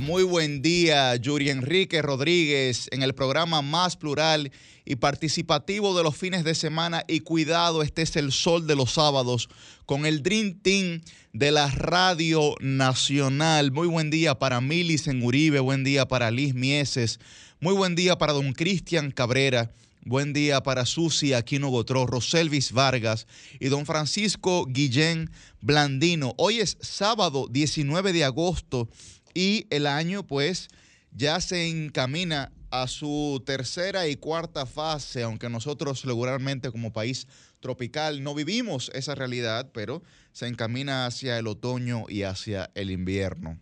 [0.00, 4.50] Muy buen día, Yuri Enrique Rodríguez, en el programa más plural
[4.84, 7.04] y participativo de los fines de semana.
[7.06, 9.48] Y cuidado, este es el sol de los sábados
[9.86, 13.70] con el Dream Team de la Radio Nacional.
[13.70, 17.20] Muy buen día para Milis en Uribe, buen día para Liz Mieses,
[17.60, 19.70] muy buen día para don Cristian Cabrera.
[20.04, 23.26] Buen día para Susi Aquino Gotró, Roselvis Vargas
[23.60, 26.32] y don Francisco Guillén Blandino.
[26.38, 28.88] Hoy es sábado 19 de agosto
[29.34, 30.68] y el año pues
[31.12, 37.26] ya se encamina a su tercera y cuarta fase, aunque nosotros regularmente como país
[37.60, 43.58] tropical no vivimos esa realidad, pero se encamina hacia el otoño y hacia el invierno.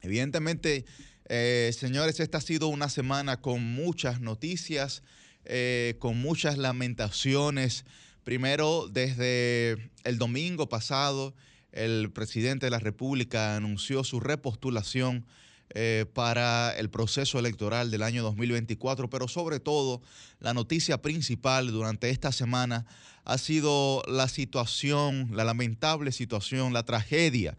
[0.00, 0.84] Evidentemente,
[1.28, 5.02] eh, señores, esta ha sido una semana con muchas noticias
[5.50, 7.86] eh, con muchas lamentaciones.
[8.22, 11.34] Primero, desde el domingo pasado,
[11.78, 15.26] el presidente de la República anunció su repostulación
[15.70, 20.00] eh, para el proceso electoral del año 2024, pero sobre todo
[20.40, 22.86] la noticia principal durante esta semana
[23.24, 27.58] ha sido la situación, la lamentable situación, la tragedia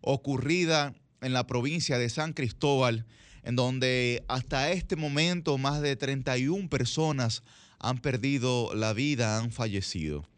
[0.00, 3.04] ocurrida en la provincia de San Cristóbal
[3.42, 7.42] en donde hasta este momento más de 31 personas
[7.78, 10.29] han perdido la vida, han fallecido.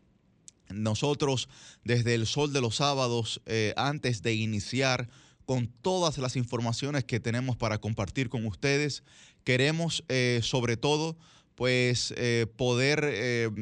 [0.75, 1.49] Nosotros,
[1.85, 5.09] desde el sol de los sábados, eh, antes de iniciar
[5.45, 9.03] con todas las informaciones que tenemos para compartir con ustedes,
[9.45, 11.17] queremos eh, sobre todo,
[11.55, 13.53] pues, eh, poder,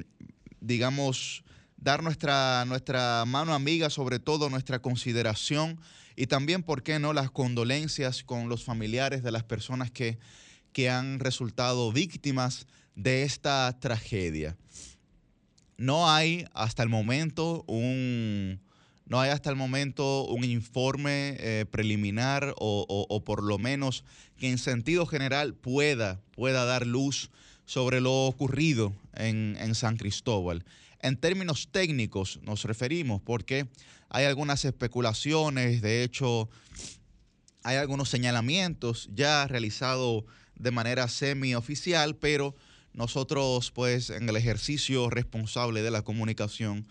[0.60, 1.42] digamos,
[1.76, 5.80] dar nuestra, nuestra mano amiga, sobre todo nuestra consideración
[6.16, 10.18] y también, ¿por qué no?, las condolencias con los familiares de las personas que,
[10.72, 14.56] que han resultado víctimas de esta tragedia.
[15.80, 18.60] No hay hasta el momento un,
[19.06, 24.04] no hay hasta el momento un informe eh, preliminar o, por lo menos
[24.36, 27.30] que en sentido general pueda, pueda dar luz
[27.64, 30.66] sobre lo ocurrido en, en San Cristóbal.
[31.00, 33.66] En términos técnicos nos referimos porque
[34.10, 36.50] hay algunas especulaciones, de hecho
[37.62, 40.24] hay algunos señalamientos ya realizados
[40.56, 42.54] de manera semioficial, pero
[42.92, 46.86] nosotros pues en el ejercicio responsable de la comunicación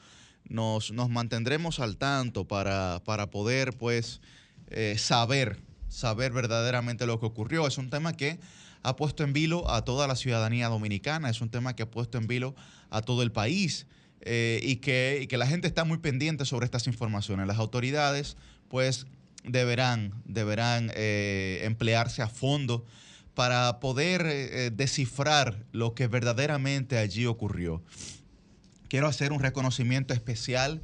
[0.46, 4.22] nos, nos mantendremos al tanto para, para poder pues
[4.70, 7.68] eh, saber, saber verdaderamente lo que ocurrió.
[7.68, 8.40] Es un tema que
[8.82, 12.18] ha puesto en vilo a toda la ciudadanía dominicana, es un tema que ha puesto
[12.18, 12.56] en vilo
[12.90, 13.86] a todo el país.
[14.22, 17.48] Eh, y, que, la gente está muy pendiente sobre estas informaciones.
[17.48, 18.36] Las autoridades,
[18.68, 19.06] pues,
[19.44, 22.86] deberán, deberán eh, emplearse a fondo
[23.34, 27.82] para poder eh, descifrar lo que verdaderamente allí ocurrió.
[28.90, 30.82] Quiero hacer un reconocimiento especial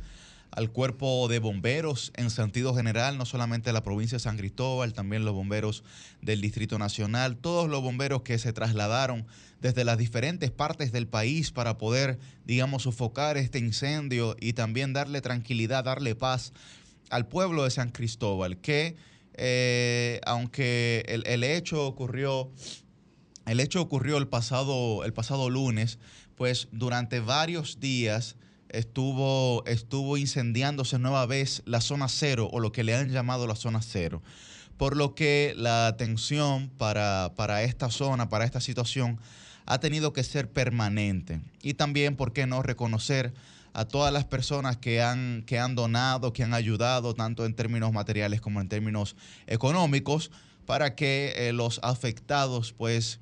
[0.56, 4.94] al cuerpo de bomberos en sentido general, no solamente de la provincia de San Cristóbal,
[4.94, 5.84] también los bomberos
[6.22, 9.26] del Distrito Nacional, todos los bomberos que se trasladaron
[9.60, 15.20] desde las diferentes partes del país para poder, digamos, sofocar este incendio y también darle
[15.22, 16.54] tranquilidad, darle paz
[17.10, 18.96] al pueblo de San Cristóbal, que
[19.38, 22.52] eh, aunque el, hecho ocurrió,
[23.46, 26.00] el hecho ocurrió el pasado, el pasado lunes,
[26.36, 28.38] pues durante varios días
[28.70, 33.56] estuvo, estuvo incendiándose nueva vez la zona cero o lo que le han llamado la
[33.56, 34.22] zona cero.
[34.78, 39.20] Por lo que la atención para, para esta zona, para esta situación,
[39.66, 41.42] ha tenido que ser permanente.
[41.62, 43.34] Y también, ¿por qué no reconocer
[43.76, 47.92] a todas las personas que han, que han donado, que han ayudado, tanto en términos
[47.92, 49.18] materiales como en términos
[49.48, 50.32] económicos,
[50.66, 53.20] para que eh, los afectados pues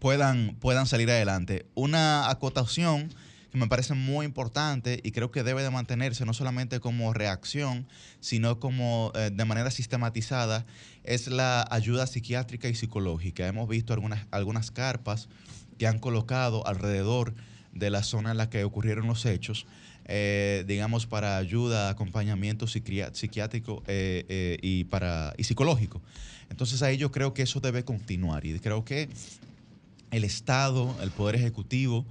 [0.00, 1.66] puedan, puedan salir adelante.
[1.74, 3.14] Una acotación
[3.50, 7.86] que me parece muy importante y creo que debe de mantenerse no solamente como reacción,
[8.20, 10.64] sino como eh, de manera sistematizada,
[11.04, 13.46] es la ayuda psiquiátrica y psicológica.
[13.46, 15.28] Hemos visto algunas, algunas carpas
[15.78, 17.34] que han colocado alrededor
[17.72, 19.66] de la zona en la que ocurrieron los hechos,
[20.04, 26.00] eh, digamos, para ayuda, acompañamiento psiquiátrico eh, y, para, y psicológico.
[26.50, 29.08] Entonces ahí yo creo que eso debe continuar y creo que
[30.10, 32.04] el Estado, el Poder Ejecutivo,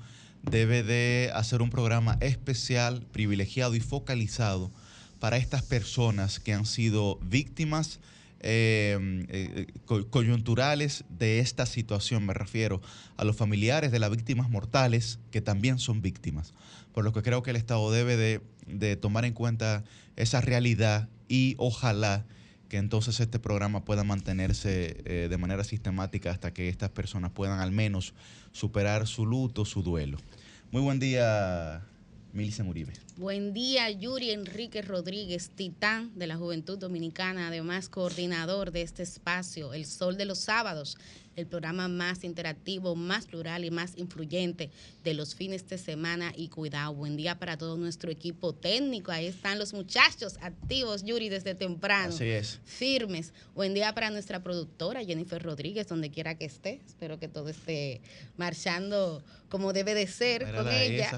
[0.44, 4.72] debe de hacer un programa especial, privilegiado y focalizado
[5.20, 8.00] para estas personas que han sido víctimas
[8.44, 9.68] eh,
[10.10, 12.26] coyunturales de esta situación.
[12.26, 12.82] Me refiero
[13.18, 16.54] a los familiares de las víctimas mortales que también son víctimas.
[16.94, 19.84] Por lo que creo que el Estado debe de, tomar en cuenta
[20.16, 22.26] esa realidad y ojalá
[22.68, 27.60] que entonces este programa pueda mantenerse eh, de manera sistemática hasta que estas personas puedan
[27.60, 28.14] al menos
[28.52, 30.18] superar su luto, su duelo.
[30.72, 31.84] Muy buen día,
[32.34, 32.94] Milisen Uribe.
[33.18, 39.74] Buen día, Yuri Enrique Rodríguez, titán de la Juventud Dominicana, además coordinador de este espacio,
[39.74, 40.98] El Sol de los Sábados,
[41.42, 44.70] el programa más interactivo, más plural y más influyente
[45.04, 46.94] de los fines de semana y cuidado.
[46.94, 49.12] Buen día para todo nuestro equipo técnico.
[49.12, 52.14] Ahí están los muchachos activos, Yuri, desde temprano.
[52.14, 52.60] Así es.
[52.64, 53.34] Firmes.
[53.56, 56.80] Buen día para nuestra productora, Jennifer Rodríguez, donde quiera que esté.
[56.86, 58.02] Espero que todo esté
[58.38, 61.10] marchando como debe de ser con ella.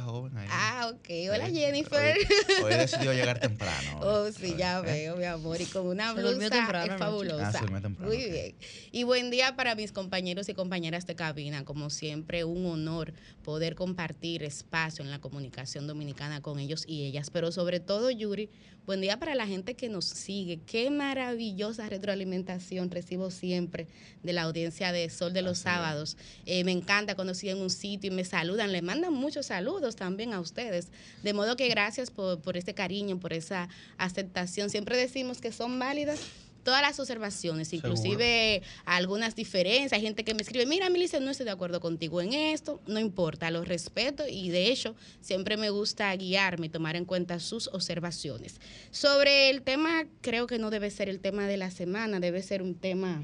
[0.49, 1.09] Ah, ok.
[1.31, 2.17] Hola, Jennifer.
[2.63, 3.73] Hoy, decidió llegar temprano.
[4.03, 5.61] Oh, sí, ya veo, mi amor.
[5.61, 7.61] Y con una blusa fabulosa.
[7.61, 8.55] Ah, Muy bien.
[8.91, 11.65] Y buen día para mis compañeros y compañeras de cabina.
[11.65, 13.13] Como siempre, un honor
[13.43, 17.31] poder compartir espacio en la comunicación dominicana con ellos y ellas.
[17.31, 18.47] Pero sobre todo, Yuri,
[18.85, 20.59] buen día para la gente que nos sigue.
[20.67, 23.87] Qué maravillosa retroalimentación recibo siempre
[24.21, 26.15] de la audiencia de Sol de los Sábados.
[26.45, 28.71] Eh, me encanta cuando siguen un sitio y me saludan.
[28.71, 30.89] Le mandan muchos saludos también a ustedes.
[31.23, 33.67] De modo que gracias por, por este cariño, por esa
[33.97, 34.69] aceptación.
[34.69, 36.19] Siempre decimos que son válidas
[36.63, 39.93] todas las observaciones, inclusive algunas diferencias.
[39.93, 42.99] Hay gente que me escribe, mira, Milicia, no estoy de acuerdo contigo en esto, no
[42.99, 47.67] importa, lo respeto y de hecho siempre me gusta guiarme y tomar en cuenta sus
[47.67, 48.59] observaciones.
[48.91, 52.61] Sobre el tema, creo que no debe ser el tema de la semana, debe ser
[52.61, 53.21] un tema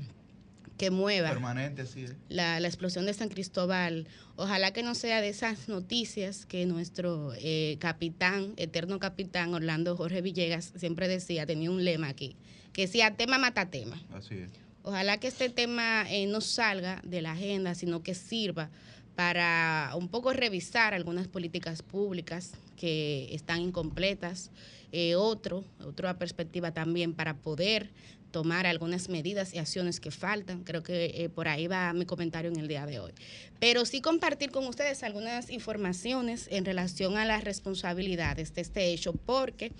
[0.80, 1.30] que mueva.
[1.30, 2.06] Permanente, sí.
[2.30, 4.08] La, la, explosión de San Cristóbal.
[4.38, 10.22] Ojalá que no sea de esas noticias que nuestro eh, capitán, eterno capitán Orlando Jorge
[10.22, 12.38] Villegas, siempre decía, tenía un lema aquí,
[12.74, 14.02] que decía tema mata tema.
[14.14, 14.50] Así es.
[14.84, 18.70] Ojalá que este tema eh, no salga de la agenda, sino que sirva
[19.16, 24.50] para un poco revisar algunas políticas públicas que están incompletas,
[24.94, 27.92] eh, otro, otra perspectiva también para poder
[28.32, 30.64] tomar algunas medidas y acciones que faltan.
[30.64, 33.12] Creo que eh, por ahí va mi comentario en el día de hoy.
[33.60, 39.14] Pero sí compartir con ustedes algunas informaciones en relación a las responsabilidades de este hecho,
[39.14, 39.74] porque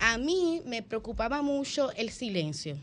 [0.00, 2.76] a mí me preocupaba mucho el silencio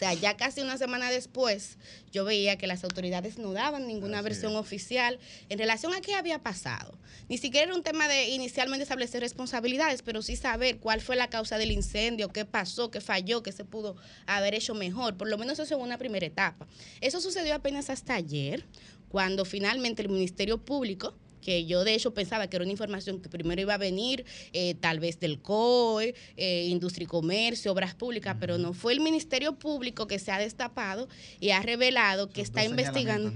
[0.00, 1.76] o sea, ya casi una semana después,
[2.10, 5.18] yo veía que las autoridades no daban ninguna versión oficial
[5.50, 6.96] en relación a qué había pasado.
[7.28, 11.28] Ni siquiera era un tema de inicialmente establecer responsabilidades, pero sí saber cuál fue la
[11.28, 13.94] causa del incendio, qué pasó, qué falló, qué se pudo
[14.24, 15.18] haber hecho mejor.
[15.18, 16.66] Por lo menos eso en una primera etapa.
[17.02, 18.64] Eso sucedió apenas hasta ayer,
[19.10, 23.28] cuando finalmente el Ministerio Público que yo de hecho pensaba que era una información que
[23.28, 28.36] primero iba a venir eh, tal vez del COE, eh, Industria y Comercio, Obras Públicas,
[28.38, 31.08] pero no fue el Ministerio Público que se ha destapado
[31.40, 33.32] y ha revelado que está investigando,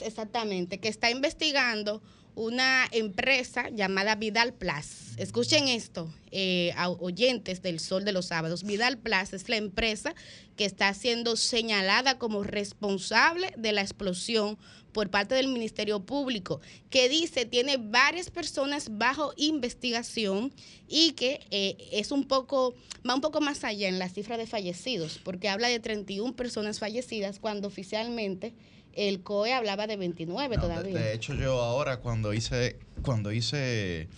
[0.00, 2.02] exactamente, que está investigando
[2.38, 5.16] una empresa llamada Vidal Plus.
[5.16, 8.62] Escuchen esto, eh, oyentes del Sol de los Sábados.
[8.62, 10.14] Vidal Plus es la empresa
[10.56, 14.56] que está siendo señalada como responsable de la explosión
[14.92, 20.52] por parte del Ministerio Público, que dice tiene varias personas bajo investigación
[20.88, 22.74] y que eh, es un poco,
[23.08, 26.78] va un poco más allá en la cifra de fallecidos, porque habla de 31 personas
[26.78, 28.54] fallecidas cuando oficialmente
[28.94, 30.98] el COE hablaba de 29 todavía.
[30.98, 34.08] De, hecho, yo ahora cuando hice, cuando hice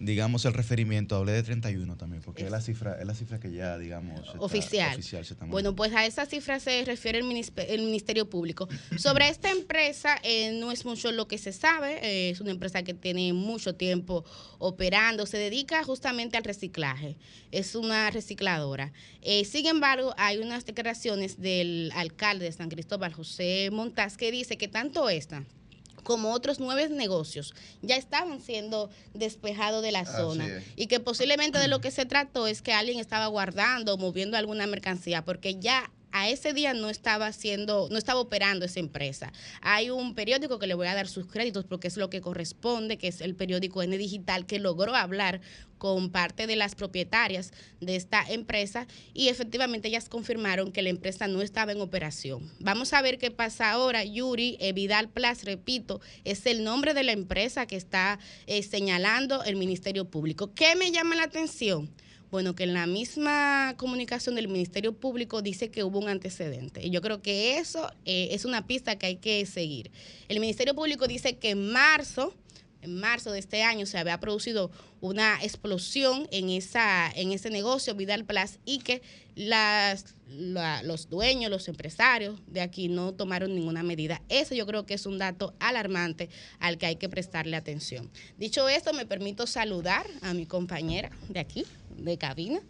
[0.00, 3.52] digamos, el referimiento, hablé de 31 también, porque es, la cifra es la cifra que
[3.52, 4.98] ya, digamos, oficial.
[5.48, 8.66] bueno, pues a esa cifra se refiere el, Ministerio Público.
[8.96, 12.82] Sobre esta empresa, eh, no es mucho lo que se sabe, eh, es una empresa
[12.82, 14.24] que tiene mucho tiempo
[14.58, 17.18] operando, se dedica justamente al reciclaje,
[17.52, 18.92] es una recicladora.
[19.20, 24.56] Eh, sin embargo, hay unas declaraciones del alcalde de San Cristóbal, José Montaz, que dice
[24.56, 25.44] que tanto esta
[26.02, 30.46] como otros nueve negocios, ya estaban siendo despejados de la zona.
[30.76, 34.36] Y que posiblemente de lo que se trató es que alguien estaba guardando o moviendo
[34.36, 39.32] alguna mercancía, porque ya a ese día no estaba haciendo, no estaba operando esa empresa.
[39.60, 42.98] Hay un periódico que le voy a dar sus créditos porque es lo que corresponde,
[42.98, 45.40] que es el periódico N Digital, que logró hablar
[45.80, 51.26] con parte de las propietarias de esta empresa y efectivamente ellas confirmaron que la empresa
[51.26, 52.52] no estaba en operación.
[52.60, 54.04] Vamos a ver qué pasa ahora.
[54.04, 59.42] Yuri eh, Vidal Plus, repito, es el nombre de la empresa que está eh, señalando
[59.42, 60.52] el Ministerio Público.
[60.54, 61.90] ¿Qué me llama la atención?
[62.30, 66.86] Bueno, que en la misma comunicación del Ministerio Público dice que hubo un antecedente.
[66.86, 69.90] Y yo creo que eso eh, es una pista que hay que seguir.
[70.28, 72.32] El Ministerio Público dice que en marzo,
[72.82, 74.70] en marzo de este año, se había producido
[75.00, 79.02] una explosión en, esa, en ese negocio Vidal Plus y que
[79.34, 84.22] los dueños, los empresarios de aquí no tomaron ninguna medida.
[84.28, 88.10] Eso yo creo que es un dato alarmante al que hay que prestarle atención.
[88.38, 91.64] Dicho esto, me permito saludar a mi compañera de aquí,
[92.00, 92.60] de cabina.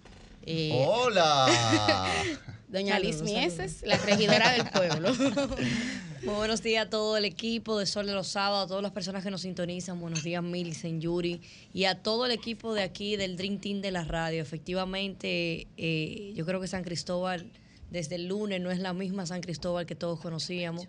[0.45, 1.47] Eh, ¡Hola!
[2.69, 5.13] Doña Liz Mieses, la regidora del pueblo.
[6.23, 8.93] Muy buenos días a todo el equipo de Sol de los Sábados, a todas las
[8.93, 9.99] personas que nos sintonizan.
[10.01, 11.41] Buenos días, Millicent, Yuri,
[11.75, 14.41] y a todo el equipo de aquí del Dream Team de la radio.
[14.41, 17.51] Efectivamente, eh, yo creo que San Cristóbal
[17.91, 20.87] desde el lunes no es la misma San Cristóbal que todos conocíamos.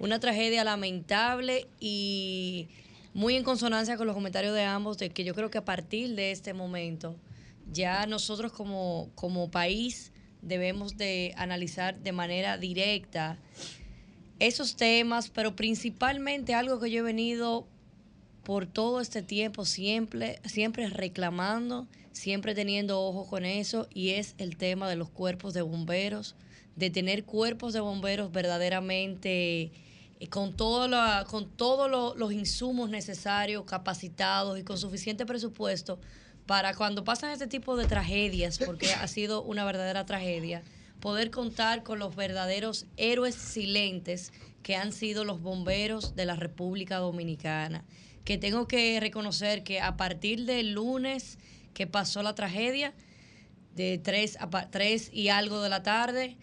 [0.00, 2.68] Una tragedia lamentable y
[3.12, 6.14] muy en consonancia con los comentarios de ambos, de que yo creo que a partir
[6.14, 7.16] de este momento
[7.72, 13.38] ya nosotros como, como país debemos de analizar de manera directa
[14.38, 17.66] esos temas, pero principalmente algo que yo he venido
[18.44, 24.56] por todo este tiempo siempre, siempre reclamando, siempre teniendo ojo con eso, y es el
[24.56, 26.34] tema de los cuerpos de bomberos,
[26.76, 29.72] de tener cuerpos de bomberos verdaderamente
[30.20, 30.88] eh, con, todo
[31.26, 35.98] con todos los insumos necesarios, capacitados y con suficiente presupuesto
[36.48, 40.62] para cuando pasan este tipo de tragedias, porque ha sido una verdadera tragedia,
[40.98, 46.96] poder contar con los verdaderos héroes silentes que han sido los bomberos de la República
[46.96, 47.84] Dominicana.
[48.24, 51.38] Que tengo que reconocer que a partir del lunes
[51.74, 52.94] que pasó la tragedia,
[53.76, 56.38] de 3 a 3 y algo de la tarde,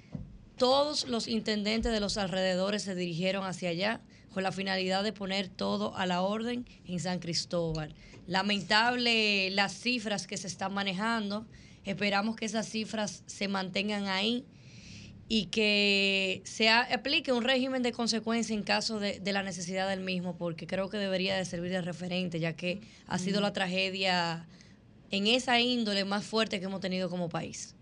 [0.56, 4.02] todos los intendentes de los alrededores se dirigieron hacia allá
[4.36, 7.96] con la finalidad de poner todo a la orden en San Cristóbal.
[8.28, 11.46] Lamentable las cifras que se están manejando.
[11.84, 14.46] Esperamos que esas cifras se mantengan ahí
[15.28, 20.36] y que se aplique un régimen de consecuencia en caso de, la necesidad del mismo,
[20.38, 24.46] porque creo que debería de servir de referente, ya que ha sido la tragedia
[25.10, 27.74] en esa índole más fuerte que hemos tenido como país.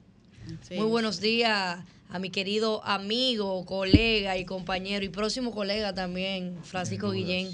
[0.72, 7.12] Muy buenos días a mi querido amigo, colega y compañero y próximo colega también, Francisco
[7.12, 7.50] Guillén.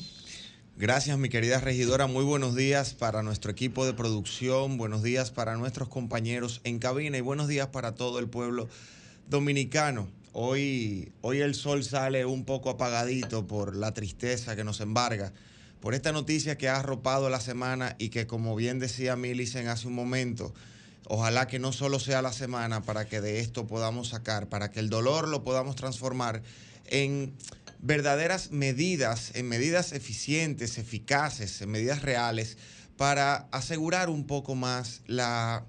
[0.80, 2.08] Gracias, mi querida regidora.
[2.08, 7.18] Muy buenos días para nuestro equipo de producción, buenos días para nuestros compañeros en cabina
[7.18, 8.70] y buenos días para todo el pueblo
[9.30, 10.08] dominicano.
[10.32, 15.34] Hoy, hoy el sol sale un poco apagadito por la tristeza que nos embarga,
[15.82, 19.86] por esta noticia que ha arropado la semana y que, como bien decía Milicen hace
[19.86, 20.54] un momento,
[21.10, 24.80] ojalá que no solo sea la semana para que de esto podamos sacar, para que
[24.80, 26.42] el dolor lo podamos transformar
[26.86, 27.34] en
[27.80, 32.58] verdaderas medidas, en medidas eficientes, eficaces, en medidas reales,
[32.98, 35.66] para asegurar un poco más la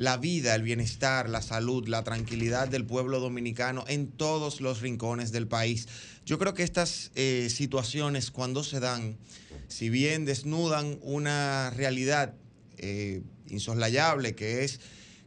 [0.00, 5.30] la vida, el bienestar, la salud, la tranquilidad del pueblo dominicano en todos los rincones
[5.30, 5.88] del país.
[6.24, 9.18] Yo creo que estas eh, situaciones cuando se dan,
[9.68, 12.32] si bien desnudan una realidad
[12.78, 14.80] eh, insoslayable que es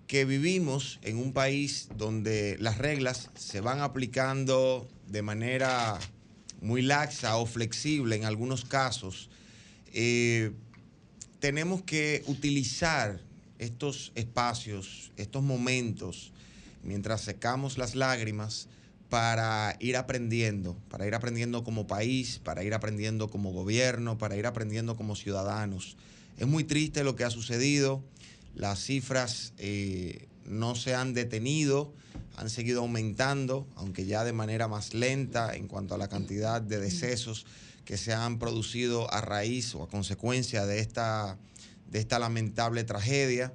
[0.08, 6.00] que vivimos en un país donde las reglas se van aplicando de manera
[6.64, 9.30] muy laxa o flexible en algunos casos,
[9.94, 10.52] eh,
[11.40, 13.20] tenemos que utilizar
[13.60, 16.32] estos espacios, estos momentos,
[16.84, 18.68] mientras secamos las lágrimas,
[19.10, 24.48] para ir aprendiendo, para ir aprendiendo como país, para ir aprendiendo como gobierno, para ir
[24.48, 25.98] aprendiendo como ciudadanos.
[26.40, 28.02] Es muy triste lo que ha sucedido,
[28.56, 31.94] las cifras eh, no se han detenido,
[32.36, 36.80] han seguido aumentando, aunque ya de manera más lenta en cuanto a la cantidad de
[36.80, 37.46] decesos
[37.86, 41.38] que se han producido a raíz o a consecuencia de esta
[41.94, 43.54] de esta lamentable tragedia.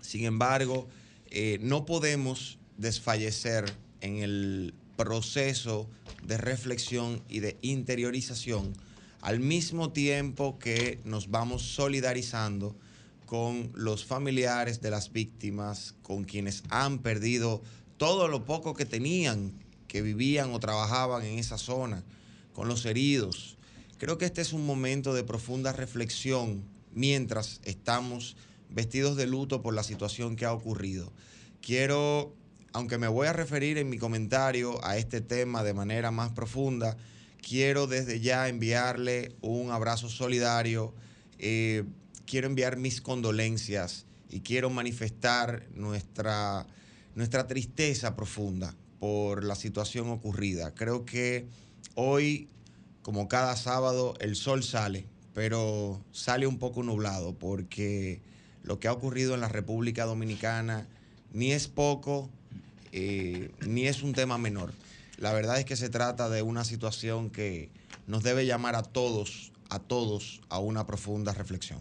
[0.00, 0.88] Sin embargo,
[1.30, 5.88] eh, no podemos desfallecer en el proceso
[6.26, 8.72] de reflexión y de interiorización
[9.20, 12.74] al mismo tiempo que nos vamos solidarizando
[13.26, 17.62] con los familiares de las víctimas, con quienes han perdido
[18.00, 19.52] todo lo poco que tenían,
[19.86, 22.02] que vivían o trabajaban en esa zona,
[22.54, 23.58] con los heridos.
[23.98, 26.64] Creo que este es un momento de profunda reflexión
[26.94, 28.38] mientras estamos
[28.70, 31.12] vestidos de luto por la situación que ha ocurrido.
[31.60, 32.32] Quiero,
[32.72, 36.96] aunque me voy a referir en mi comentario a este tema de manera más profunda,
[37.46, 40.94] quiero desde ya enviarle un abrazo solidario,
[41.38, 41.84] eh,
[42.24, 46.66] quiero enviar mis condolencias y quiero manifestar nuestra,
[47.20, 50.74] nuestra tristeza profunda por la situación ocurrida.
[50.74, 51.46] Creo que
[51.94, 52.48] hoy,
[53.02, 58.20] como cada sábado, el sol sale pero sale un poco nublado porque
[58.62, 60.86] lo que ha ocurrido en la República Dominicana
[61.32, 62.28] ni es poco,
[62.92, 64.72] eh, ni es un tema menor.
[65.18, 67.70] La verdad es que se trata de una situación que
[68.06, 71.78] nos debe llamar a todos, a todos, a una profunda reflexión.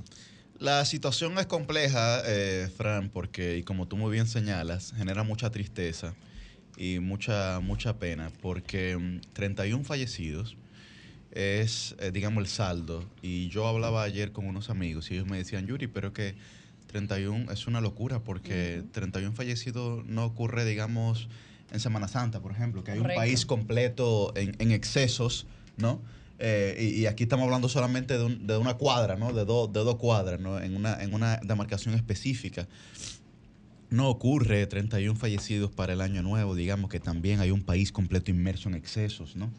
[0.60, 5.50] La situación es compleja, eh, Fran, porque, y como tú muy bien señalas, genera mucha
[5.51, 6.16] tristeza
[6.75, 10.58] y mucha, mucha pena, porque 31 mm, fallecidos,
[11.32, 13.06] es, eh, digamos, el saldo.
[13.22, 16.36] Y yo hablaba ayer con unos amigos y ellos me decían, Yuri, pero que
[16.88, 21.30] 31 es una locura porque 31 fallecidos no ocurre, digamos,
[21.72, 23.18] en Semana Santa, por ejemplo, que hay Correcto.
[23.18, 25.48] un país completo en, en excesos,
[25.78, 26.01] ¿no?
[26.39, 29.34] Eh, y, aquí estamos hablando solamente de, un- de una cuadra, ¿no?
[29.34, 30.60] De, dos de dos cuadras, ¿no?
[30.60, 32.67] En una, en una demarcación específica.
[33.89, 38.29] No ocurre 31 fallecidos para el año nuevo, digamos que también hay un país completo
[38.29, 39.51] inmerso en excesos, ¿no?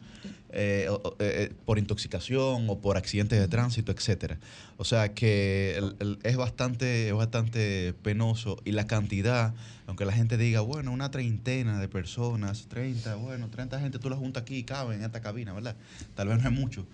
[0.53, 4.37] Eh, o- eh, por intoxicación o por accidentes de tránsito, etcétera.
[4.77, 9.53] O sea que el- el- es bastante, es bastante penoso y la cantidad,
[9.87, 14.15] aunque la gente diga, bueno, una treintena de personas, 30, bueno, 30 gente tú la
[14.15, 15.75] juntas aquí y caben en esta cabina, ¿verdad?
[16.15, 16.85] Tal vez no es mucho,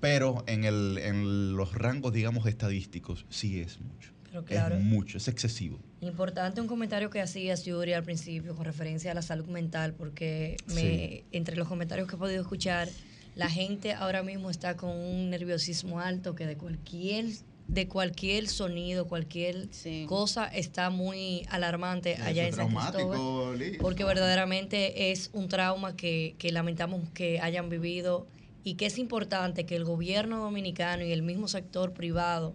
[0.00, 4.10] pero en, el, en los rangos, digamos, estadísticos, sí es mucho.
[4.30, 4.74] Pero claro.
[4.76, 5.78] Es mucho, es excesivo.
[6.04, 10.56] Importante un comentario que hacías, Yuri, al principio con referencia a la salud mental, porque
[10.74, 12.88] me, entre los comentarios que he podido escuchar,
[13.34, 17.26] la gente ahora mismo está con un nerviosismo alto que de cualquier
[17.66, 20.04] de cualquier sonido, cualquier Sí.
[20.06, 23.58] cosa está muy alarmante allá en San traumático, Cristóbal.
[23.58, 23.78] Liz.
[23.80, 28.26] Porque verdaderamente es un trauma que, que lamentamos que hayan vivido
[28.64, 32.54] y que es importante que el gobierno dominicano y el mismo sector privado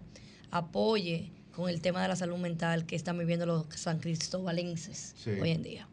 [0.52, 5.30] apoye con el tema de la salud mental que están viviendo los san cristobalenses Sí.
[5.40, 5.88] hoy en día.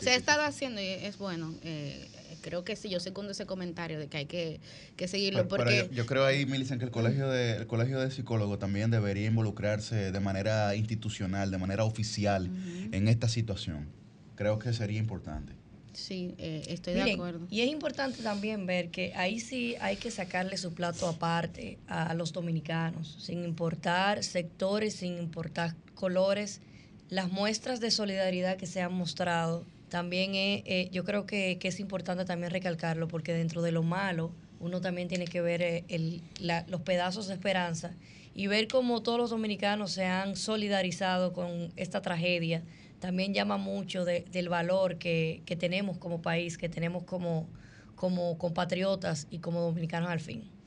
[0.00, 1.54] Se ha estado haciendo y es bueno.
[1.62, 2.08] eh,
[2.40, 4.58] creo que sí, yo segundo ese comentario de que hay que,
[4.96, 5.46] que seguirlo.
[5.46, 8.10] Pero- pero porque yo, yo creo ahí, Millicent, que el colegio de el colegio de
[8.10, 12.50] psicólogos también debería involucrarse de manera institucional, de manera oficial
[12.90, 13.86] en esta situación.
[14.34, 15.52] Creo que sería importante.
[15.92, 17.46] Sí, eh, estoy de acuerdo.
[17.50, 22.14] y es importante también ver que ahí sí hay que sacarle su plato aparte a
[22.14, 26.60] los dominicanos, sin importar sectores, sin importar colores.
[27.08, 31.68] Las muestras de solidaridad que se han mostrado, también es, eh, yo creo que, que
[31.68, 35.84] es importante también recalcarlo, porque dentro de lo malo, uno también tiene que ver eh,
[35.88, 37.92] el- la- los pedazos de esperanza
[38.34, 42.62] y ver cómo todos los dominicanos se han solidarizado con esta tragedia
[43.02, 47.52] también llama mucho de- del valor que, que tenemos como país, que tenemos como,
[47.96, 50.61] como compatriotas y como dominicanos al fin.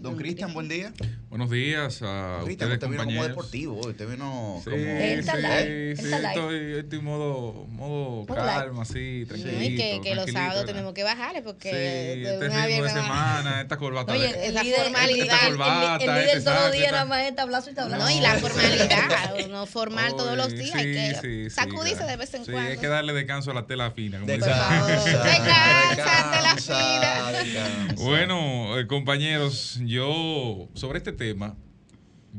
[0.00, 0.92] Don Cristian, buen día.
[1.28, 3.28] Buenos días a Don Cristian, ustedes, usted vino como compañeros.
[3.28, 4.82] deportivo, usted vino Sí, como...
[4.82, 9.58] Está sí, live, sí, está estoy, estoy modo, modo Modo calma, así, tranquilito.
[9.58, 10.66] No, y que, que los sábados ¿verdad?
[10.66, 14.12] tenemos que bajarle porque Sí, de este lunes a ritmo de va- semana, esta corbata.
[14.14, 15.20] Oye, de- esa líder, formalidad.
[15.20, 17.70] el- el- el- corbata, el líder este todos los días esta- nada más es tablazo
[17.70, 18.02] y tablazo.
[18.04, 21.96] No, y la formalidad, uno formal todos los días, hay sí, que sí, sí, sacudirse
[21.98, 22.10] claro.
[22.10, 22.70] de vez en Sí, cuando.
[22.70, 24.18] hay que darle descanso a la tela fina.
[24.20, 27.94] Descansa, Descansa, te la descansa, descansa.
[28.02, 31.56] Bueno, eh, compañeros, yo sobre este tema,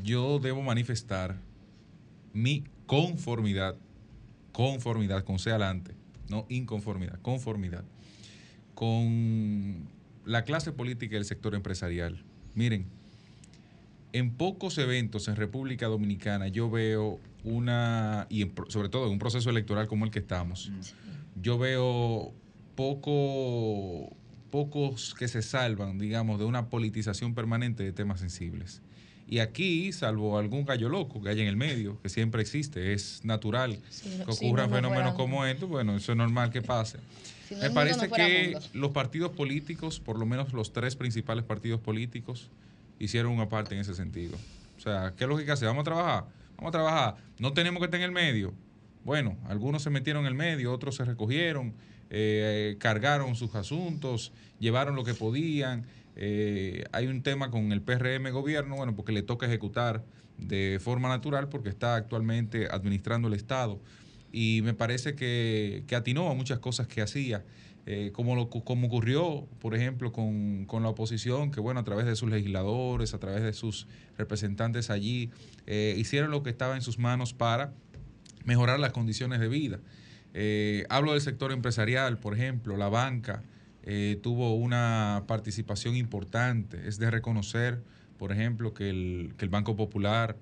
[0.01, 1.37] yo debo manifestar
[2.33, 3.75] mi conformidad,
[4.53, 5.93] conformidad con C adelante,
[6.29, 7.83] no inconformidad, conformidad
[8.73, 9.87] con
[10.25, 12.23] la clase política y el sector empresarial.
[12.55, 12.85] Miren,
[14.13, 19.19] en pocos eventos en República Dominicana yo veo una, y en sobre todo en un
[19.19, 20.71] proceso electoral como el que estamos,
[21.41, 22.31] yo veo
[22.75, 24.15] poco,
[24.51, 28.81] pocos que se salvan, digamos, de una politización permanente de temas sensibles.
[29.27, 33.23] Y aquí, salvo algún gallo loco que hay en el medio, que siempre existe, es
[33.23, 33.79] natural
[34.25, 36.99] que ocurran no, no fenómenos como estos, bueno, eso es normal que pase.
[37.47, 38.67] Si no, Me parece no que mundo.
[38.73, 42.49] los partidos políticos, por lo menos los tres principales partidos políticos,
[42.99, 44.37] hicieron una parte en ese sentido.
[44.77, 45.65] O sea, ¿qué lógica hace?
[45.65, 46.25] ¿Vamos a trabajar?
[46.57, 47.15] Vamos a trabajar.
[47.39, 48.53] No tenemos que estar en el medio.
[49.05, 51.73] Bueno, algunos se metieron en el medio, otros se recogieron,
[52.11, 55.87] eh, cargaron sus asuntos, llevaron lo que podían.
[56.15, 60.03] Eh, hay un tema con el PRM gobierno, bueno, porque le toca ejecutar
[60.37, 63.79] de forma natural porque está actualmente administrando el Estado
[64.31, 67.43] y me parece que, que atinó a muchas cosas que hacía,
[67.85, 72.05] eh, como, lo, como ocurrió, por ejemplo, con, con la oposición, que bueno, a través
[72.05, 75.31] de sus legisladores, a través de sus representantes allí,
[75.67, 77.73] eh, hicieron lo que estaba en sus manos para
[78.45, 79.79] mejorar las condiciones de vida.
[80.33, 83.43] Eh, hablo del sector empresarial, por ejemplo, la banca
[83.83, 86.87] eh, tuvo una participación importante.
[86.87, 87.81] Es de reconocer,
[88.17, 90.37] por ejemplo, que el, que el Banco Popular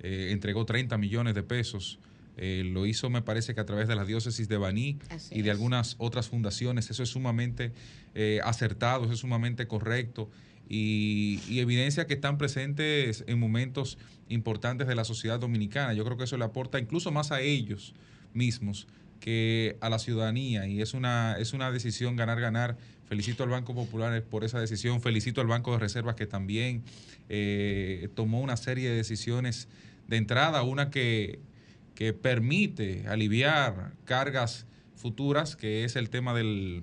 [0.00, 1.98] eh, entregó 30 millones de pesos.
[2.36, 5.50] Lo hizo, me parece que a través de la diócesis de Baní Así y de
[5.50, 5.54] es.
[5.54, 6.90] algunas otras fundaciones.
[6.90, 7.70] Eso es sumamente
[8.42, 10.28] acertado, eso es sumamente correcto
[10.68, 15.94] y, y evidencia que están presentes en momentos importantes de la sociedad dominicana.
[15.94, 17.94] Yo creo que eso le aporta incluso más a ellos
[18.32, 18.88] mismos
[19.20, 22.76] que a la ciudadanía y es una, es una decisión ganar-ganar.
[23.08, 26.82] Felicito al Banco Popular por esa decisión, felicito al Banco de Reservas que también
[27.28, 29.68] eh, tomó una serie de decisiones
[30.08, 31.38] de entrada, una que,
[31.94, 36.82] que permite aliviar cargas futuras, que es el tema del,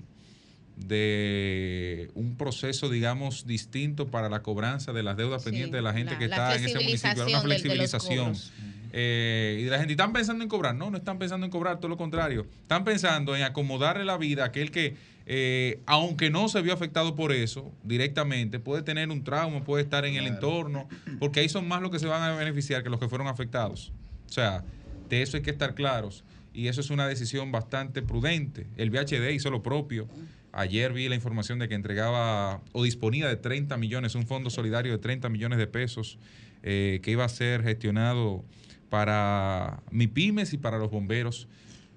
[0.77, 5.93] de un proceso, digamos, distinto para la cobranza de las deudas Sí, pendientes de la
[5.93, 8.41] gente la- que está en ese municipio, una flexibilización del-
[8.91, 8.97] de.
[8.97, 10.75] Eh, y la gente, ¿están pensando en cobrar?
[10.75, 12.45] No, no están pensando en cobrar, todo lo contrario.
[12.61, 17.15] Están pensando en acomodarle la vida a aquel que, eh, aunque no se vio afectado
[17.15, 20.87] por eso directamente, puede tener un trauma, puede estar en el entorno,
[21.19, 23.91] porque ahí son más los que se van a beneficiar que los que fueron afectados.
[24.29, 24.63] O sea,
[25.09, 26.23] de eso hay que estar claros.
[26.53, 28.67] Y eso es una decisión bastante prudente.
[28.77, 30.07] El VHD hizo lo propio.
[30.51, 34.91] Ayer vi la información de que entregaba o disponía de 30 millones, un fondo solidario
[34.91, 36.19] de 30 millones de pesos
[36.63, 38.43] eh, que iba a ser gestionado
[38.91, 41.47] para MIPIMES y para los bomberos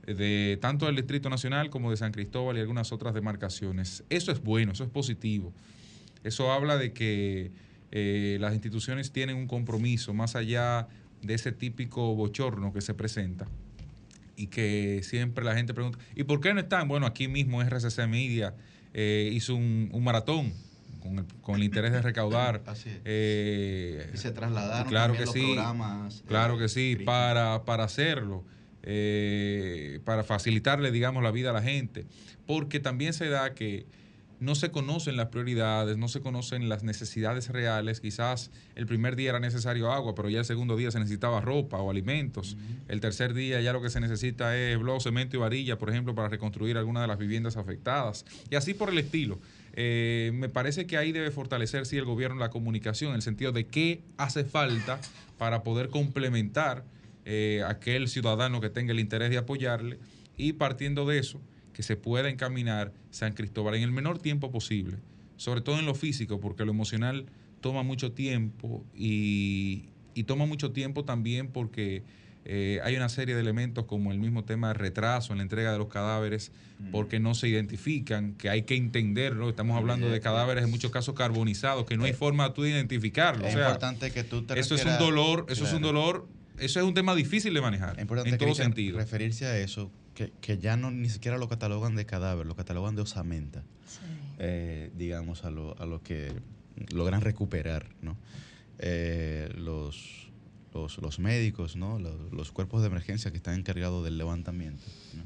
[0.07, 4.05] de tanto del Distrito Nacional como de San Cristóbal y algunas otras demarcaciones.
[4.11, 5.53] Eso es bueno, eso es positivo.
[6.23, 7.51] Eso habla de que
[7.91, 10.87] eh, las instituciones tienen un compromiso más allá
[11.21, 13.49] de ese típico bochorno que se presenta
[14.37, 16.87] y que siempre la gente pregunta, ¿y por qué no están?
[16.87, 18.55] Bueno, aquí mismo RCC Media
[18.93, 20.53] eh, hizo un, maratón
[21.05, 22.63] con el, con el, interés de recaudar.
[22.67, 26.21] Así eh, y se trasladaron claro que los sí, programas.
[26.21, 28.45] eh, Claro que sí, para, para hacerlo,
[28.83, 32.07] eh, para facilitarle, digamos, la vida a la gente.
[32.47, 33.87] Porque también se da que
[34.41, 38.01] no se conocen las prioridades, no se conocen las necesidades reales.
[38.01, 41.79] Quizás el primer día era necesario agua, pero ya el segundo día se necesitaba ropa
[41.79, 42.57] o alimentos.
[42.89, 46.15] El tercer día ya lo que se necesita es blog, cemento y varilla, por ejemplo,
[46.15, 48.25] para reconstruir algunas de las viviendas afectadas.
[48.51, 49.39] Y así por el estilo.
[49.77, 53.51] Eh, me parece que ahí debe fortalecer, sí, el gobierno la comunicación, en el sentido
[53.51, 55.01] de qué hace falta
[55.37, 56.85] para poder complementar
[57.25, 59.99] eh, aquel ciudadano que tenga el interés de apoyarle.
[60.37, 61.41] Y partiendo de eso,
[61.73, 64.99] que se pueda encaminar San Cristóbal en el menor tiempo posible,
[65.37, 67.27] sobre todo en lo físico, porque lo emocional
[67.61, 72.05] toma mucho tiempo y, y toma mucho tiempo también porque
[72.47, 75.73] eh, hay una serie de elementos como el mismo tema de retraso en la entrega
[75.73, 76.53] de los cadáveres
[76.93, 79.49] porque no se identifican, que hay que entenderlo.
[79.49, 83.47] Estamos hablando de cadáveres en muchos casos carbonizados, que no hay forma tú de identificarlo.
[83.47, 86.29] Es o sea, importante que tú te eso es un dolor, eso es un dolor,
[86.59, 88.99] eso es un tema difícil de manejar Es importante en todo sentido.
[88.99, 92.95] referirse a eso, que, que ya no ni siquiera lo catalogan de cadáver, lo catalogan
[92.97, 93.63] de osamenta,
[94.39, 96.33] eh, digamos, a lo, a lo que
[96.93, 98.17] logran recuperar, ¿no?
[98.79, 100.24] Eh, los,
[100.75, 101.99] los, los médicos, ¿no?
[101.99, 104.85] Los, los cuerpos de emergencia que están encargados del levantamiento,
[105.15, 105.23] ¿no?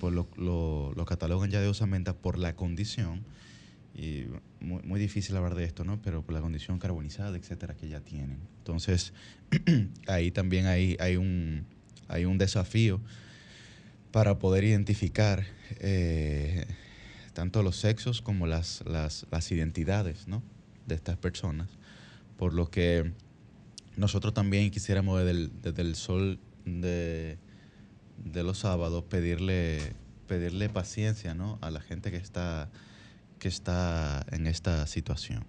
[0.00, 3.24] Pues lo, lo, lo catalogan ya de osamenta por la condición,
[3.94, 4.26] y
[4.60, 6.02] muy, muy difícil hablar de esto, ¿no?
[6.02, 8.38] Pero por la condición carbonizada, etcétera, que ya tienen.
[8.58, 9.12] Entonces,
[10.08, 11.64] ahí también hay, hay, un,
[12.08, 13.00] hay un desafío
[14.10, 15.44] para poder identificar
[15.78, 16.66] eh,
[17.34, 20.42] tanto los sexos como las, las, las identidades ¿no?
[20.86, 21.68] de estas personas.
[22.36, 23.12] Por lo que
[23.96, 27.38] nosotros también quisiéramos desde el, sol de,
[28.34, 29.80] los sábados pedirle,
[30.26, 31.58] pedirle paciencia ¿no?
[31.62, 32.70] a la gente que está,
[33.38, 35.44] que está en esta situación.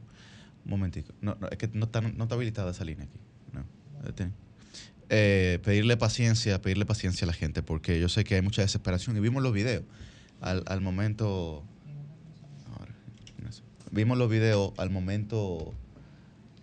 [0.64, 1.14] Un momentico.
[1.22, 3.20] No, no, es que no está, no está habilitada esa línea aquí.
[3.54, 3.66] No.
[4.04, 4.34] Detén.
[5.10, 9.16] Eh, pedirle paciencia, pedirle paciencia a la gente, porque yo sé que hay mucha desesperación
[9.16, 9.84] y vimos los videos
[10.42, 11.64] al, al momento.
[12.72, 12.96] ahora,
[13.92, 15.76] vimos los videos al momento.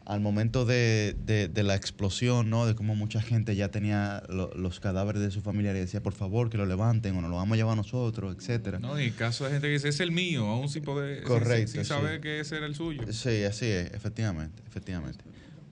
[0.04, 2.66] Al momento de, de- de la explosión, ¿no?
[2.66, 6.12] De cómo mucha gente ya tenía lo- los cadáveres de su familia y decía, por
[6.12, 8.80] favor, que lo levanten o nos lo vamos a llevar nosotros, etcétera.
[8.80, 11.84] No, y caso de gente que dice, es el mío, aún poder, sin- Correcto, sin,
[11.84, 13.02] saber que ese era el suyo.
[13.12, 15.24] Sí, así es, efectivamente, efectivamente.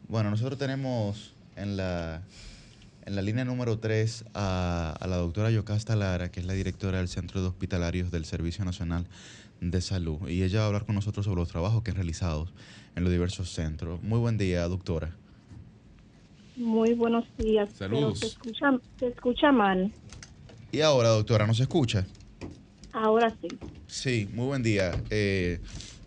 [0.09, 2.23] Bueno, nosotros tenemos en la,
[3.07, 6.99] en la línea número 3 a, a la doctora Yocasta Lara, que es la directora
[6.99, 9.07] del Centro de Hospitalarios del Servicio Nacional
[9.61, 10.29] de Salud.
[10.29, 12.49] Y ella va a hablar con nosotros sobre los trabajos que han realizado
[12.96, 14.03] en los diversos centros.
[14.03, 15.16] Muy buen día, doctora.
[16.57, 17.70] Muy buenos días.
[17.72, 18.18] Saludos.
[18.18, 19.92] Se escucha, se escucha mal.
[20.72, 22.07] Y ahora, doctora, ¿nos escucha?
[22.92, 23.48] Ahora sí.
[23.87, 24.92] Sí, muy buen día.
[25.11, 25.61] Eh,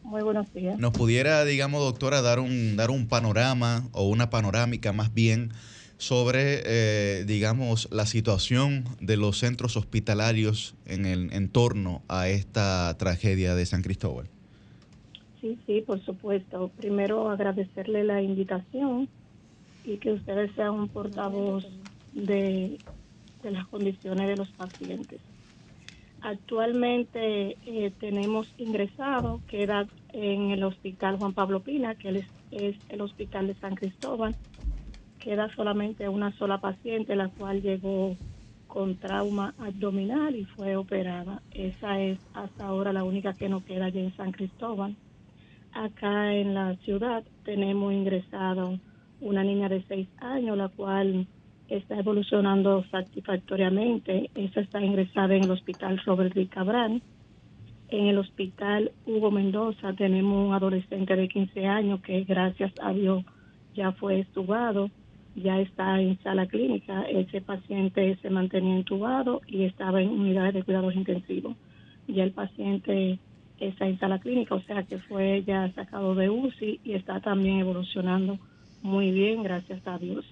[0.04, 0.78] Muy buenos días.
[0.78, 5.52] ¿Nos pudiera, digamos, doctora, dar un, dar un panorama o una panorámica más bien
[5.98, 12.96] sobre, eh, digamos, la situación de los centros hospitalarios en el en torno a esta
[12.98, 14.30] tragedia de San Cristóbal?
[15.44, 16.72] Sí, sí, por supuesto.
[16.78, 19.10] Primero agradecerle la invitación
[19.84, 21.68] y que ustedes sean un portavoz
[22.14, 22.80] de,
[23.44, 25.20] de las condiciones de los pacientes.
[26.22, 33.48] Actualmente eh, tenemos ingresado, queda en el Hospital Juan Pablo Pina, que es, el Hospital
[33.48, 34.38] de San Cristóbal.
[35.20, 38.16] Queda solamente una sola paciente, la cual llegó
[38.68, 41.42] con trauma abdominal y fue operada.
[41.52, 44.96] Esa es hasta ahora la única que nos queda allá en San Cristóbal.
[45.74, 48.78] Acá en la ciudad tenemos ingresado
[49.22, 51.26] una niña de seis años, la cual
[51.68, 54.30] está evolucionando satisfactoriamente.
[54.36, 56.48] Esa está ingresada en el hospital Robert D.
[56.48, 57.02] Cabral.
[57.90, 63.24] En el hospital Hugo Mendoza tenemos un adolescente de 15 años que gracias a Dios
[63.74, 64.92] ya fue estubado.
[65.36, 67.02] ya está en sala clínica.
[67.04, 71.56] Ese paciente se mantenía intubado y estaba en unidades de cuidados intensivos.
[72.08, 73.18] Ya el paciente
[73.68, 78.40] está en clínica, o sea que fue ya sacado de UCI y está también evolucionando
[78.82, 80.26] muy bien, gracias a Dios.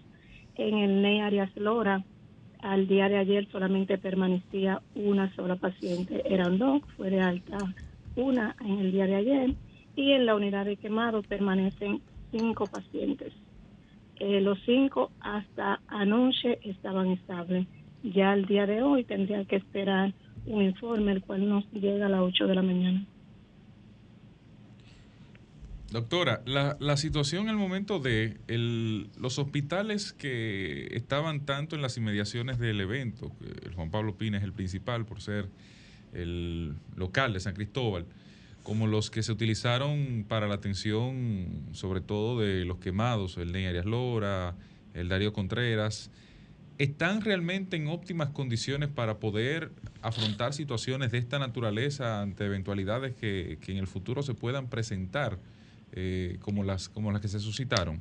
[0.56, 2.04] En el NEI Arias Lora,
[2.62, 7.58] al día de ayer solamente permanecía una sola paciente, eran dos, fue de alta
[8.16, 9.56] una en el día de ayer
[9.96, 13.34] y en la unidad de quemado permanecen cinco pacientes.
[14.20, 17.68] Eh, los cinco hasta anoche estaban estables.
[18.04, 20.14] Ya el día de hoy tendría que esperar
[20.46, 23.06] un informe, el cual nos llega a las 8 de la mañana.
[25.92, 28.38] Doctora, la, la situación el momento de
[29.18, 33.34] los hospitales que estaban tanto en las inmediaciones del evento,
[33.66, 35.50] el Juan Pablo Pina es el principal por ser
[36.14, 38.06] el local de San Cristóbal,
[38.64, 43.66] como los que se utilizaron para la atención sobre todo de los quemados, el Ney
[43.66, 44.56] Arias Lora,
[44.94, 46.10] el Darío Contreras,
[46.78, 53.60] ¿están realmente en óptimas condiciones para poder afrontar situaciones de esta naturaleza ante eventualidades que
[53.68, 55.38] en el futuro se puedan presentar?
[55.94, 58.00] Eh, como, las, como las que se suscitaron?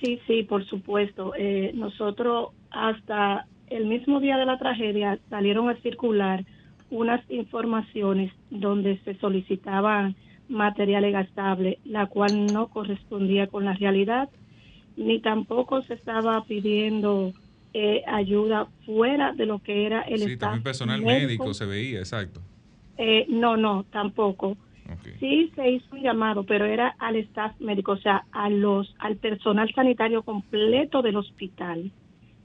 [0.00, 1.32] Sí, sí, por supuesto.
[1.36, 6.44] Eh, nosotros hasta el mismo día de la tragedia salieron a circular
[6.90, 10.14] unas informaciones donde se solicitaban
[10.48, 14.28] materiales gastables, la cual no correspondía con la realidad,
[14.96, 17.32] ni tampoco se estaba pidiendo
[17.72, 22.42] eh, ayuda fuera de lo que era el sí, también personal médico, se veía, exacto.
[22.98, 24.58] Eh, no, no, tampoco.
[25.18, 29.16] Sí se hizo un llamado, pero era al staff médico, o sea, a los, al
[29.16, 31.90] personal sanitario completo del hospital,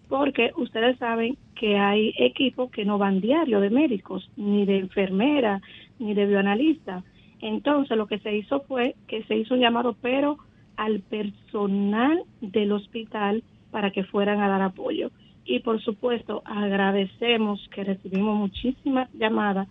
[0.08, 5.62] porque ustedes saben que hay equipos que no van diario de médicos, ni de enfermera,
[6.00, 7.04] ni de bioanalista.
[7.41, 10.38] Entonces lo que se hizo fue que se hizo un llamado, pero
[10.76, 15.12] al personal del hospital para que fueran a dar apoyo.
[15.43, 19.67] Y por supuesto, agradecemos que recibimos muchísimas llamadas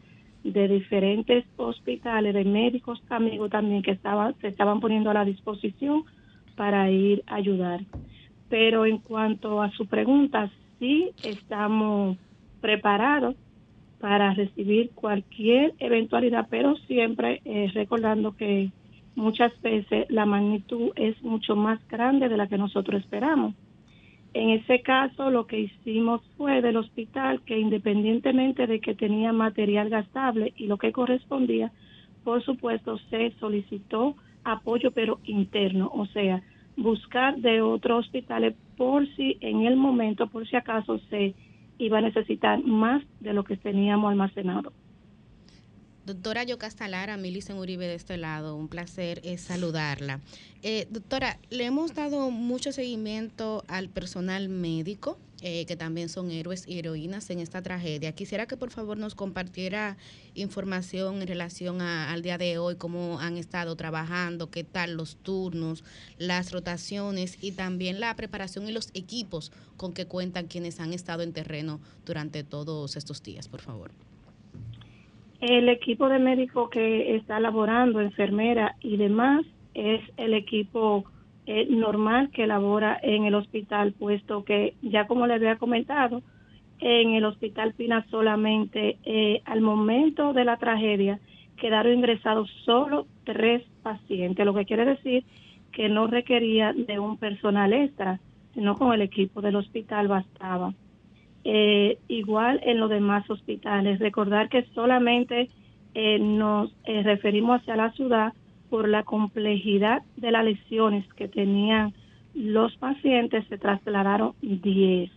[0.52, 6.04] de diferentes hospitales, de médicos amigos también que estaban, se estaban poniendo a la disposición
[6.54, 7.80] para ir a ayudar.
[8.48, 12.16] Pero en cuanto a su pregunta, sí estamos
[12.60, 13.34] preparados
[14.00, 18.70] para recibir cualquier eventualidad, pero siempre eh, recordando que
[19.14, 23.54] muchas veces la magnitud es mucho más grande de la que nosotros esperamos.
[24.38, 29.88] En ese caso, lo que hicimos fue del hospital que independientemente de que tenía material
[29.88, 31.72] gastable y lo que correspondía,
[32.22, 36.42] por supuesto, se solicitó apoyo, pero interno, o sea,
[36.76, 41.34] buscar de otros hospitales por si en el momento, por si acaso se
[41.78, 44.70] iba a necesitar más de lo que teníamos almacenado.
[46.06, 50.20] Doctora Yocasta Lara, Milicen Uribe de este lado, un placer es saludarla.
[50.62, 56.62] Eh, doctora, le hemos dado mucho seguimiento al personal médico, eh, que también son héroes
[56.68, 58.12] y heroínas en esta tragedia.
[58.12, 59.96] Quisiera que por favor nos compartiera
[60.36, 65.82] información en relación al día de hoy, cómo han estado trabajando, qué tal los turnos,
[66.18, 71.24] las rotaciones y también la preparación y los equipos con que cuentan quienes han estado
[71.24, 73.90] en terreno durante todos estos días, por favor.
[75.40, 79.44] El equipo de médicos que está laborando, enfermera y demás,
[79.74, 81.04] es el equipo
[81.46, 86.22] eh, normal que labora en el hospital, puesto que ya como le había comentado,
[86.80, 91.20] en el hospital Pina solamente eh, al momento de la tragedia
[91.56, 95.24] quedaron ingresados solo tres pacientes, lo que quiere decir
[95.72, 98.20] que no requería de un personal extra,
[98.54, 100.72] sino con el equipo del hospital bastaba.
[101.48, 104.00] Eh, igual en los demás hospitales.
[104.00, 105.48] Recordar que solamente
[105.94, 108.32] eh, nos eh, referimos hacia la ciudad
[108.68, 111.94] por la complejidad de las lesiones que tenían
[112.34, 115.08] los pacientes, se trasladaron 10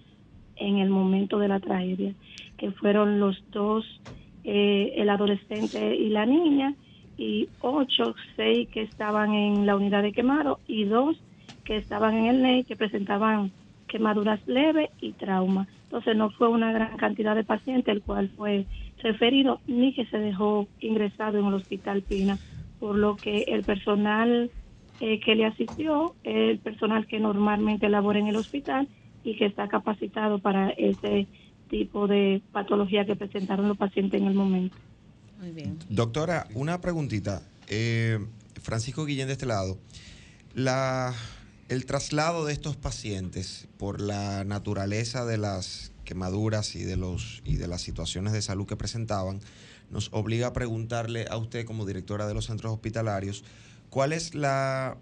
[0.57, 2.13] en el momento de la tragedia,
[2.59, 3.83] que fueron los dos,
[4.43, 6.75] el adolescente y la niña,
[7.17, 11.17] y ocho, seis que estaban en la unidad de quemado y dos
[11.65, 13.51] que estaban en el NEI que presentaban
[13.89, 15.67] quemaduras leves y trauma.
[15.83, 18.65] Entonces no fue una gran cantidad de pacientes el cual fue
[19.01, 22.37] referido ni que se dejó ingresado en el hospital Pina,
[22.79, 24.51] por lo que el personal
[25.01, 28.87] eh, que le asistió es el personal que normalmente labora en el hospital
[29.23, 31.27] y que está capacitado para ese
[31.69, 34.75] tipo de patología que presentaron los pacientes en el momento.
[35.39, 35.77] Muy bien.
[35.89, 37.41] Doctora, una preguntita.
[37.67, 38.19] Eh,
[38.61, 39.77] Francisco Guillén de este lado.
[40.53, 41.13] La
[41.69, 47.57] el traslado de estos pacientes por la naturaleza de las quemaduras y de, los, y
[47.57, 49.39] de las situaciones de salud que presentaban
[49.91, 53.43] nos obliga a preguntarle a usted como directora de los centros hospitalarios
[53.91, 54.97] cuál es la,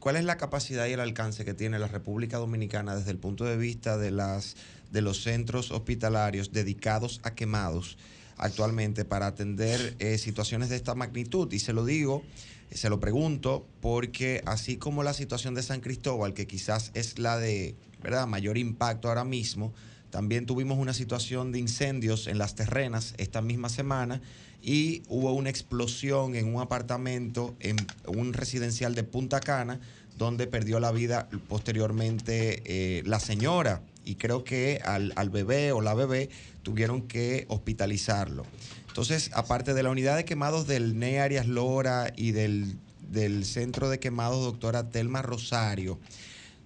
[0.00, 3.44] ¿cuál es la capacidad y el alcance que tiene la República Dominicana desde el punto
[3.44, 4.56] de vista de, las,
[4.90, 7.98] de los centros hospitalarios dedicados a quemados
[8.38, 11.52] actualmente para atender eh, situaciones de esta magnitud?
[11.52, 12.22] Y se lo digo,
[12.70, 17.38] se lo pregunto, porque así como la situación de San Cristóbal, que quizás es la
[17.38, 18.26] de ¿verdad?
[18.26, 19.72] mayor impacto ahora mismo,
[20.10, 24.22] también tuvimos una situación de incendios en las terrenas esta misma semana
[24.62, 29.80] y hubo una explosión en un apartamento, en un residencial de Punta Cana,
[30.16, 35.92] donde perdió la vida posteriormente eh, la señora y creo que al, bebé o la
[35.92, 36.30] bebé
[36.62, 38.46] tuvieron que hospitalizarlo.
[38.88, 42.78] Entonces, aparte de la unidad de quemados del NE Arias Lora y del,
[43.10, 45.98] del centro de quemados doctora Telma Rosario,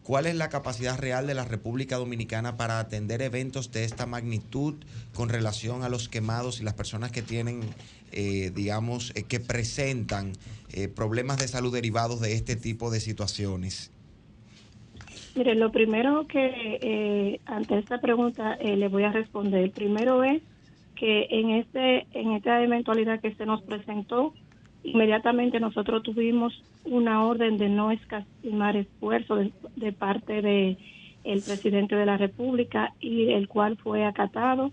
[0.03, 4.75] ¿Cuál es la capacidad real de la República Dominicana para atender eventos de esta magnitud
[5.15, 7.61] con relación a los quemados y las personas que tienen,
[8.11, 10.33] eh, digamos, eh, que presentan
[10.73, 13.93] eh, problemas de salud derivados de este tipo de situaciones?
[15.35, 20.43] Mire, lo primero que ante esta pregunta le voy a responder, primero es
[20.95, 24.35] que en este en esta eventualidad que se nos presentó,
[24.85, 29.37] inmediatamente nosotros tuvimos una orden de no escatimar esfuerzo
[29.77, 30.77] de, parte de
[31.25, 34.73] el presidente de la República y el cual fue acatado.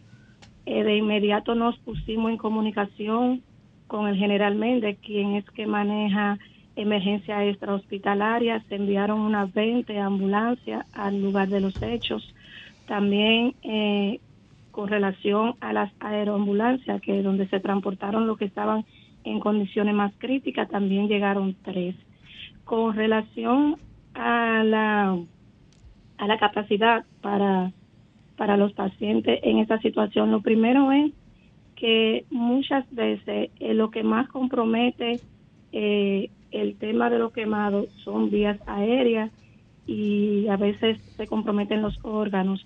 [0.65, 3.41] Eh, de inmediato nos pusimos en comunicación
[3.87, 6.37] con el general Méndez, quien es que maneja
[6.81, 8.63] emergencia extrahospitalaria.
[8.69, 12.33] Se enviaron unas 20 ambulancias al lugar de los hechos.
[12.87, 14.19] También eh,
[14.71, 18.85] con relación a las aeroambulancias, que donde se transportaron los que estaban
[19.23, 21.95] en condiciones más críticas, también llegaron tres.
[22.63, 23.77] Con relación
[24.13, 25.17] a la,
[26.17, 27.71] a la capacidad para,
[28.37, 31.11] para los pacientes en esta situación, lo primero es
[31.75, 35.19] que muchas veces eh, lo que más compromete
[35.71, 39.31] eh, el tema de los quemados son vías aéreas
[39.85, 42.63] y a veces se comprometen los órganos.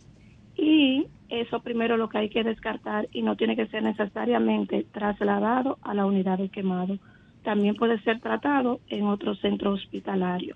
[0.55, 5.77] Y eso primero lo que hay que descartar y no tiene que ser necesariamente trasladado
[5.81, 6.97] a la unidad de quemado.
[7.43, 10.55] También puede ser tratado en otro centro hospitalario.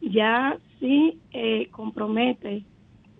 [0.00, 2.64] Ya si eh, compromete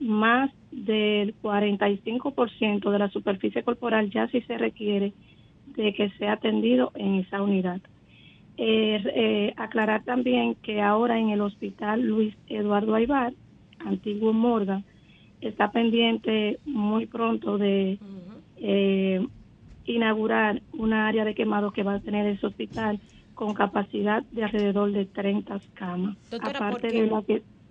[0.00, 5.12] más del 45% de la superficie corporal, ya sí se requiere
[5.76, 7.80] de que sea atendido en esa unidad.
[8.62, 13.33] Eh, eh, aclarar también que ahora en el hospital Luis Eduardo Aybar,
[13.79, 14.85] antiguo Morgan,
[15.40, 17.99] está pendiente muy pronto de
[18.59, 19.27] eh,
[19.87, 23.01] inaugurar una área de quemado que va a tener ese hospital
[23.33, 26.18] con capacidad de alrededor de 30 camas.
[26.31, 26.70] Doctora,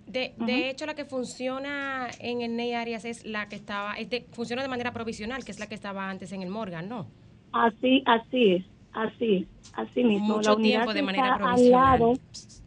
[0.08, 3.94] de de, hecho, la que funciona en el NEI Arias es la que estaba,
[4.32, 7.06] funciona de manera provisional, que es la que estaba antes en el Morgan, ¿no?
[7.52, 8.64] Así, así es,
[9.00, 10.36] así, así mismo.
[10.36, 12.18] Mucho tiempo de manera provisional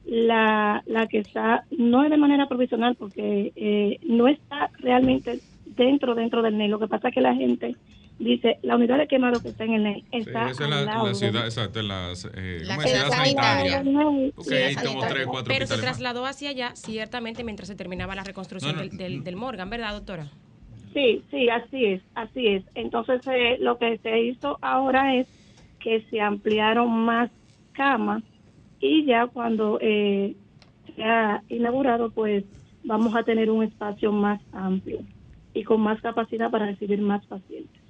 [0.05, 6.15] la, la que está, no es de manera provisional porque eh, no está realmente dentro
[6.15, 6.67] dentro del NEI.
[6.67, 7.75] Lo que pasa es que la gente
[8.19, 11.45] dice, la unidad de quemado que está en el NEI está sí, en la, ciudad,
[11.45, 13.83] exacto, en las, eh, la ciudad sanitaria.
[15.47, 19.69] Pero se trasladó hacia allá, ciertamente, mientras se terminaba la reconstrucción del, del, del, Morgan,
[19.69, 20.29] ¿verdad, doctora?
[20.93, 22.63] Sí, sí, así es, así es.
[22.75, 25.27] Entonces, eh, lo que se hizo ahora es
[25.83, 27.29] que se ampliaron más
[27.73, 28.23] camas
[28.79, 30.35] y ya cuando eh,
[30.95, 32.45] sea inaugurado, pues
[32.83, 34.99] vamos a tener un espacio más amplio
[35.53, 37.81] y con más capacidad para recibir más pacientes.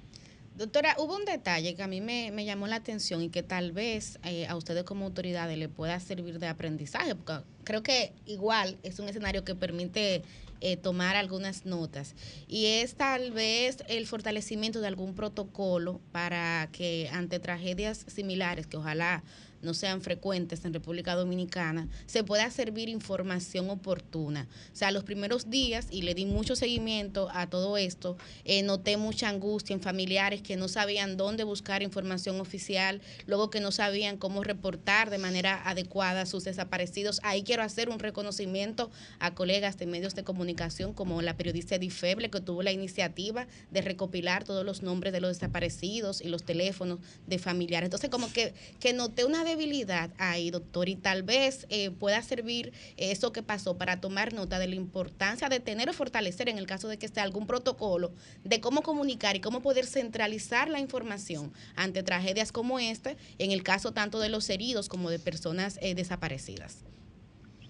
[0.56, 4.20] Doctora, hubo un detalle que a mí me, llamó la atención y que tal vez
[4.24, 9.00] eh, a ustedes como autoridades le pueda servir de aprendizaje, porque creo que igual es
[9.00, 10.22] un escenario que permite
[10.60, 12.14] eh, tomar algunas notas.
[12.48, 18.76] Y es tal vez el fortalecimiento de algún protocolo para que ante tragedias similares, que
[18.76, 19.22] ojalá
[19.64, 24.46] no sean frecuentes en República Dominicana, se pueda servir información oportuna.
[24.72, 28.96] O sea, los primeros días, y le di mucho seguimiento a todo esto, eh, noté
[28.96, 34.16] mucha angustia en familiares que no sabían dónde buscar información oficial, luego que no sabían
[34.16, 37.20] cómo reportar de manera adecuada sus desaparecidos.
[37.22, 42.30] Ahí quiero hacer un reconocimiento a colegas de medios de comunicación como la periodista Edifeble,
[42.30, 46.98] que tuvo la iniciativa de recopilar todos los nombres de los desaparecidos y los teléfonos
[47.26, 47.86] de familiares.
[47.86, 52.72] Entonces, como que, que noté una debilidad ahí, doctor, y tal vez eh, pueda servir
[52.96, 56.66] eso que pasó para tomar nota de la importancia de tener o fortalecer en el
[56.66, 58.12] caso de que esté algún protocolo
[58.44, 63.62] de cómo comunicar y cómo poder centralizar la información ante tragedias como esta, en el
[63.62, 66.84] caso tanto de los heridos como de personas eh, desaparecidas.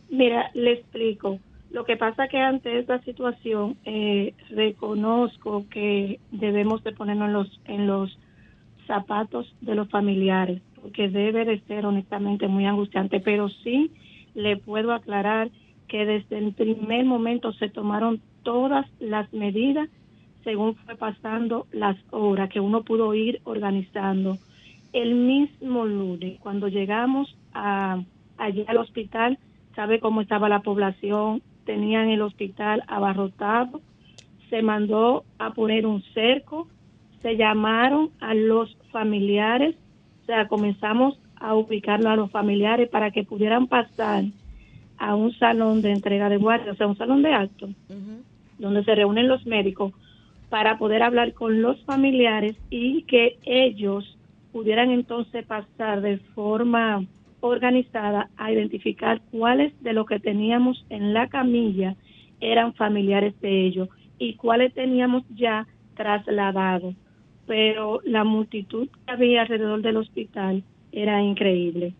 [0.08, 1.38] Mira, le explico.
[1.70, 7.60] Lo que pasa que ante esta situación eh, reconozco que debemos de ponernos en los
[7.64, 8.18] en los
[8.86, 10.60] zapatos de los familiares
[10.92, 13.90] que debe de ser honestamente muy angustiante, pero sí
[14.34, 15.50] le puedo aclarar
[15.88, 19.88] que desde el primer momento se tomaron todas las medidas
[20.44, 24.36] según fue pasando las horas que uno pudo ir organizando.
[24.92, 28.00] El mismo lunes, cuando llegamos a,
[28.36, 29.38] allí al hospital,
[29.74, 33.80] sabe cómo estaba la población, tenían el hospital abarrotado,
[34.50, 36.68] se mandó a poner un cerco,
[37.22, 39.74] se llamaron a los familiares,
[40.24, 44.24] o sea, comenzamos a ubicarlo a los familiares para que pudieran pasar
[44.96, 47.68] a un salón de entrega de guardia, o sea, un salón de acto,
[48.58, 49.92] donde se reúnen los médicos
[50.48, 54.16] para poder hablar con los familiares y que ellos
[54.50, 57.04] pudieran entonces pasar de forma
[57.40, 61.96] organizada a identificar cuáles de los que teníamos en la camilla
[62.40, 65.66] eran familiares de ellos y cuáles teníamos ya
[65.96, 66.94] trasladados.
[67.46, 71.94] Pero la multitud que había alrededor del hospital era increíble.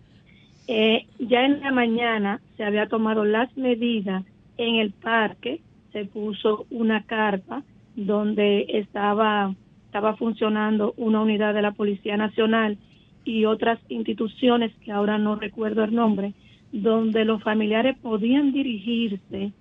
[0.67, 4.25] Eh, ya en la mañana se había tomado las medidas
[4.57, 5.61] en el parque,
[5.93, 7.63] se puso una carpa
[7.97, 9.55] donde estaba,
[9.87, 12.79] estaba funcionando una unidad de la Policía Nacional
[13.25, 16.35] y otras instituciones que ahora no recuerdo el nombre,
[16.73, 19.53] donde los familiares podían dirigirse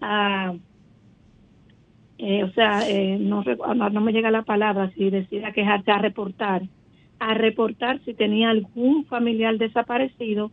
[0.00, 0.54] a,
[2.22, 6.64] eh, o sea, eh, no, no, me llega la palabra, si decía quejarse, a reportar,
[7.18, 10.50] a reportar si tenía algún familiar desaparecido.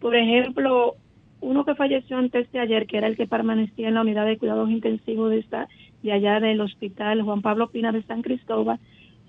[0.00, 0.96] Por ejemplo,
[1.40, 4.36] uno que falleció antes de ayer, que era el que permanecía en la unidad de
[4.36, 5.66] cuidados intensivos de, esta,
[6.02, 8.78] de allá del hospital Juan Pablo Pina de San Cristóbal,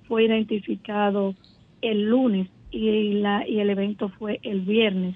[0.09, 1.34] fue identificado
[1.82, 5.15] el lunes y, la, y el evento fue el viernes.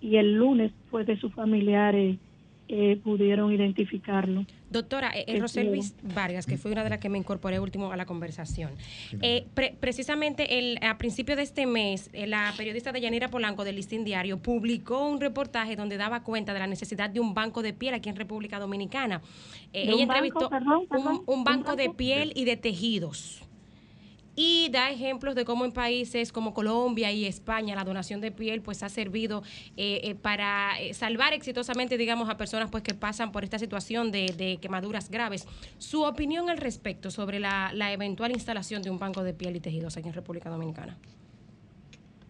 [0.00, 2.16] Y el lunes fue de sus familiares
[2.68, 4.44] eh, pudieron identificarlo.
[4.68, 8.04] Doctora, eh, Roselvis Vargas, que fue una de las que me incorporé último a la
[8.04, 8.72] conversación.
[9.22, 9.46] Eh,
[9.78, 14.04] precisamente el, a principio de este mes, eh, la periodista de Yanira Polanco del Listín
[14.04, 17.94] Diario publicó un reportaje donde daba cuenta de la necesidad de un banco de piel
[17.94, 19.22] aquí en República Dominicana.
[19.72, 20.50] ella entrevistó
[21.26, 23.45] un, banco de piel y de tejidos
[24.36, 28.60] y da ejemplos de cómo en países como Colombia y España la donación de piel
[28.60, 29.42] pues ha servido
[29.76, 34.12] eh, eh, para eh, salvar exitosamente digamos a personas pues que pasan por esta situación
[34.12, 35.46] de, quemaduras graves.
[35.78, 39.96] Su opinión al respecto sobre la, eventual instalación de un banco de piel y tejidos
[39.96, 40.96] aquí en República Dominicana.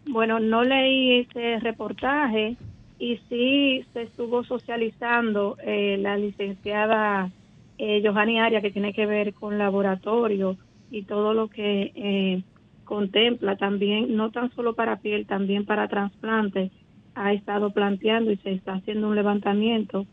[0.07, 2.57] Bueno, no leí ese reportaje
[2.98, 7.30] y sí se estuvo socializando la licenciada
[7.78, 10.57] eh, Johanny Aria que tiene que ver con laboratorio
[10.91, 12.43] y todo lo que eh,
[12.84, 16.70] contempla también, no tan solo para piel, también para trasplante,
[17.14, 20.07] ha estado planteando y se está haciendo un levantamiento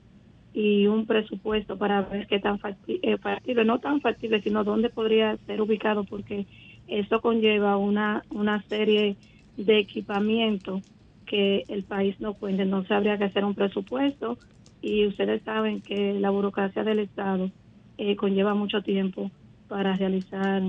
[0.53, 5.37] y un presupuesto para ver qué tan eh, factible, no tan factible, sino dónde podría
[5.45, 6.45] ser ubicado, porque
[6.87, 9.15] eso conlleva una, una serie
[9.57, 10.81] de equipamiento
[11.25, 12.63] que el país no cuenta.
[12.63, 14.37] Entonces habría que hacer un presupuesto
[14.81, 17.49] y ustedes saben que la burocracia del Estado
[17.97, 19.31] eh, conlleva mucho tiempo
[19.67, 20.61] para realizar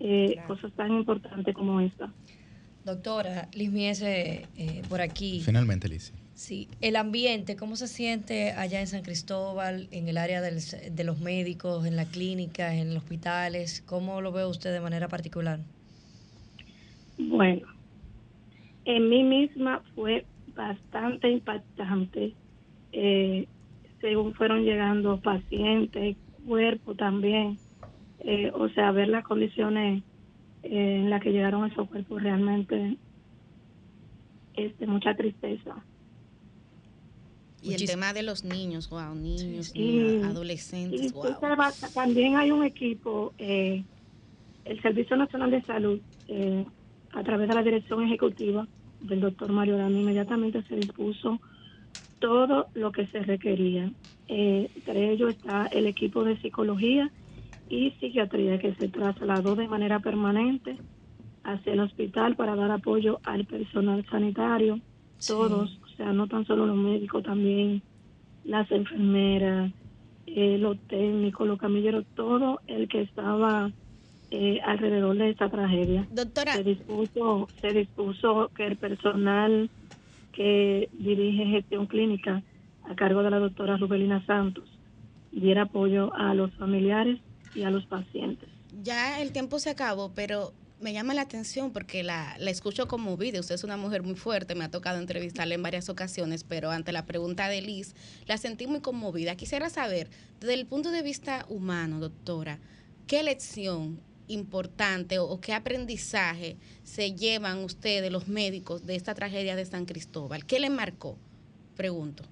[0.00, 2.12] eh, cosas tan importantes como esta.
[2.84, 5.40] Doctora, Liz Miese, eh, por aquí.
[5.44, 6.12] Finalmente, Liz.
[6.34, 11.20] Sí, el ambiente, ¿cómo se siente allá en San Cristóbal, en el área de los
[11.20, 13.82] médicos, en la clínica, en los hospitales?
[13.86, 15.60] ¿Cómo lo ve usted de manera particular?
[17.16, 17.66] Bueno,
[18.84, 22.34] en mí misma fue bastante impactante
[22.92, 23.46] eh,
[24.00, 26.16] según fueron llegando pacientes,
[26.46, 27.58] cuerpo también.
[28.20, 30.02] Eh, o sea, ver las condiciones
[30.62, 32.96] eh, en las que llegaron esos cuerpos realmente
[34.54, 35.76] es de mucha tristeza.
[37.62, 41.34] Y el tema de los niños, wow, niños, y, adolescentes, wow.
[41.94, 43.82] También hay un equipo, eh,
[44.64, 46.00] el Servicio Nacional de Salud,
[47.12, 48.66] a través de la dirección ejecutiva
[49.00, 51.40] del doctor Mario Dami, inmediatamente se dispuso
[52.20, 53.90] todo lo que se requería.
[54.28, 57.10] entre ellos está el equipo de psicología
[57.68, 60.76] y psiquiatría que se trasladó de manera permanente
[61.44, 64.80] hacia el hospital para dar apoyo al personal sanitario,
[65.26, 67.82] todos, o sea, no tan solo los médicos, también
[68.44, 69.72] las enfermeras,
[70.26, 73.70] eh, los técnicos, los camilleros, todo el que estaba
[74.30, 76.06] eh, alrededor de esta tragedia.
[76.10, 76.52] Doctora.
[76.54, 79.70] Se dispuso, se dispuso que el personal
[80.32, 82.42] que dirige gestión clínica
[82.84, 84.64] a cargo de la doctora Rubelina Santos
[85.32, 87.20] diera apoyo a los familiares
[87.56, 88.48] y a los pacientes.
[88.82, 93.40] Ya el tiempo se acabó, pero me llama la atención porque la, la escucho conmovida.
[93.40, 96.92] Usted es una mujer muy fuerte, me ha tocado entrevistarla en varias ocasiones, pero ante
[96.92, 97.94] la pregunta de Liz,
[98.26, 99.36] la sentí muy conmovida.
[99.36, 102.58] Quisiera saber, desde el punto de vista humano, doctora,
[103.06, 109.64] ¿qué lección importante o, qué aprendizaje se llevan ustedes, los médicos, de esta tragedia de
[109.64, 110.44] San Cristóbal?
[110.44, 111.16] ¿Qué le marcó?
[111.76, 112.24] Pregunto.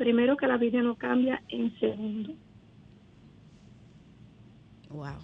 [0.00, 2.32] Primero que la vida no cambia en segundo.
[4.88, 5.18] Wow.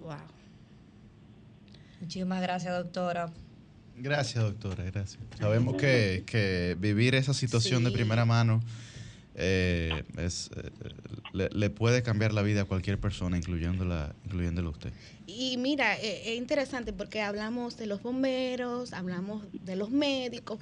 [0.00, 0.16] Wow.
[2.02, 3.32] Muchísimas gracias, doctora.
[3.96, 5.18] Gracias, doctora, gracias.
[5.38, 8.60] Sabemos que, que vivir esa situación de primera mano
[9.36, 10.70] eh, es, eh,
[11.32, 14.92] le, le puede cambiar la vida a cualquier persona, incluyéndola, incluyéndolo a usted.
[15.26, 20.58] Y mira, eh, es interesante porque hablamos de los bomberos, hablamos de los médicos,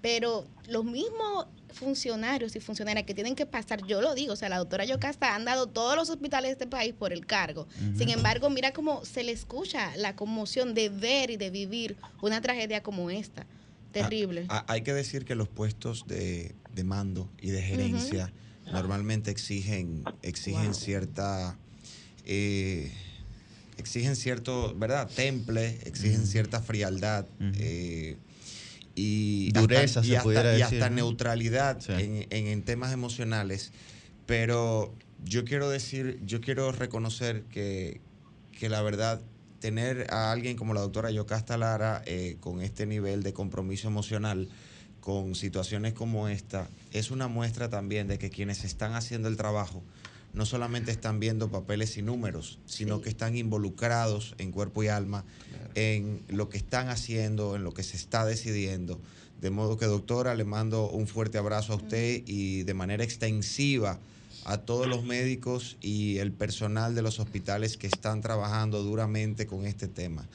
[0.00, 4.48] pero los mismos funcionarios y funcionarias que tienen que pasar, yo lo digo, o sea,
[4.48, 7.66] la doctora Yocasta han dado todos los hospitales de este país por el cargo.
[7.96, 12.40] Sin embargo, mira cómo se le escucha la conmoción de ver y de vivir una
[12.42, 13.46] tragedia como esta.
[13.92, 14.46] Terrible.
[14.48, 18.32] Ah, hay que decir que los puestos de, de mando y de gerencia
[18.72, 20.74] normalmente exigen, exigen Wow.
[20.74, 21.58] cierta
[22.24, 22.92] eh,
[23.76, 25.10] exigen cierto, ¿verdad?
[25.14, 27.26] Temple, exigen cierta frialdad.
[27.58, 28.16] Eh,
[28.94, 30.96] y Dureza, hasta, se y hasta- pudiera y decir, hasta ¿no?
[30.96, 31.92] neutralidad Sí.
[31.92, 33.72] en, en- en temas emocionales.
[34.26, 34.94] Pero
[35.24, 38.00] yo quiero decir, yo quiero reconocer que,
[38.58, 39.20] que la verdad,
[39.60, 44.48] tener a alguien como la doctora Yocasta Lara eh, con este nivel de compromiso emocional
[45.02, 49.82] con situaciones como esta, es una muestra también de que quienes están haciendo el trabajo
[50.32, 53.02] no solamente están viendo papeles y números, sino Sí.
[53.02, 55.24] que están involucrados en cuerpo y alma
[55.74, 58.98] en lo que están haciendo, en lo que se está decidiendo.
[59.42, 63.98] De modo que, doctora, le mando un fuerte abrazo a usted y de manera extensiva
[64.44, 69.66] a todos los médicos y el personal de los hospitales que están trabajando duramente con
[69.66, 70.26] este tema.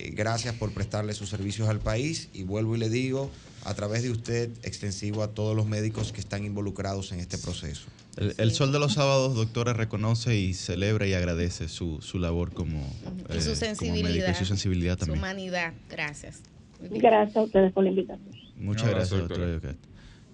[0.00, 3.30] Eh, gracias por prestarle sus servicios al país y vuelvo y le digo,
[3.64, 7.82] a través de usted, extensivo a todos los médicos que están involucrados en este proceso.
[8.16, 12.52] El, el Sol de los Sábados, doctora, reconoce y celebra y agradece su, su labor
[12.52, 12.78] como,
[13.28, 15.18] y eh, su como médico y su sensibilidad Su también.
[15.18, 15.74] humanidad.
[15.90, 16.40] Gracias.
[16.80, 18.30] Gracias a ustedes por la invitación.
[18.56, 19.76] Muchas gracias, doctora doctora.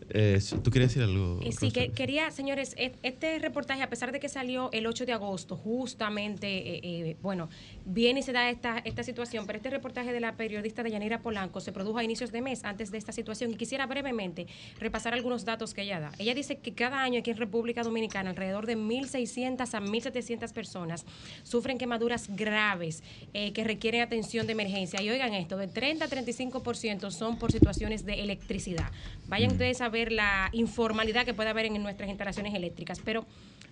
[0.08, 1.40] Eh, ¿Tú querías decir algo?
[1.42, 5.04] Eh, Sí, que quería, señores, e- este reportaje, a pesar de que salió el 8
[5.04, 6.46] de agosto, justamente,
[6.76, 7.48] eh, eh, bueno,
[7.86, 11.20] viene y se da esta, esta situación, pero este reportaje de la periodista de Yanira
[11.20, 14.46] Polanco se produjo a inicios de mes, antes de esta situación, y quisiera brevemente
[14.80, 16.12] repasar algunos datos que ella da.
[16.18, 21.06] Ella dice que cada año aquí en República Dominicana, alrededor de 1.600 a 1.700 personas
[21.44, 25.00] sufren quemaduras graves eh, que requieren atención de emergencia.
[25.00, 28.90] Y oigan esto, de 30 a 35% son por situaciones de electricidad.
[29.28, 33.00] Vayan ustedes a ver la informalidad que puede haber en nuestras instalaciones eléctricas.
[33.04, 33.26] Pero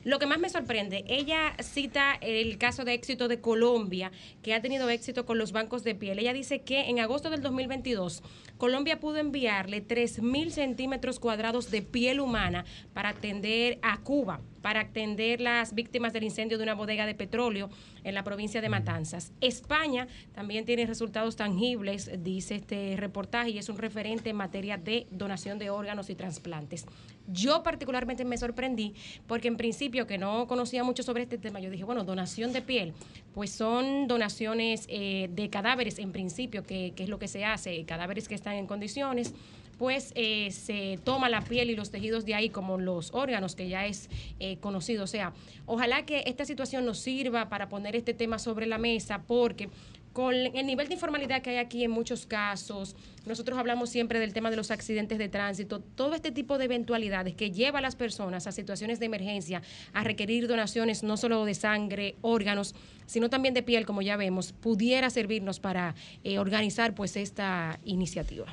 [0.05, 4.61] lo que más me sorprende, ella cita el caso de éxito de Colombia, que ha
[4.63, 6.19] tenido éxito con los bancos de piel.
[6.19, 8.23] Ella dice que en agosto del 2022,
[8.59, 15.41] Colombia pudo enviarle 3.000 centímetros cuadrados de piel humana para atender a Cuba, para atender
[15.41, 17.69] las víctimas del incendio de una bodega de petróleo
[18.05, 19.33] en la provincia de Matanzas.
[19.41, 25.07] España también tiene resultados tangibles, dice este reportaje, y es un referente en materia de
[25.11, 26.87] donación de órganos y trasplantes.
[27.27, 28.95] Yo particularmente me sorprendí
[29.27, 32.61] porque en principio que no conocía mucho sobre este tema, yo dije, bueno, donación de
[32.61, 32.93] piel,
[33.33, 38.29] pues son donaciones eh, de cadáveres en principio, que, es lo que se hace, cadáveres
[38.29, 39.35] que están en condiciones
[39.79, 43.69] pues eh, se toma la piel y los tejidos de ahí como los órganos, que
[43.69, 44.09] ya es
[44.39, 45.03] eh, conocido.
[45.03, 45.33] O sea,
[45.67, 49.69] ojalá que esta situación nos sirva para poner este tema sobre la mesa, porque
[50.15, 52.95] con el nivel de informalidad que hay aquí en muchos casos,
[53.27, 57.35] nosotros hablamos siempre del tema de los accidentes de tránsito, todo este tipo de eventualidades
[57.35, 59.61] que lleva a las personas a situaciones de emergencia,
[59.93, 64.53] a requerir donaciones no solo de sangre, órganos, sino también de piel, como ya vemos,
[64.53, 68.47] pudiera servirnos para eh, organizar pues esta iniciativa.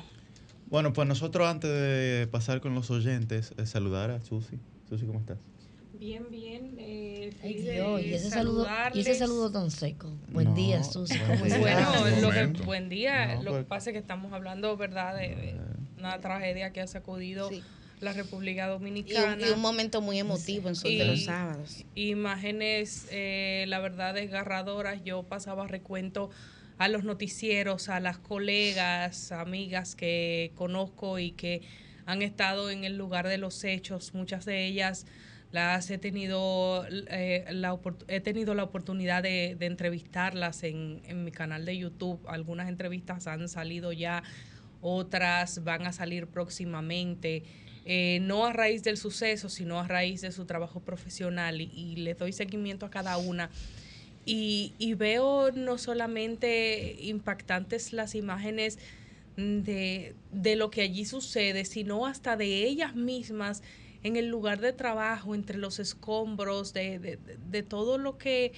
[0.68, 4.58] Bueno, pues nosotros antes de pasar con los oyentes, eh, saludar a Susi.
[4.88, 5.51] Susi, ¿cómo estás?
[6.02, 6.74] Bien, bien.
[6.80, 10.10] Eh, Ay, Dios, y ese, saludo, y ese saludo tan seco.
[10.32, 11.16] Buen No, día, Susi.
[11.38, 13.36] Bueno, lo que, buen día.
[13.36, 15.54] No, lo pues- que pasa es que estamos hablando, ¿verdad?, de, de
[15.98, 17.62] una tragedia que ha sacudido Sí.
[18.00, 19.46] la República Y un, Dominicana.
[19.46, 21.84] y un momento muy emotivo en Sol de los Sábados.
[21.94, 25.04] Imágenes, eh, la verdad, desgarradoras.
[25.04, 26.30] Yo pasaba recuento
[26.78, 31.62] a los noticieros, a las colegas, amigas que conozco y que
[32.06, 34.14] han estado en el lugar de los hechos.
[34.14, 35.06] Muchas de ellas
[35.52, 37.78] las he tenido, eh, la,
[38.08, 42.20] he tenido la oportunidad de, entrevistarlas en, en mi canal de YouTube.
[42.26, 44.22] Algunas entrevistas han salido ya,
[44.80, 47.44] otras van a salir próximamente.
[47.84, 51.96] Eh, no a raíz del suceso, sino a raíz de su trabajo profesional y, y
[51.96, 53.50] le doy seguimiento a cada una.
[54.24, 58.78] Y, y veo no solamente impactantes las imágenes
[59.36, 63.62] de, de lo que allí sucede, sino hasta de ellas mismas
[64.02, 68.52] en el lugar de trabajo, entre los escombros, de, de- de- todo lo que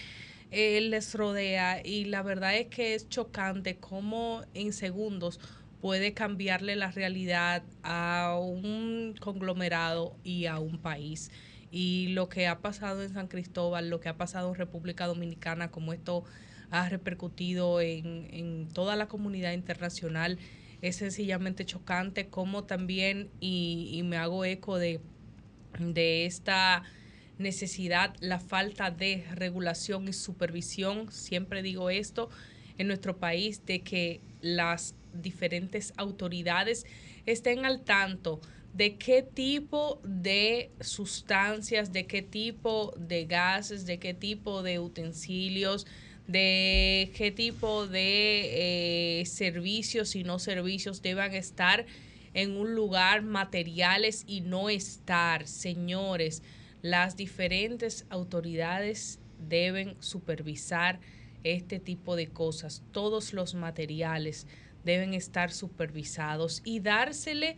[0.51, 5.41] eh, les rodea y la verdad es que es chocante cómo en segundos
[5.81, 11.31] puede cambiarle la realidad a un conglomerado y a un país.
[11.71, 15.71] Y lo que ha pasado en San Cristóbal, lo que ha pasado en República Dominicana,
[15.71, 16.25] como esto
[16.71, 20.39] ha repercutido en, en toda la comunidad internacional,
[20.83, 25.01] es sencillamente chocante, como también, y me hago eco de,
[25.79, 26.83] de esta
[27.39, 32.31] necesidad, la falta de regulación y supervisión, siempre digo esto,
[32.79, 36.87] en nuestro país, de que las diferentes autoridades
[37.27, 38.41] estén al tanto
[38.75, 45.87] de qué tipo de sustancias, de qué tipo de gases, de qué tipo de utensilios,
[46.27, 51.87] de qué tipo de eh, servicios y no servicios deban estar
[52.35, 55.47] en un lugar, materiales y no estar.
[55.47, 56.43] Señores,
[56.83, 59.19] las diferentes autoridades
[59.49, 61.01] deben supervisar
[61.45, 62.83] este tipo de cosas.
[62.93, 64.47] Todos los materiales
[64.85, 67.57] deben estar supervisados y dársele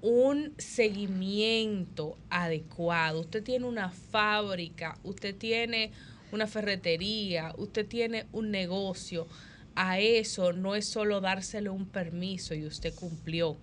[0.00, 3.20] un seguimiento adecuado.
[3.20, 5.92] Usted tiene una fábrica, usted tiene
[6.30, 9.26] una ferretería, usted tiene un negocio.
[9.74, 13.56] A eso no es solo dársele un permiso y usted cumplió,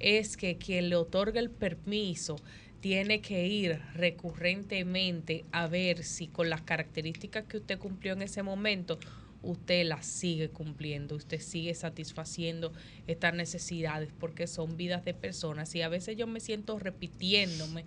[0.00, 2.36] es que quien le otorga el permiso
[2.80, 8.42] tiene que ir recurrentemente a ver si con las características que usted cumplió en ese
[8.42, 8.98] momento,
[9.42, 12.72] usted las sigue cumpliendo, usted sigue satisfaciendo
[13.06, 15.74] estas necesidades, porque son vidas de personas.
[15.74, 17.84] Y a veces yo me siento repitiéndome,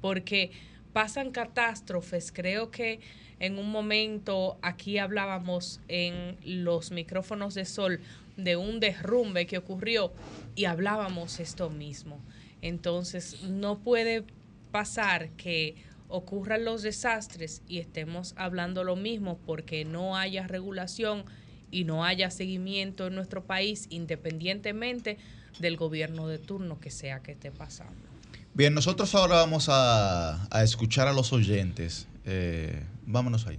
[0.00, 0.50] porque
[0.92, 2.32] pasan catástrofes.
[2.32, 3.00] Creo que
[3.38, 8.00] en un momento aquí hablábamos en los micrófonos de sol
[8.44, 10.12] de un derrumbe que ocurrió
[10.54, 12.20] y hablábamos esto mismo.
[12.62, 14.24] Entonces, no puede
[14.70, 15.76] pasar que
[16.08, 21.24] ocurran los desastres y estemos hablando lo mismo porque no haya regulación
[21.70, 25.18] y no haya seguimiento en nuestro país independientemente
[25.58, 28.10] del gobierno de turno que sea que esté pasando.
[28.54, 32.08] Bien, nosotros ahora vamos a, a escuchar a los oyentes.
[32.24, 33.58] Eh, vámonos ahí.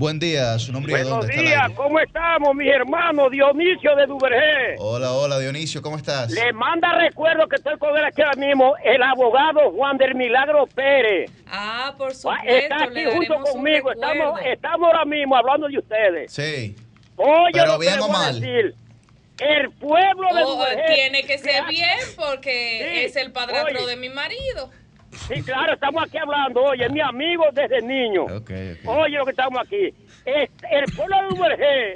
[0.00, 1.76] Buen día, su nombre y de Buenos dónde está el días?
[1.76, 3.30] ¿cómo estamos, mis hermanos?
[3.30, 4.76] Dionisio de Duvergé.
[4.78, 6.30] Hola, hola, Dionisio, ¿cómo estás?
[6.30, 10.66] Le manda recuerdo que estoy con él aquí ahora mismo, el abogado Juan del Milagro
[10.68, 11.30] Pérez.
[11.46, 12.48] Ah, por Ah, supuesto.
[12.48, 16.32] Está aquí le junto conmigo, estamos, estamos ahora mismo hablando de ustedes.
[16.32, 16.74] Sí.
[17.16, 18.40] Oye, Pero lo que bien le o voy a mal.
[18.40, 18.74] decir,
[19.38, 20.94] el pueblo de Oh, Duvergé...
[20.94, 23.86] tiene que ser bien porque Sí, es el padrastro oye.
[23.90, 24.70] de mi marido.
[25.12, 28.26] Sí, claro, estamos aquí hablando, oye, es mi amigo desde niño.
[28.86, 29.92] Oye, lo que estamos aquí.
[30.24, 31.94] Este, el pueblo de Duvergé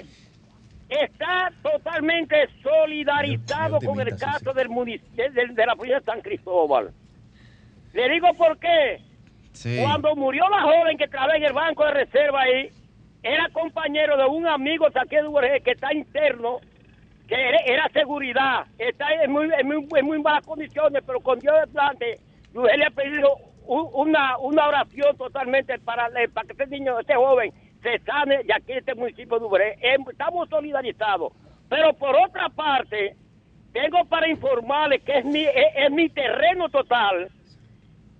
[0.88, 6.90] está totalmente solidarizado con el caso del munic- de, la provincia de San Cristóbal.
[7.92, 9.00] Le digo por qué.
[9.52, 9.78] Sí.
[9.80, 12.68] Cuando murió la joven que trabajaba en el banco de reserva ahí,
[13.22, 16.58] era compañero de un amigo de aquí de Duvergé que está interno,
[17.28, 18.66] que era, era seguridad.
[18.78, 22.18] Está en muy, en, muy, en muy malas condiciones, pero con Dios de plante,
[22.54, 23.36] Duvergé le ha pedido
[23.66, 27.52] una, una oración totalmente para, para que este niño, este joven,
[27.82, 29.78] se sane de aquí este municipio de Duvergé.
[29.94, 31.32] Em- Estamos solidarizados.
[31.68, 33.16] Pero por otra parte,
[33.72, 37.28] tengo para informarles que es mi, es, es mi terreno total.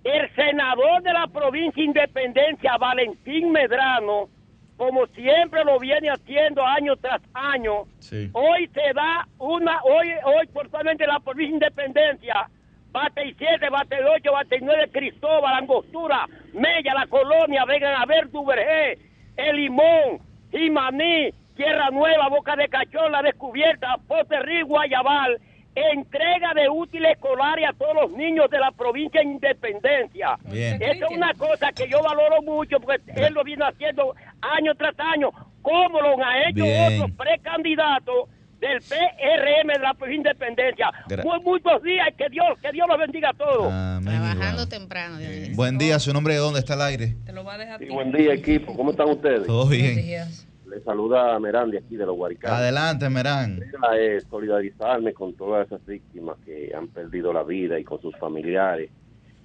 [0.03, 4.29] El senador de la provincia de Independencia, Valentín Medrano,
[4.77, 8.29] como siempre lo viene haciendo año tras año, Sí.
[8.33, 12.49] hoy se da una, hoy, hoy totalmente la provincia de Independencia,
[12.95, 18.01] bate y siete, bate y ocho, bate y nueve, Cristóbal, Angostura, Mella, La Colonia, vengan
[18.01, 18.97] a ver Duvergé,
[19.35, 25.41] El Limón, Jimaní, Tierra Nueva, Boca de Cachón, La Descubierta, Poterrí, Guayabal,
[25.75, 30.37] entrega de útiles escolares a todos los niños de la provincia de Independencia.
[30.45, 30.81] Bien.
[30.81, 34.97] Eso es una cosa que yo valoro mucho porque él lo viene haciendo año tras
[34.97, 35.31] año,
[35.61, 37.01] como lo han hecho Bien.
[37.01, 38.29] otros precandidatos
[38.67, 40.91] del PRM de la de Independencia.
[41.23, 43.71] Muy, muchos días y que Dios, que Dios los bendiga a todos.
[43.71, 44.69] Amén, Trabajando igual.
[44.69, 45.17] temprano.
[45.55, 47.15] Buen día, su nombre de dónde está el aire?
[47.25, 48.75] Te lo va a dejar Sí, buen día, equipo.
[48.75, 49.45] ¿Cómo están ustedes?
[49.45, 49.95] Todo Buenos bien.
[50.05, 50.47] días.
[50.67, 52.57] Les saluda a Merandi aquí de los Guaricanos.
[52.57, 53.61] Adelante, Merán.
[53.97, 58.89] Eh, solidarizarme con todas esas víctimas que han perdido la vida y con sus familiares.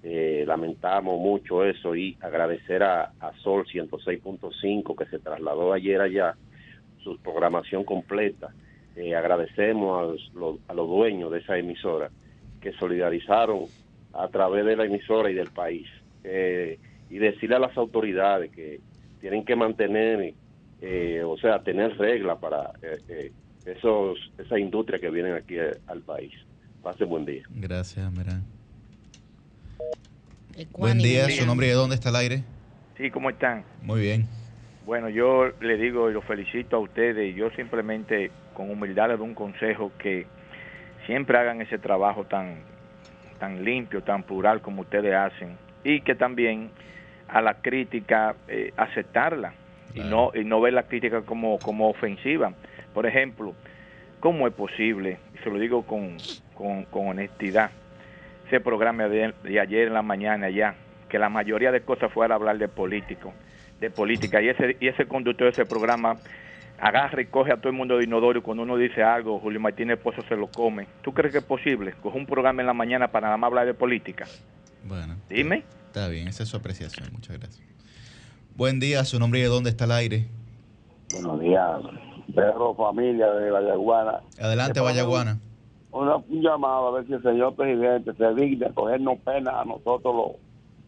[0.02, 6.36] Eh, lamentamos mucho eso y agradecer a, a Sol 106.5 que se trasladó ayer allá,
[7.04, 8.48] su programación completa.
[8.97, 12.11] Eh, agradecemos a los, lo- a los dueños de esa emisora
[12.61, 13.64] que solidarizaron
[14.12, 15.86] a través de la emisora y del país.
[16.24, 16.78] Eh,
[17.09, 18.80] y decirle a las autoridades que
[19.20, 20.34] tienen que mantener,
[20.80, 23.32] eh, o sea, tener reglas para eh, eh,
[23.64, 26.32] esos esa industria que vienen aquí eh, al país.
[26.82, 27.43] Pase buen día.
[27.51, 28.45] Gracias, Merán.
[30.76, 32.43] Buen día, su nombre y de dónde está el aire.
[32.97, 33.64] Sí, ¿cómo están?
[33.82, 34.26] Muy bien.
[34.84, 39.18] Bueno, yo le digo y los felicito a ustedes y yo simplemente con humildad les
[39.18, 40.26] doy un consejo que
[41.07, 42.57] siempre hagan ese trabajo tan,
[43.38, 46.70] tan limpio, tan plural como ustedes hacen y que también
[47.28, 49.55] a la crítica eh, aceptarla
[49.94, 52.53] y no y no ver la crítica como, como ofensiva.
[52.94, 53.55] Por ejemplo,
[54.20, 55.18] ¿cómo es posible?
[55.34, 56.16] Y se lo digo con,
[56.55, 57.70] con, con honestidad.
[58.46, 60.74] Ese programa de, de ayer en la mañana ya,
[61.09, 63.32] que la mayoría de cosas fuera hablar de político,
[63.80, 66.16] de política, y ese, y ese conductor de ese programa
[66.81, 69.61] agarra y coge a todo el mundo de inodoro y cuando uno dice algo, Julio
[69.61, 70.87] Martínez Pozo se lo come.
[71.03, 71.95] ¿Tú crees que es posible?
[72.03, 74.26] Coge un programa en la mañana para nada más hablar de política.
[74.85, 75.16] Bueno.
[75.28, 75.64] Dime.
[75.87, 77.09] Está bien, esa es su apreciación.
[77.12, 77.66] Muchas gracias.
[78.57, 80.26] Buen día, su nombre y de dónde está el aire.
[81.12, 81.81] Buenos días,
[82.35, 84.20] perro, familia de Vallaguana.
[84.41, 85.39] Adelante, Vallaguana.
[85.93, 89.64] Una, un llamado a ver si el señor presidente se digna a cogernos pena a
[89.64, 90.31] nosotros los,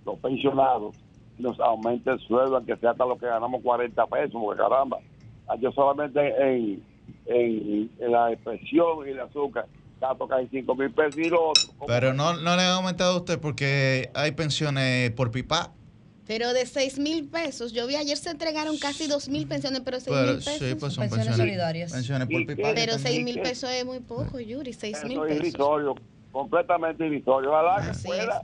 [0.07, 0.95] los pensionados
[1.38, 4.99] y nos aumente el sueldo, aunque sea hasta lo que ganamos 40 pesos, porque caramba,
[5.61, 6.82] yo solamente en,
[7.26, 9.66] en, en la expresión y el azúcar
[10.01, 11.62] gasto casi 5 mil pesos y lo otro.
[11.86, 15.72] Pero no, no le han aumentado a usted porque hay pensiones por pipa.
[16.26, 20.01] Pero de 6 mil pesos, yo vi ayer se entregaron casi 2 mil pensiones, pero
[20.01, 20.59] 6 Pero, mil pesos.
[20.59, 22.70] sí, pues son pensiones, pensiones por pipa.
[22.74, 25.47] Pero ¿Y 6 mil pesos es muy poco, Yuri, 6 mil Eso es pesos.
[25.47, 25.95] irrisorio,
[26.30, 27.51] completamente irrisorio.
[27.51, 28.43] Ojalá que Así pueda,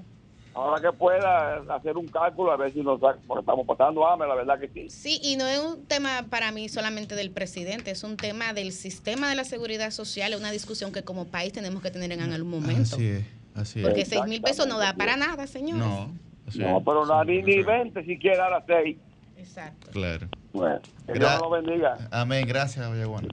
[0.59, 4.29] ojalá que pueda hacer un cálculo a ver si nos saca, porque estamos pasando hambre,
[4.29, 4.91] la verdad que sí.
[4.91, 8.73] Sí, y no es un tema para mí solamente del presidente, es un tema del
[8.73, 12.21] sistema de la seguridad social, es una discusión que como país tenemos que tener en
[12.21, 12.97] algún momento.
[12.97, 13.87] Así es, así es.
[13.87, 15.85] Porque 6 mil pesos no da para nada, señores.
[15.85, 16.11] No,
[16.47, 18.97] así No, pero no, ni, ni 20 siquiera a las 6.
[19.37, 19.91] Exacto.
[19.93, 20.29] Claro.
[20.53, 21.97] Bueno, que Gra- Dios lo bendiga.
[22.11, 23.29] Amén, gracias, Vallaguana.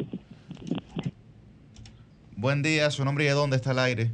[2.38, 4.12] Buen día, su nombre y de dónde está el aire.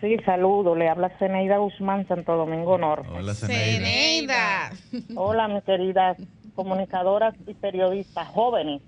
[0.00, 0.74] Sí, saludo.
[0.74, 3.08] Le habla Ceneida Guzmán, Santo Domingo Norte.
[3.10, 3.80] Hola, Zeneida.
[3.80, 4.70] Neida.
[5.14, 6.16] Hola, mis queridas
[6.54, 8.82] comunicadoras y periodistas jóvenes.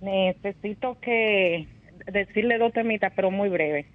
[0.00, 1.66] Necesito que
[2.06, 3.86] decirle dos temitas, pero muy breve.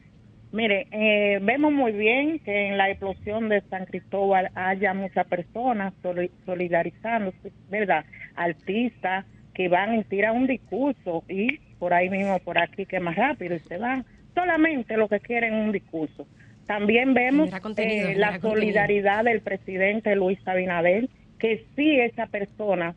[0.51, 5.93] Mire, eh, vemos muy bien que en la explosión de San Cristóbal haya muchas personas
[6.03, 8.05] soli- solidarizándose, ¿verdad?
[8.35, 9.25] Artistas
[9.55, 13.55] que van y tiran un discurso y por ahí mismo, por aquí, que más rápido
[13.55, 14.05] y se van.
[14.33, 16.27] Solamente lo que quieren un discurso.
[16.65, 18.09] También vemos eh, la contenido.
[18.41, 22.95] solidaridad del presidente Luis Abinader, que sí esa persona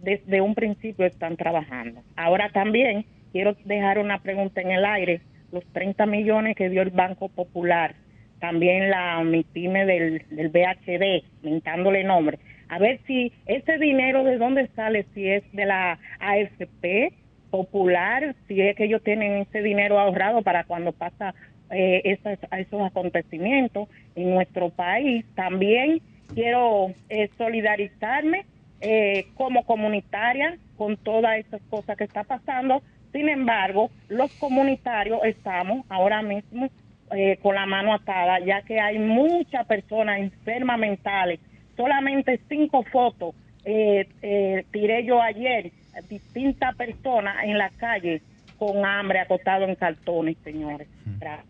[0.00, 2.02] desde un principio están trabajando.
[2.16, 5.20] Ahora también quiero dejar una pregunta en el aire.
[5.50, 7.94] Los 30 millones que dio el Banco Popular,
[8.40, 12.38] también la MIPYME del, del BHD, mentándole nombre.
[12.68, 17.12] A ver si ese dinero de dónde sale, si es de la AFP
[17.52, 21.34] Popular, si es que ellos tienen ese dinero ahorrado para cuando pasa
[21.70, 25.24] eh, esas- esos acontecimientos en nuestro país.
[25.34, 26.00] También
[26.34, 28.44] quiero eh, solidarizarme
[28.80, 32.82] eh, como comunitaria con todas esas cosas que está pasando.
[33.12, 36.68] Sin embargo, los comunitarios estamos ahora mismo
[37.14, 41.38] eh, con la mano atada, ya que hay muchas personas enfermas mentales.
[41.76, 43.34] Solamente cinco fotos
[43.64, 45.70] eh, eh, tiré yo ayer,
[46.08, 48.22] distintas personas en la calle
[48.58, 50.88] con hambre, acostados en cartones, señores.
[51.18, 51.46] Gracias.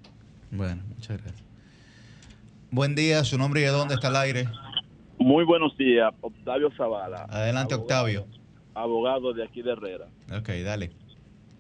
[0.51, 1.45] Bueno, muchas gracias.
[2.71, 4.49] Buen día, su nombre y de dónde está el aire.
[5.19, 7.27] Muy buenos días, Octavio Zavala.
[7.29, 8.27] Adelante, Octavio.
[8.75, 10.07] Abogado de aquí de Herrera.
[10.37, 10.91] Ok, dale.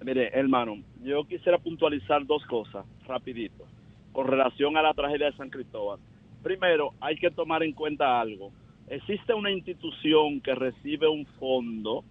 [0.04, 3.66] Mire, hermano, yo quisiera puntualizar dos cosas, rapidito,
[4.12, 6.00] con relación a la tragedia de San Cristóbal.
[6.42, 8.50] Primero, hay que tomar en cuenta algo.
[8.88, 12.04] Existe una institución que recibe un fondo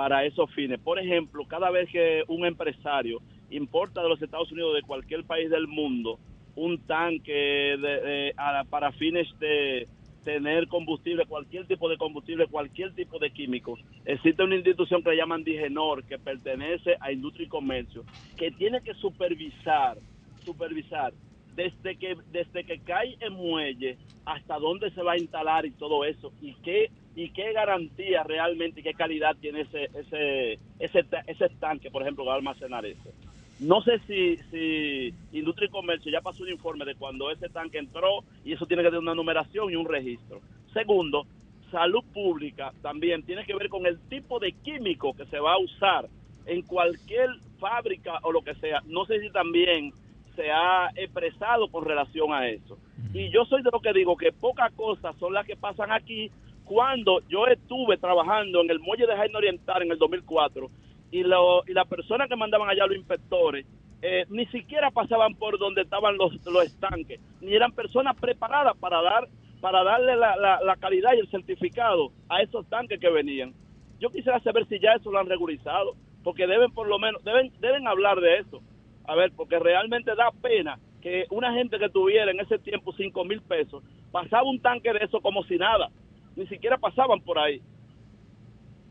[0.00, 0.80] para esos fines.
[0.80, 3.20] Por ejemplo, cada vez que un empresario
[3.50, 6.18] importa de los Estados Unidos, de cualquier país del mundo,
[6.54, 7.30] un tanque
[7.76, 8.34] de- de-
[8.70, 9.86] para fines de
[10.24, 15.16] tener combustible, cualquier tipo de combustible, cualquier tipo de químicos, existe una institución que le
[15.18, 18.06] llaman Digenor, que pertenece a Industria y Comercio,
[18.38, 19.98] que tiene que supervisar,
[20.46, 21.12] supervisar
[21.54, 26.06] desde que desde que cae en muelle hasta dónde se va a instalar y todo
[26.06, 31.48] eso y qué y qué garantía realmente y qué calidad tiene ese ese ese, ese
[31.58, 33.12] tanque por ejemplo que va a almacenar eso
[33.60, 37.78] no sé si, si Industria y Comercio ya pasó un informe de cuando ese tanque
[37.78, 40.40] entró y eso tiene que tener una numeración y un registro.
[40.72, 41.26] Segundo,
[41.70, 45.58] salud pública también tiene que ver con el tipo de químico que se va a
[45.58, 46.08] usar
[46.46, 49.92] en cualquier fábrica o lo que sea, no sé si también
[50.36, 52.78] se ha expresado con relación a eso.
[53.12, 56.30] Y yo soy de lo que digo que pocas cosas son las que pasan aquí
[56.70, 60.70] cuando yo estuve trabajando en el muelle de Jaén Oriental en el 2004
[61.10, 63.66] y, lo, y las personas que mandaban allá los inspectores
[64.00, 69.02] eh, ni siquiera pasaban por donde estaban los, los estanques, ni eran personas preparadas para
[69.02, 69.28] dar
[69.60, 73.52] para darle la, la, calidad y el certificado a esos tanques que venían.
[73.98, 77.52] Yo quisiera saber si ya eso lo han regularizado, porque deben por lo menos, deben,
[77.60, 78.62] deben hablar de eso.
[79.06, 83.24] A ver, porque realmente da pena que una gente que tuviera en ese tiempo 5
[83.24, 85.90] mil pesos, pasaba un tanque de eso como si nada,
[86.36, 87.60] ni siquiera pasaban por ahí.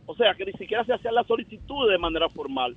[0.05, 2.75] O sea, que ni siquiera se hacían la solicitud de manera formal.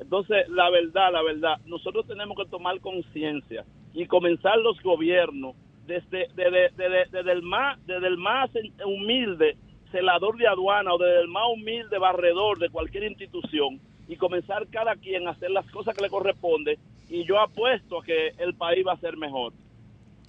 [0.00, 5.54] Entonces, la verdad, la verdad, nosotros tenemos que tomar conciencia y comenzar los gobiernos
[5.86, 8.50] desde, desde, desde, desde el más, desde el más
[8.84, 9.56] humilde
[9.90, 14.96] celador de aduana o desde el más humilde barredor de cualquier institución y comenzar cada
[14.96, 16.78] quien a hacer las cosas que le corresponde
[17.08, 19.52] y yo apuesto a que el país va a ser mejor.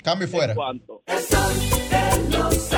[0.04, 0.54] Cambio fuera.
[0.54, 1.02] ¿En cuánto?
[1.06, 1.54] El sol
[1.90, 2.74] de los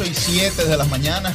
[0.00, 1.34] 8 y 7 de la mañana.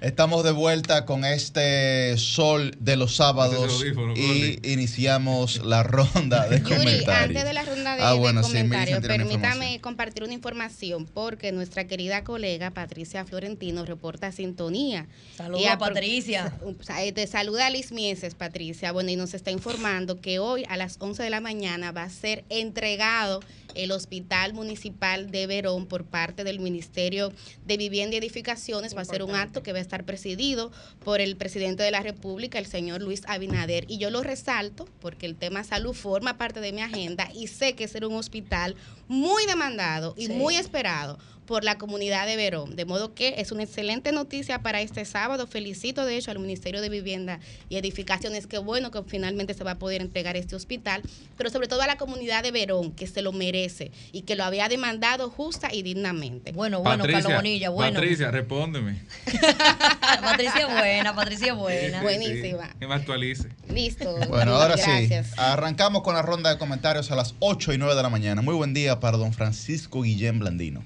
[0.00, 3.84] Estamos de vuelta con este sol de los sábados
[4.16, 7.08] y iniciamos la ronda de comentarios.
[7.08, 11.86] antes de la ronda de, ah, bueno, de comentarios, permítame compartir una información porque nuestra
[11.86, 15.06] querida colega Patricia Florentino reporta sintonía.
[15.36, 16.54] Saludos a Patricia.
[17.14, 18.92] Te saluda a Liz Mieses, Patricia.
[18.92, 22.10] Bueno, y nos está informando que hoy a las 11 de la mañana va a
[22.10, 23.40] ser entregado
[23.74, 27.32] el Hospital Municipal de Verón por parte del Ministerio
[27.66, 28.96] de Vivienda y Edificaciones.
[28.96, 30.72] Va a ser un acto que va a estar presidido
[31.04, 33.84] por el presidente de la República, el señor Luis Abinader.
[33.88, 37.74] Y yo lo resalto porque el tema salud forma parte de mi agenda y sé
[37.74, 38.76] que será un hospital
[39.08, 40.32] muy demandado y Sí.
[40.32, 41.18] muy esperado
[41.50, 42.76] por la comunidad de Verón.
[42.76, 45.48] De modo que es una excelente noticia para este sábado.
[45.48, 48.46] Felicito de hecho al Ministerio de Vivienda y Edificaciones.
[48.46, 51.02] Qué bueno que finalmente se va a poder entregar este hospital,
[51.36, 54.44] pero sobre todo a la comunidad de Verón, que se lo merece y que lo
[54.44, 56.52] había demandado justa y dignamente.
[56.52, 57.42] Bueno, Patricia,
[57.74, 59.02] Patricia, respóndeme.
[60.22, 62.00] Patricia es buena, Patricia es buena.
[62.00, 62.66] Buenísima.
[62.68, 63.48] Sí, que me actualice.
[63.74, 64.18] Listo.
[64.28, 65.26] Bueno, ahora Gracias.
[65.26, 68.40] sí, arrancamos con la ronda de comentarios a las 8 y 9 de la mañana.
[68.40, 70.84] Muy buen día para don Francisco Guillén Blandino.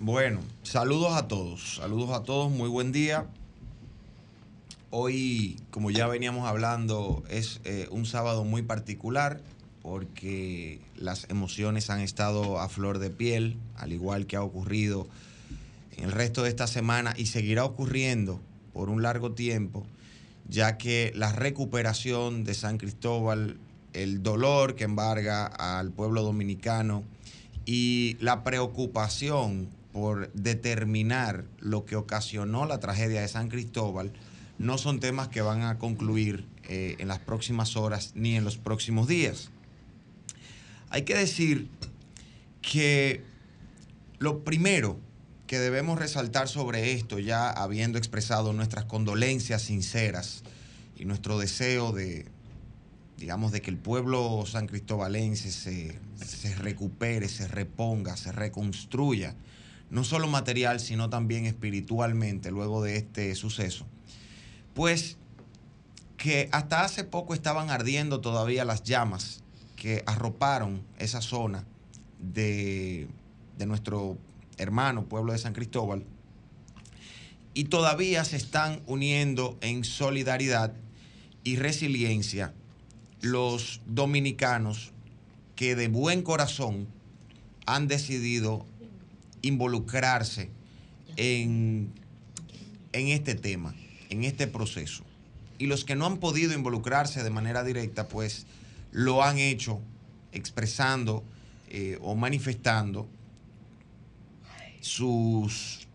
[0.00, 3.26] Bueno, saludos a todos, saludos a todos, muy buen día.
[4.90, 9.40] Hoy, como ya veníamos hablando, es eh, un sábado muy particular
[9.82, 15.08] porque las emociones han estado a flor de piel, al igual que ha ocurrido
[15.96, 18.40] en el resto de esta semana y seguirá ocurriendo
[18.72, 19.84] por un largo tiempo,
[20.48, 23.58] ya que la recuperación de San Cristóbal,
[23.94, 27.02] el dolor que embarga al pueblo dominicano
[27.66, 34.12] y la preocupación por determinar lo que ocasionó la tragedia de San Cristóbal
[34.56, 38.58] no son temas que van a concluir eh, en las próximas horas ni en los
[38.58, 39.50] próximos días.
[40.90, 41.68] Hay que decir
[42.62, 43.24] que
[44.20, 45.00] lo primero
[45.48, 50.44] que debemos resaltar sobre esto, ya habiendo expresado nuestras condolencias sinceras
[50.96, 52.26] y nuestro deseo de,
[53.16, 59.34] digamos, de que el pueblo san cristobalense se, se recupere, se reponga, se reconstruya,
[59.90, 63.86] no solo material, sino también espiritualmente luego de este suceso,
[64.74, 65.16] pues
[66.16, 69.42] que hasta hace poco estaban ardiendo todavía las llamas
[69.76, 71.64] que arroparon esa zona
[72.18, 73.08] de,
[73.56, 74.18] de nuestro
[74.56, 76.04] hermano pueblo de San Cristóbal
[77.54, 80.74] y todavía se están uniendo en solidaridad
[81.44, 82.52] y resiliencia
[83.20, 84.92] los dominicanos
[85.56, 86.86] que de buen corazón
[87.66, 88.64] han decidido
[89.42, 90.50] involucrarse
[91.16, 91.92] en,
[92.92, 93.74] en este tema,
[94.10, 95.04] en este proceso.
[95.58, 98.46] Y los que no han podido involucrarse de manera directa, pues
[98.92, 99.80] lo han hecho
[100.32, 101.24] expresando
[101.68, 103.08] eh, o manifestando
[104.80, 105.86] sus,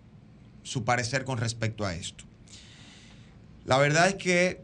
[0.64, 2.26] su parecer con respecto a esto.
[3.66, 4.62] La verdad es que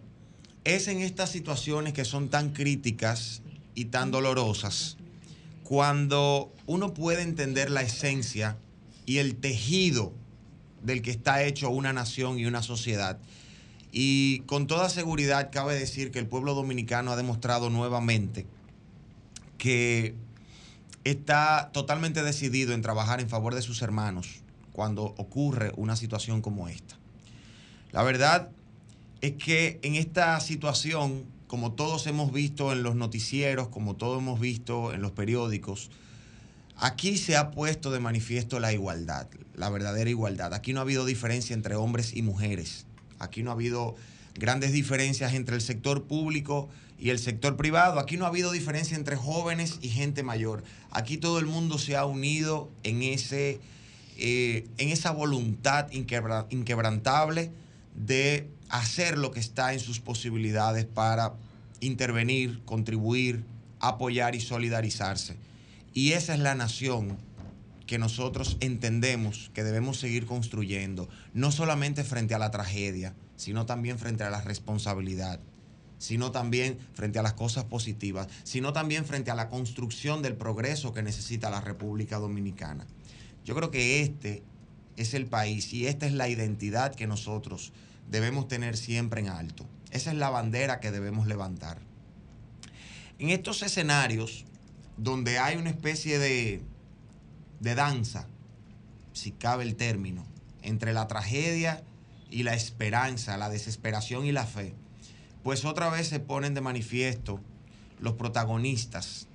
[0.65, 3.41] es en estas situaciones que son tan críticas
[3.75, 4.97] y tan dolorosas
[5.63, 8.57] cuando uno puede entender la esencia
[9.09, 10.13] y el tejido
[10.83, 13.17] del que está hecho una nación y una sociedad.
[13.91, 18.45] Y con toda seguridad cabe decir que el pueblo dominicano ha demostrado nuevamente
[19.57, 20.13] que
[21.05, 24.43] está totalmente decidido en trabajar en favor de sus hermanos
[24.73, 26.95] cuando ocurre una situación como esta.
[27.91, 28.51] La verdad
[29.21, 34.39] es que en esta situación, como todos hemos visto en los noticieros, como todos hemos
[34.39, 35.89] visto en los periódicos,
[36.79, 40.53] aquí se ha puesto de manifiesto la igualdad, la verdadera igualdad.
[40.53, 42.85] Aquí no ha habido diferencia entre hombres y mujeres.
[43.19, 43.95] Aquí no ha habido
[44.35, 47.99] grandes diferencias entre el sector público y el sector privado.
[47.99, 50.63] Aquí no ha habido diferencia entre jóvenes y gente mayor.
[50.91, 53.59] Aquí todo el mundo se ha unido en, ese,
[54.17, 57.51] eh, en esa voluntad inquebra- inquebrantable
[57.95, 61.33] de hacer lo que está en sus posibilidades para
[61.81, 63.43] intervenir, contribuir,
[63.79, 65.35] apoyar y solidarizarse.
[65.93, 67.17] Y esa es la nación
[67.87, 73.97] que nosotros entendemos que debemos seguir construyendo, no solamente frente a la tragedia, sino también
[73.97, 75.39] frente a la responsabilidad,
[75.97, 80.93] sino también frente a las cosas positivas, sino también frente a la construcción del progreso
[80.93, 82.85] que necesita la República Dominicana.
[83.43, 84.43] Yo creo que este
[84.95, 87.73] es el país y esta es la identidad que nosotros
[88.09, 89.65] debemos tener siempre en alto.
[89.91, 91.79] Esa es la bandera que debemos levantar.
[93.17, 94.45] En estos escenarios
[94.99, 96.61] donde hay una especie de,
[97.59, 98.27] de danza,
[99.13, 100.25] si cabe el término,
[100.61, 101.83] entre la tragedia
[102.29, 104.73] y la esperanza, la desesperación y la fe,
[105.41, 107.39] pues otra vez se ponen de manifiesto
[107.99, 109.27] los protagonistas,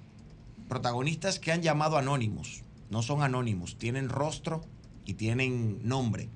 [0.69, 4.65] protagonistas que han llamado anónimos, no son anónimos, tienen rostro
[5.07, 6.29] y tienen nombre,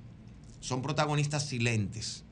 [0.60, 2.24] son protagonistas silentes.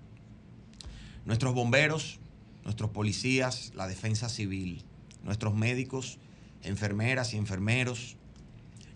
[1.27, 2.21] Nuestros bomberos,
[2.65, 4.85] nuestros policías, la defensa civil,
[5.25, 6.19] nuestros médicos,
[6.67, 8.17] enfermeras y enfermeros,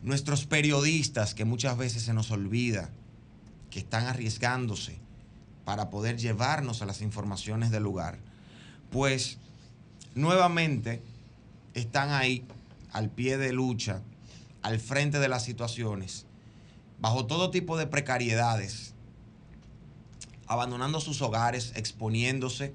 [0.02, 2.90] nuestros periodistas, que muchas veces se nos olvida,
[3.70, 4.98] que están arriesgándose
[5.64, 8.18] para poder llevarnos a las informaciones del lugar,
[8.90, 9.38] pues
[10.14, 11.02] nuevamente
[11.74, 12.44] están ahí
[12.92, 14.02] al pie de lucha,
[14.62, 16.26] al frente de las situaciones,
[17.00, 18.94] bajo todo tipo de precariedades,
[20.46, 22.74] abandonando sus hogares, exponiéndose,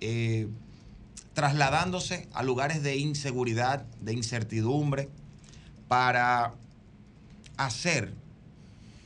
[0.00, 0.48] eh,
[1.34, 5.08] trasladándose a lugares de inseguridad, de incertidumbre,
[5.88, 6.54] para
[7.56, 8.14] hacer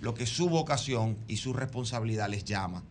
[0.00, 2.84] lo que su vocación y su responsabilidad les llama.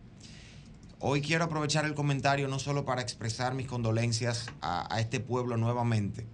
[1.00, 5.56] Hoy quiero aprovechar el comentario no solo para expresar mis condolencias a, a este pueblo
[5.56, 6.26] nuevamente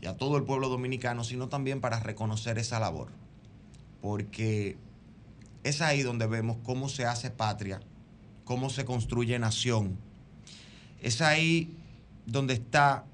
[0.00, 3.08] y a todo el pueblo dominicano, sino también para reconocer esa labor.
[4.00, 4.78] Porque
[5.62, 7.80] es ahí donde vemos cómo se hace patria,
[8.44, 9.98] cómo se construye nación.
[11.02, 11.76] Es ahí
[12.26, 13.04] donde está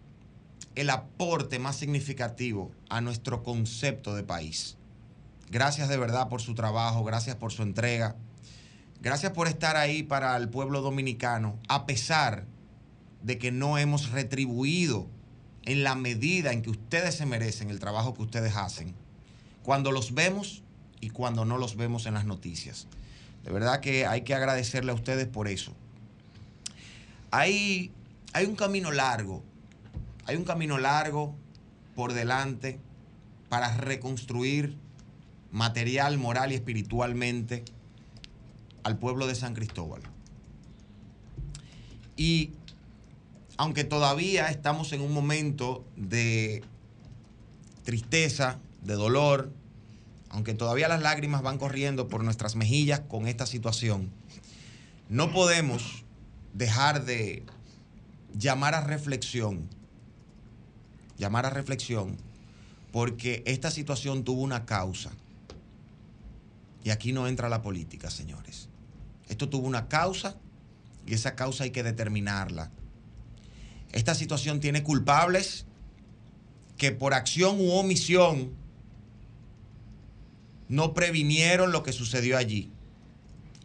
[0.74, 4.76] el aporte más significativo a nuestro concepto de país.
[5.50, 8.16] Gracias de verdad por su trabajo, gracias por su entrega,
[9.02, 12.46] gracias por estar ahí para el pueblo dominicano, a pesar
[13.22, 15.06] de que no hemos retribuido
[15.64, 18.94] en la medida en que ustedes se merecen el trabajo que ustedes hacen,
[19.62, 20.62] cuando los vemos
[21.00, 22.86] y cuando no los vemos en las noticias.
[23.44, 25.72] De verdad que hay que agradecerle a ustedes por eso.
[27.30, 27.90] Hay,
[28.32, 29.42] hay un camino largo,
[30.26, 31.34] hay un camino largo
[31.94, 32.80] por delante
[33.48, 34.76] para reconstruir
[35.50, 37.64] material, moral y espiritualmente
[38.82, 40.00] al pueblo de San Cristóbal.
[42.16, 42.52] Y
[43.58, 46.64] aunque todavía estamos en un momento de
[47.84, 49.52] tristeza, de dolor,
[50.30, 54.10] aunque todavía las lágrimas van corriendo por nuestras mejillas con esta situación,
[55.10, 56.04] no podemos
[56.54, 57.44] dejar de
[58.36, 59.68] llamar a reflexión,
[61.18, 62.16] llamar a reflexión,
[62.92, 65.12] porque esta situación tuvo una causa.
[66.84, 68.68] Y aquí no entra la política, señores.
[69.28, 70.36] Esto tuvo una causa
[71.06, 72.70] y esa causa hay que determinarla.
[73.92, 75.66] Esta situación tiene culpables
[76.76, 78.52] que por acción u omisión
[80.68, 82.72] no previnieron lo que sucedió allí.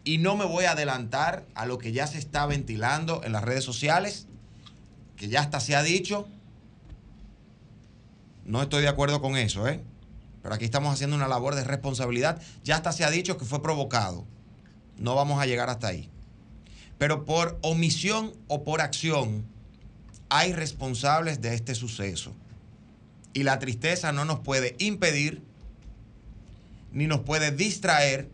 [0.04, 3.42] Y no me voy a adelantar a lo que ya se está ventilando en las
[3.42, 4.27] redes sociales,
[5.18, 6.28] que ya hasta se ha dicho.
[8.44, 9.82] No estoy de acuerdo con eso, ¿eh?
[10.42, 12.40] Pero aquí estamos haciendo una labor de responsabilidad.
[12.64, 14.24] Ya hasta se ha dicho que fue provocado.
[14.96, 16.08] No vamos a llegar hasta ahí.
[16.96, 19.44] Pero por omisión o por acción
[20.30, 22.34] hay responsables de este suceso.
[23.34, 25.42] Y la tristeza no nos puede impedir
[26.92, 28.30] ni nos puede distraer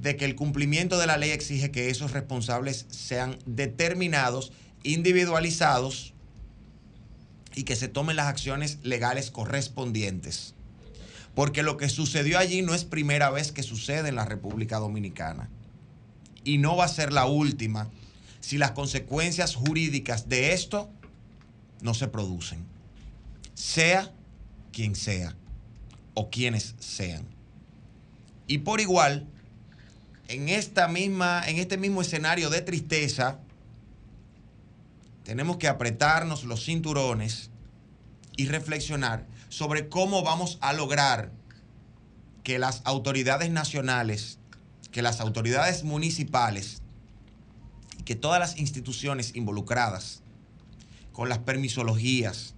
[0.00, 4.52] de que el cumplimiento de la ley exige que esos responsables sean determinados,
[4.84, 6.14] individualizados
[7.56, 10.54] y que se tomen las acciones legales correspondientes.
[11.34, 15.48] Porque lo que sucedió allí no es primera vez que sucede en la República Dominicana.
[16.44, 17.90] Y no va a ser la última
[18.40, 20.90] si las consecuencias jurídicas de esto
[21.80, 22.64] no se producen.
[23.54, 24.12] Sea
[24.72, 25.34] quien sea
[26.14, 27.26] o quienes sean.
[28.46, 29.26] Y por igual,
[30.28, 33.38] en, esta misma, en este mismo escenario de tristeza,
[35.24, 37.50] tenemos que apretarnos los cinturones
[38.36, 41.32] y reflexionar sobre cómo vamos a lograr
[42.42, 44.38] que las autoridades nacionales,
[44.92, 46.82] que las autoridades municipales
[47.98, 50.22] y que todas las instituciones involucradas
[51.12, 52.54] con las permisologías,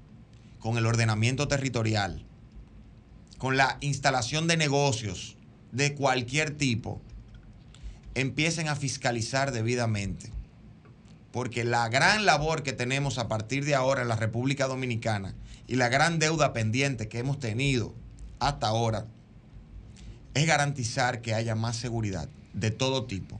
[0.58, 2.26] con el ordenamiento territorial,
[3.38, 5.36] con la instalación de negocios
[5.70, 7.00] de cualquier tipo,
[8.14, 10.35] empiecen a fiscalizar debidamente.
[11.36, 15.34] Porque la gran labor que tenemos a partir de ahora en la República Dominicana
[15.66, 17.92] y la gran deuda pendiente que hemos tenido
[18.38, 19.04] hasta ahora
[20.32, 23.38] es garantizar que haya más seguridad de todo tipo,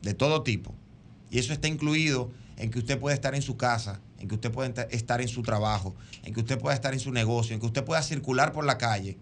[0.00, 0.76] de todo tipo.
[1.28, 4.52] Y eso está incluido en que usted pueda estar en su casa, en que usted
[4.52, 7.58] pueda enta- estar en su trabajo, en que usted pueda estar en su negocio, en
[7.58, 9.18] que usted pueda circular por la calle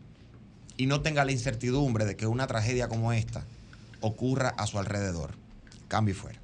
[0.77, 3.47] y no tenga la incertidumbre de que una tragedia como esta
[4.03, 5.31] ocurra a su alrededor.
[5.89, 6.41] Cambio y fuera.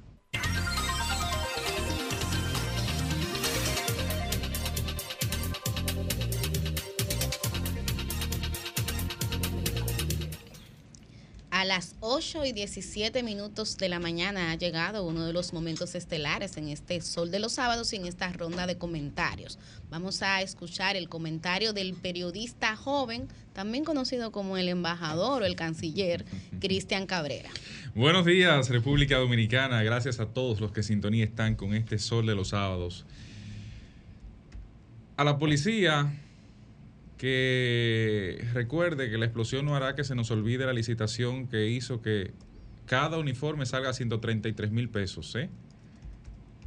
[11.63, 15.95] A las 8 y 17 minutos de la mañana ha llegado uno de los momentos
[15.95, 19.57] estelares en este Sol de los Sábados y en esta ronda de comentarios.
[19.89, 25.55] Vamos a escuchar el comentario del periodista joven, también conocido como el embajador o el
[25.55, 26.25] canciller,
[26.59, 27.49] Cristian Cabrera.
[27.95, 29.83] Buenos días, República Dominicana.
[29.83, 33.05] Gracias a todos los que sintonía están con este sol de los sábados.
[35.15, 36.11] A la policía
[37.23, 42.01] que recuerde que la explosión no hará que se nos olvide la licitación que hizo
[42.01, 42.33] que
[42.85, 45.33] cada uniforme salga a 133 mil pesos.
[45.37, 45.49] ¿eh?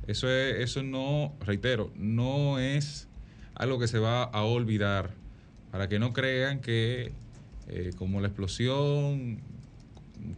[0.06, 3.06] Eso, es- eso no, reitero, no es
[3.54, 5.10] algo que se va a olvidar.
[5.70, 7.12] Para que no crean que
[7.68, 9.42] eh, como la explosión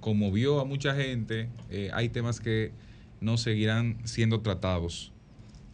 [0.00, 2.72] conmovió a mucha gente, eh, hay temas que
[3.20, 5.12] no seguirán siendo tratados.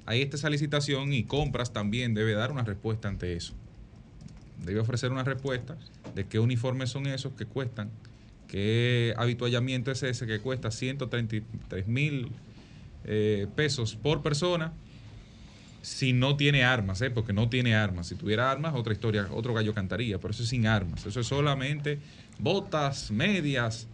[0.04, 3.54] Ahí está esa licitación y compras también debe dar una respuesta ante eso.
[4.62, 5.76] Debe ofrecer una respuesta
[6.14, 7.90] de qué uniformes son esos que cuestan,
[8.48, 12.30] qué habituallamiento es ese que cuesta 133 mil
[13.04, 14.72] eh, pesos por persona
[15.84, 17.10] si no tiene armas, ¿eh?
[17.10, 18.06] porque no tiene armas.
[18.06, 21.04] Si tuviera armas, otra historia, otro gallo cantaría, pero eso es sin armas.
[21.04, 21.98] Eso es solamente
[22.38, 23.86] botas, medias,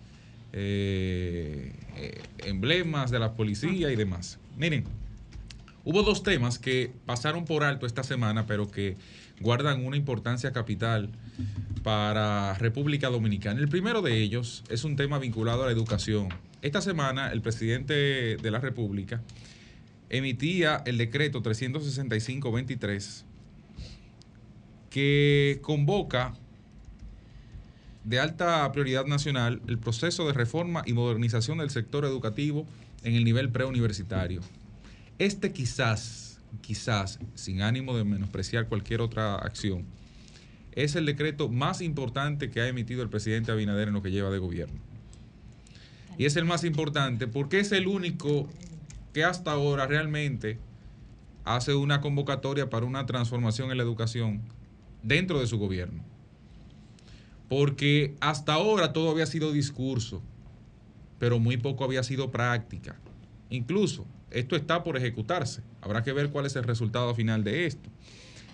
[0.52, 4.38] eh, eh, emblemas de la policía y demás.
[4.56, 4.84] Miren,
[5.84, 8.96] hubo dos temas que pasaron por alto esta semana, pero que
[9.40, 11.10] guardan una importancia capital
[11.82, 13.58] para República Dominicana.
[13.58, 16.28] El primero de ellos es un tema vinculado a la educación.
[16.62, 19.22] Esta semana el presidente de la República
[20.10, 23.24] emitía el decreto 365-23
[24.90, 26.34] que convoca
[28.04, 32.66] de alta prioridad nacional el proceso de reforma y modernización del sector educativo
[33.04, 34.40] en el nivel preuniversitario.
[35.18, 36.29] Este quizás,
[36.60, 39.84] quizás, sin ánimo de menospreciar cualquier otra acción,
[40.72, 44.30] es el decreto más importante que ha emitido el presidente Abinader en lo que lleva
[44.30, 44.78] de gobierno.
[46.16, 48.48] Y es el más importante porque es el único
[49.12, 50.58] que hasta ahora realmente
[51.44, 54.42] hace una convocatoria para una transformación en la educación
[55.02, 56.02] dentro de su gobierno.
[57.48, 60.22] Porque hasta ahora todo había sido discurso,
[61.18, 62.96] pero muy poco había sido práctica.
[63.48, 65.62] Incluso esto está por ejecutarse.
[65.80, 67.88] Habrá que ver cuál es el resultado final de esto.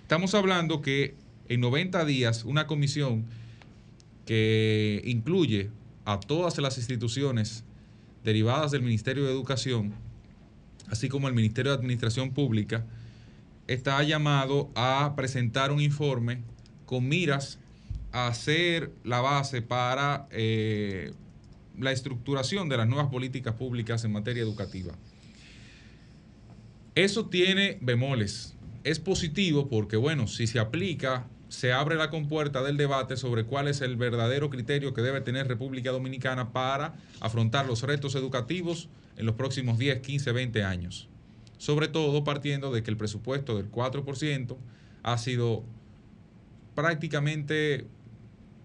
[0.02, 1.14] Estamos hablando que
[1.48, 3.26] en 90 días una comisión
[4.24, 5.70] que incluye
[6.04, 7.64] a todas las instituciones
[8.24, 9.94] derivadas del Ministerio de Educación,
[10.88, 12.84] así como el Ministerio de Administración Pública,
[13.66, 16.42] está llamado a presentar un informe
[16.86, 17.58] con miras
[18.12, 21.12] a hacer la base para eh,
[21.78, 24.94] la estructuración de las nuevas políticas públicas en materia educativa.
[26.96, 28.56] Eso tiene bemoles.
[28.82, 33.68] Es positivo porque, bueno, si se aplica, se abre la compuerta del debate sobre cuál
[33.68, 39.26] es el verdadero criterio que debe tener República Dominicana para afrontar los retos educativos en
[39.26, 41.10] los próximos 10, 15, 20 años.
[41.58, 44.56] Sobre todo partiendo de que el presupuesto del 4%
[45.02, 45.64] ha sido
[46.74, 47.86] prácticamente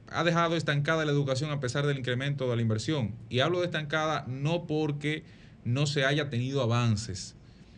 [0.08, 3.14] ha dejado estancada la educación a pesar del incremento de la inversión.
[3.30, 5.26] Y hablo de estancada no porque
[5.66, 7.36] no se haya tenido avances,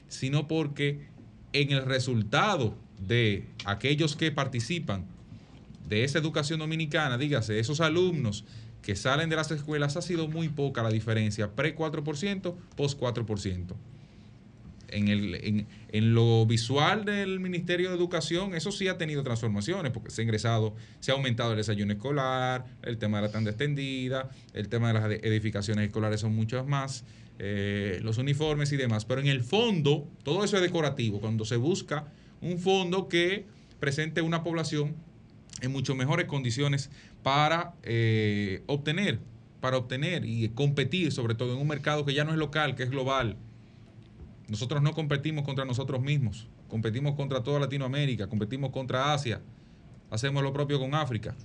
[0.07, 1.07] sino porque
[1.53, 5.05] en el resultado de aquellos que participan
[5.87, 8.45] de esa educación dominicana, dígase, esos alumnos
[8.81, 13.73] que salen de las escuelas, ha sido muy poca la diferencia, pre 4%, post 4%.
[14.89, 19.91] en, el, en, en lo visual del Ministerio de Educación, eso sí ha tenido transformaciones,
[19.91, 23.49] porque se ha ingresado, se ha aumentado el desayuno escolar, el tema de la tanda
[23.51, 27.05] extendida, el tema de las ed- edificaciones escolares son muchas más,
[27.39, 29.05] eh, los uniformes y demás.
[29.05, 32.05] Pero en el fondo, todo eso es decorativo, cuando se busca
[32.41, 33.45] un fondo que
[33.79, 34.95] presente una población
[35.61, 36.89] en mucho mejores condiciones
[37.23, 39.19] para eh, obtener,
[39.61, 42.83] para obtener y competir, sobre todo en un mercado que ya no es local, que
[42.83, 43.37] es global.
[44.49, 49.41] Nosotros no competimos contra nosotros mismos, competimos contra toda Latinoamérica, competimos contra Asia,
[50.11, 51.35] hacemos lo propio con África.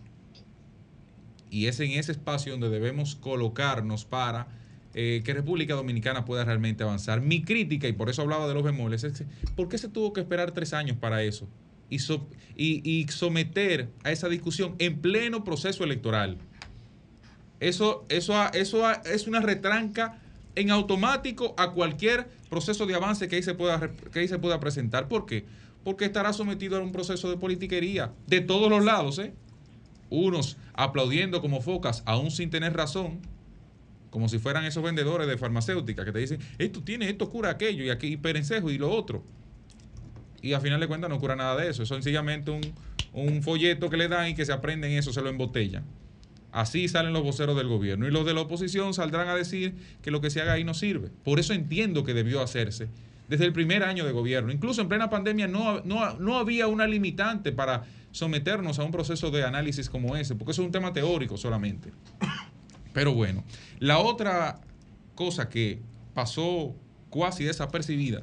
[1.50, 4.48] Y es en ese espacio donde debemos colocarnos para
[5.00, 7.20] eh, que República Dominicana pueda realmente avanzar.
[7.20, 9.22] Mi crítica, y por eso hablaba de los bemoles, es
[9.54, 11.48] ¿por qué se tuvo que esperar tres años para eso?
[11.88, 12.00] Y,
[12.56, 16.38] y- someter a esa discusión en pleno proceso electoral.
[17.60, 20.18] Eso, eso, eso es una retranca
[20.56, 24.58] en automático a cualquier proceso de avance que ahí se pueda, que ahí se pueda
[24.58, 25.06] presentar.
[25.06, 25.44] ¿Por qué?
[25.84, 29.32] Porque estará sometido a un proceso de politiquería de todos los lados, ¿eh?
[30.10, 33.20] Unos aplaudiendo como focas, aún sin tener razón,
[34.10, 37.84] como si fueran esos vendedores de farmacéutica que te dicen, esto tiene, esto cura aquello,
[37.84, 39.24] y aquí perencejo y lo otro.
[40.40, 41.82] Y al final de cuentas no cura nada de eso.
[41.82, 42.60] Es sencillamente un,
[43.12, 45.84] un folleto que le dan y que se aprenden eso, se lo embotellan.
[46.52, 48.06] Así salen los voceros del gobierno.
[48.06, 50.74] Y los de la oposición saldrán a decir que lo que se haga ahí no
[50.74, 51.10] sirve.
[51.24, 52.88] Por eso entiendo que debió hacerse
[53.28, 54.50] desde el primer año de gobierno.
[54.50, 59.30] Incluso en plena pandemia no, no, no había una limitante para someternos a un proceso
[59.30, 61.92] de análisis como ese, porque eso es un tema teórico solamente.
[62.92, 63.44] Pero bueno,
[63.80, 64.60] la otra
[65.14, 65.80] cosa que
[66.14, 66.74] pasó
[67.10, 68.22] cuasi desapercibida,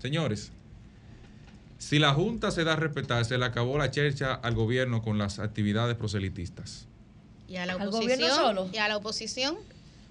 [0.00, 0.52] señores,
[1.78, 5.16] si la Junta se da a respetar, se le acabó la chercha al gobierno con
[5.18, 6.86] las actividades proselitistas.
[7.48, 8.18] Y a la ¿Al oposición.
[8.18, 8.70] gobierno solo?
[8.72, 9.56] Y a la oposición.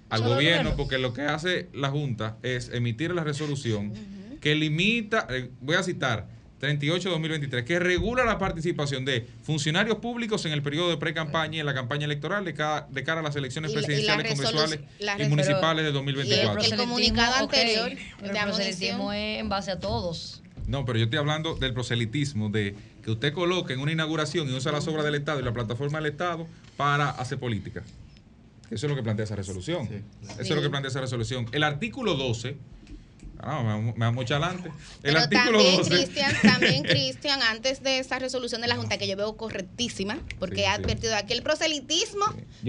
[0.09, 0.75] Al Solo al gobierno, gobierno.
[0.77, 3.93] porque lo que hace la Junta es emitir la resolución
[4.41, 6.27] que limita, eh, voy a citar,
[6.59, 11.65] 38-2023, que regula la participación de funcionarios públicos en el periodo de pre-campaña y en
[11.65, 14.25] la campaña electoral de, cada- de cara a las elecciones Y la- y la presidenciales,
[14.31, 14.79] resolu- congresuales
[15.19, 16.61] y municipales de Y el, 2024.
[16.61, 20.41] el comunicado anterior el proselitismo es en base a todos.
[20.67, 24.53] No, pero yo estoy hablando del proselitismo, de que usted coloque en una inauguración y
[24.53, 26.45] usa las obras del Estado y la plataforma del Estado
[26.77, 27.83] para hacer política.
[28.69, 29.89] Eso es lo que plantea esa resolución.
[29.89, 31.47] Eso es lo que plantea esa resolución.
[31.53, 32.55] El artículo 12,
[33.39, 34.69] ah, me me vamos mucho adelante.
[34.69, 35.89] El Pero artículo también, 12.
[35.89, 40.57] Cristian, también, Cristian, antes de esa resolución de la Junta, que yo veo correctísima, porque
[40.57, 42.25] Sí, ha advertido aquí el proselitismo,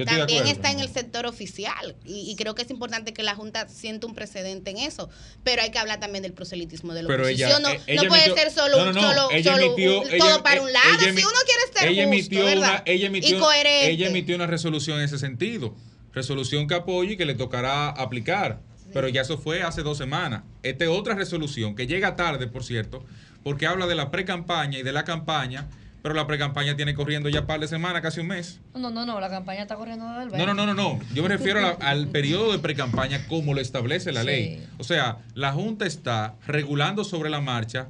[0.07, 1.97] también está en el sector oficial.
[2.05, 5.09] Y, y creo que es importante que la Junta sienta un precedente en eso.
[5.45, 7.63] Pero hay que hablar también del proselitismo de la Pero ella- oposición.
[7.63, 10.43] no eh, ella no puede emitió- ser solo, no, solo, solo emitió- un- ella- todo
[10.43, 10.87] para eh, un lado.
[11.01, 12.71] ella si uno quiere ser ella justo, emitió ¿verdad?
[12.71, 13.91] una, ella emitió, y coherente.
[13.91, 15.75] ella emitió una resolución en ese sentido.
[16.13, 18.61] Resolución que apoya y que le tocará aplicar.
[18.93, 20.43] Pero ya eso fue hace dos semanas.
[20.63, 23.05] Esta es otra resolución que llega tarde, por cierto,
[23.43, 25.69] porque habla de la pre-campaña y de la campaña,
[26.03, 28.61] pero la pre-campaña tiene corriendo ya par de semanas, casi un mes.
[28.75, 30.99] No, no, no, la campaña está corriendo desde el No, no, no, no, no.
[31.15, 34.27] Yo me refiero a la- al periodo de pre-campaña como lo establece la Sí.
[34.27, 34.67] ley.
[34.79, 37.89] O sea, la Junta está regulando sobre la marcha,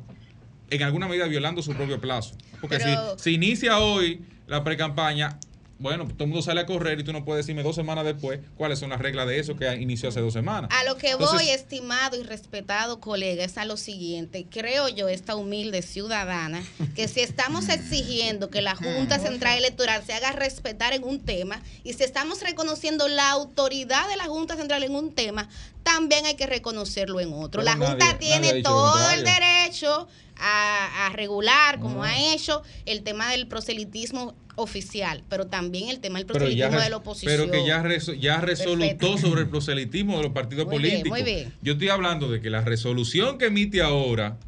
[0.70, 2.34] en alguna medida violando su propio plazo.
[2.60, 5.38] Porque Pero- si, si inicia hoy la pre-campaña,
[5.80, 8.40] bueno, todo el mundo sale a correr y tú no puedes decirme dos semanas después
[8.56, 10.70] cuáles son las reglas de eso que inició hace dos semanas.
[10.72, 14.46] A lo que Entonces- voy, estimado y respetado colega, es a lo siguiente.
[14.50, 16.62] Creo yo, esta humilde ciudadana,
[16.94, 21.62] que si estamos exigiendo que la Junta Central Electoral se haga respetar en un tema
[21.82, 25.48] y si estamos reconociendo la autoridad de la Junta Central en un tema,
[25.82, 27.62] también hay que reconocerlo en otro.
[27.62, 30.06] Pero la Junta nadie tiene todo el derecho
[30.42, 32.02] a, a regular, como No.
[32.04, 36.90] ha hecho, el tema del proselitismo oficial, pero también el tema del ya, proselitismo de
[36.90, 37.32] la oposición.
[37.36, 39.18] pero que ya, reso- ya resolutó Perfecto.
[39.18, 41.18] sobre el proselitismo de los partidos Muy bien, políticos.
[41.18, 41.52] muy bien.
[41.62, 44.38] Yo estoy hablando de que la resolución que emite ahora,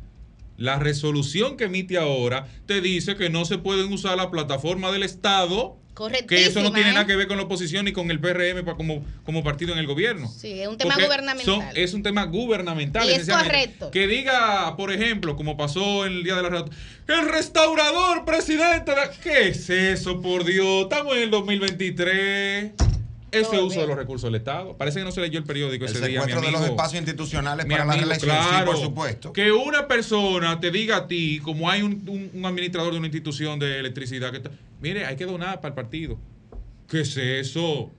[0.56, 5.02] la resolución que emite ahora, te dice que no se pueden usar la plataforma del
[5.02, 5.76] Estado,
[6.27, 6.93] que eso no tiene ¿eh?
[6.94, 9.78] nada que ver con la oposición ni con el PRM pa- como, como partido en
[9.78, 10.27] el gobierno.
[10.28, 11.44] Sí, es un tema Porque gubernamental.
[11.44, 13.09] son- es un tema gubernamental.
[13.09, 13.90] Y es correcto.
[13.90, 16.64] Que diga, por ejemplo, como pasó en el Día de la Red,
[17.09, 18.93] el restaurador presidente.
[18.93, 20.82] de- ¿Qué es eso, por Dios?
[20.85, 22.73] Estamos en el 2023.
[23.31, 24.77] Ese uso de los recursos del Estado.
[24.77, 26.60] Parece que no se leyó el periódico El ese día, mi secuestro de amigo.
[26.60, 28.59] los espacios institucionales Mi para la amigo, reelección, claro.
[28.59, 29.32] sí, por supuesto.
[29.32, 33.06] Que una persona te diga a ti, como hay un, un- un administrador de una
[33.06, 34.51] institución de electricidad, que está-
[34.83, 36.19] mire, hay que donar para el partido.
[36.89, 37.91] ¿Qué es eso?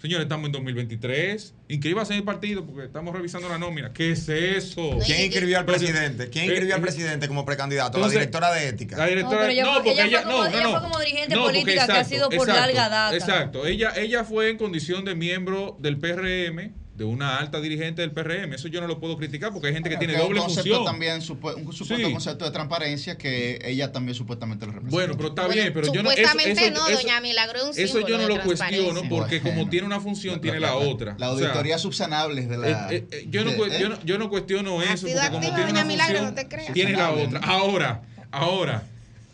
[0.00, 1.54] Señores, estamos en 2023.
[1.68, 3.92] Inscríbase en el partido porque estamos revisando la nómina.
[3.92, 4.98] ¿Qué es eso?
[5.06, 6.28] ¿Quién inscribió al presidente?
[6.28, 7.92] ¿Quién Eh, inscribió al eh, presidente como precandidato?
[7.98, 8.96] La entonces, directora de ética.
[8.98, 10.70] La directora, No, no, fue- porque ella fue como- no, no, ella no.
[10.72, 13.14] fue como dirigente porque política que ha sido por larga data.
[13.16, 13.66] Exacto.
[13.66, 18.52] Ella, ella fue en condición de miembro del PRM de una alta dirigente del PRM.
[18.54, 20.84] Eso yo no lo puedo criticar porque hay gente que tiene doble función.
[20.84, 22.02] también, un supuesto Sí.
[22.12, 24.96] concepto de transparencia que ella también supuestamente lo representa.
[24.96, 26.10] Bueno, pero está bien, pero yo no.
[26.12, 29.40] Eso, Supuestamente eso- no, eso- doña Milagro es un eso yo no lo cuestiono porque
[29.40, 31.16] como tiene una función, tiene la, otra.
[31.18, 32.68] La O sea, auditoría subsanables de la.
[32.68, 33.78] eh, eh, eh, yo, no, de- cu- ¿eh?
[33.80, 36.40] yo, no, yo no cuestiono eso, porque como activa, tiene doña una Milagro, función, no
[36.42, 36.72] te creas.
[36.74, 37.38] tiene la Subsanable.
[37.38, 37.48] otra.
[37.52, 38.82] Ahora, ahora,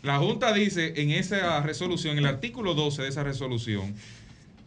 [0.01, 3.93] la Junta dice en esa resolución, en el artículo 12 de esa resolución,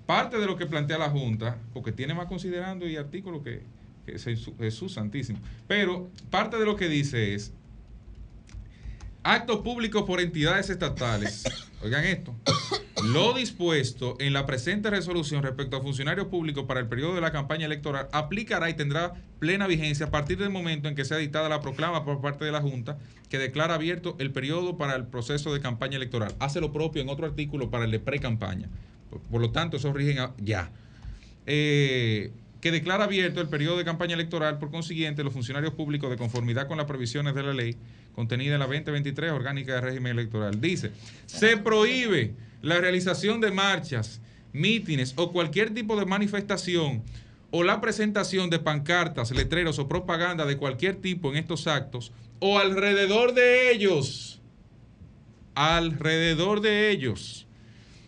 [0.07, 3.63] parte de lo que plantea la Junta, porque tiene más considerando y artículos que,
[4.05, 4.19] que
[4.59, 7.53] Jesús, Santísimo, pero parte de lo que dice es
[9.23, 11.45] actos públicos por entidades estatales.
[11.83, 12.35] Oigan esto.
[13.03, 17.33] Lo dispuesto en la presente resolución respecto a funcionarios públicos para el periodo de la
[17.33, 21.51] campaña electoral aplicará y tendrá plena vigencia a partir del momento en que sea dictada
[21.51, 22.97] la proclama por parte de la Junta
[23.29, 26.35] que declara abierto el periodo para el proceso de campaña electoral.
[26.39, 28.71] Hace lo propio en otro artículo para el de pre-campaña.
[29.31, 30.71] Por, lo tanto, eso rigen ya.
[31.47, 36.17] Eh, que declara abierto el periodo de campaña electoral, por consiguiente, los funcionarios públicos de
[36.17, 37.77] conformidad con las previsiones de la ley
[38.15, 40.61] contenida en la 2023 orgánica de régimen electoral.
[40.61, 40.93] Dice,
[41.27, 42.33] se prohíbe
[42.63, 44.21] la realización de marchas,
[44.53, 47.03] mítines o cualquier tipo de manifestación
[47.51, 52.59] o la presentación de pancartas, letreros o propaganda de cualquier tipo en estos actos o
[52.59, 54.41] alrededor de ellos,
[55.55, 57.44] alrededor de ellos,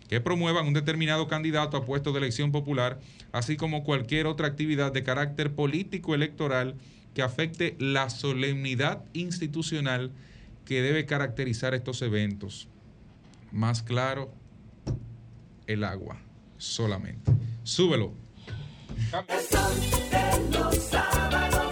[0.07, 2.99] que promuevan un determinado candidato a puesto de elección popular,
[3.31, 6.75] así como cualquier otra actividad de carácter político electoral
[7.13, 10.11] que afecte la solemnidad institucional
[10.65, 12.67] que debe caracterizar estos eventos.
[13.51, 14.31] Más claro,
[15.65, 16.17] el agua,
[16.57, 17.31] solamente.
[17.63, 18.13] Súbelo.
[20.51, 21.67] Los sábados.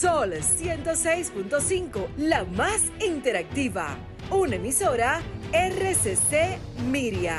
[0.00, 3.96] Sol 106.5, la más interactiva.
[4.30, 5.22] Una emisora
[5.54, 6.58] RCC
[6.90, 7.38] Miria.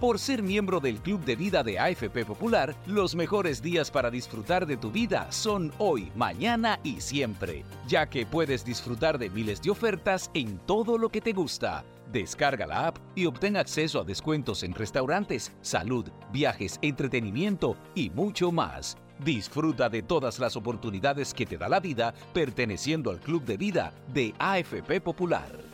[0.00, 4.64] Por ser miembro del Club de Vida de AFP Popular, los mejores días para disfrutar
[4.64, 9.70] de tu vida son hoy, mañana y siempre, ya que puedes disfrutar de miles de
[9.70, 11.84] ofertas en todo lo que te gusta.
[12.10, 18.50] Descarga la app y obtén acceso a descuentos en restaurantes, salud, viajes, entretenimiento y mucho
[18.50, 18.96] más.
[19.24, 23.94] Disfruta de todas las oportunidades que te da la vida perteneciendo al Club de Vida
[24.12, 25.73] de AFP Popular.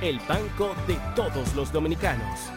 [0.00, 2.50] el banco de todos los dominicanos.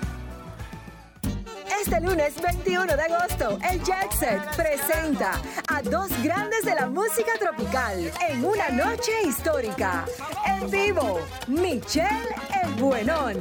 [1.82, 8.12] Este lunes 21 de agosto, el Jet presenta a dos grandes de la música tropical
[8.30, 10.06] en una noche histórica.
[10.46, 13.38] En vivo, Michelle el Buenón.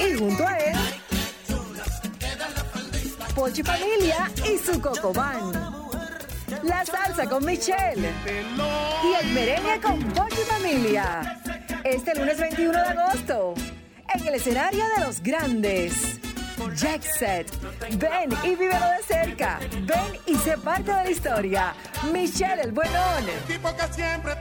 [0.00, 0.78] Y junto a él,
[3.34, 5.81] Pochi Familia y su Cocobán.
[6.62, 8.10] La salsa con Michelle.
[9.02, 11.40] Y el merengue con Pochi Familia.
[11.82, 13.54] Este lunes 21 de agosto,
[14.14, 16.20] en el escenario de los grandes.
[16.70, 17.50] Jack Set.
[17.98, 19.58] Ven y vívelo de cerca.
[19.82, 21.74] Ven y sé parte de la historia.
[22.12, 23.24] Michelle el Buenón.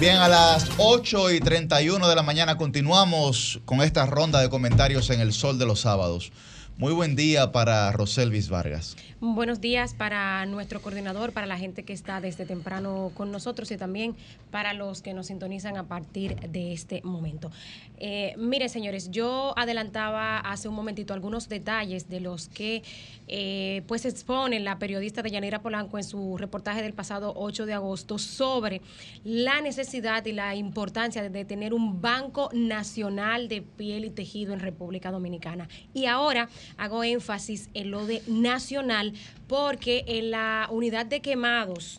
[0.00, 5.08] Bien, a las 8 y 31 de la mañana continuamos con esta ronda de comentarios
[5.10, 6.30] en el Sol de los Sábados.
[6.76, 8.96] Muy buen día para Roselvis Vargas.
[9.20, 13.76] Buenos días para nuestro coordinador, para la gente que está desde temprano con nosotros y
[13.76, 14.16] también
[14.50, 17.52] para los que nos sintonizan a partir de este momento.
[17.98, 22.82] Eh, mire, señores, yo adelantaba hace un momentito algunos detalles de los que
[23.28, 27.72] eh, pues expone la periodista de Yanira Polanco en su reportaje del pasado 8 de
[27.72, 28.82] agosto sobre
[29.22, 34.60] la necesidad y la importancia de tener un banco nacional de piel y tejido en
[34.60, 35.68] República Dominicana.
[35.94, 39.12] Y ahora hago énfasis en lo de nacional
[39.46, 41.98] porque en la unidad de quemados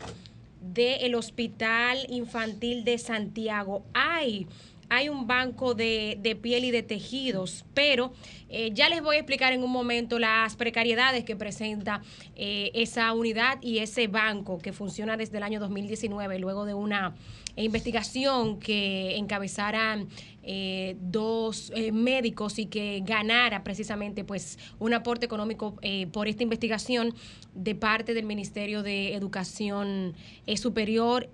[0.62, 4.48] del Hospital Infantil de Santiago hay
[4.90, 8.14] hay un banco de, de piel y de tejidos, pero
[8.50, 12.02] eh, ya les voy a explicar en un momento las precariedades que presenta
[12.36, 17.16] eh, esa unidad y ese banco que funciona desde el año 2019, luego de una
[17.64, 20.07] investigación que encabezaran
[20.44, 26.44] eh, dos eh, médicos y que ganara precisamente pues un aporte económico eh, por esta
[26.44, 27.15] investigación
[27.53, 30.14] de parte del Ministerio de Educación
[30.45, 31.30] eh, Superior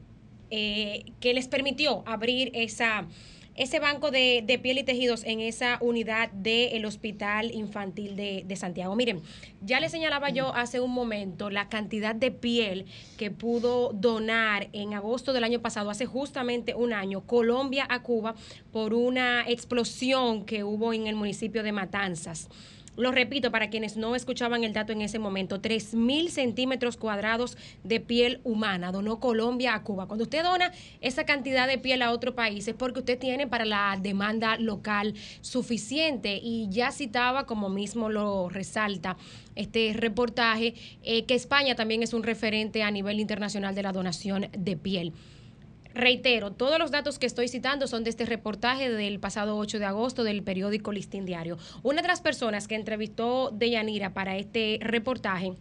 [0.49, 3.07] que les permitió abrir esa
[3.55, 8.55] ese banco de, de piel y tejidos en esa unidad del Hospital Infantil de, de
[8.55, 8.95] Santiago.
[8.95, 9.21] Miren,
[9.61, 12.85] ya les señalaba yo hace un momento la cantidad de piel
[13.17, 18.35] que pudo donar en agosto del año pasado, hace justamente un año, Colombia a Cuba
[18.71, 22.49] por una explosión que hubo en el municipio de Matanzas.
[22.97, 28.01] Lo repito para quienes no escuchaban el dato en ese momento, 3.000 centímetros cuadrados de
[28.01, 30.07] piel humana donó Colombia a Cuba.
[30.07, 33.63] Cuando usted dona esa cantidad de piel a otro país es porque usted tiene para
[33.63, 39.15] la demanda local suficiente y ya citaba, como mismo lo resalta
[39.55, 40.73] este reportaje,
[41.03, 45.13] eh, que España también es un referente a nivel internacional de la donación de piel.
[45.93, 49.85] Reitero, todos los datos que estoy citando son de este reportaje del pasado 8 de
[49.85, 51.57] agosto del periódico Listín Diario.
[51.83, 55.53] Una de las personas que entrevistó Deyanira para este reportaje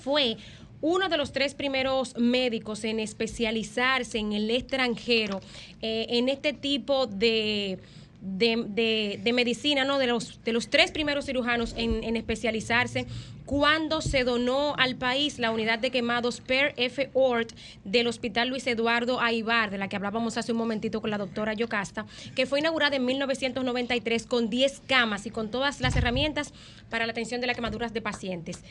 [0.00, 0.38] fue
[0.80, 5.40] uno de los tres primeros médicos en especializarse en el extranjero
[5.82, 7.78] eh, en este tipo de,
[8.20, 9.98] de, de- medicina, ¿no?
[9.98, 13.06] De los, de los tres primeros cirujanos en, en especializarse
[13.46, 17.10] cuando se donó al país la unidad de quemados Per F.
[17.14, 17.52] Ort
[17.84, 21.54] del Hospital Luis Eduardo Aibar, de la que hablábamos hace un momentito con la doctora
[21.54, 22.04] Yocasta,
[22.34, 26.52] que fue inaugurada en 1993 con 10 camas y con todas las herramientas
[26.90, 28.62] para la atención de las quemaduras de pacientes.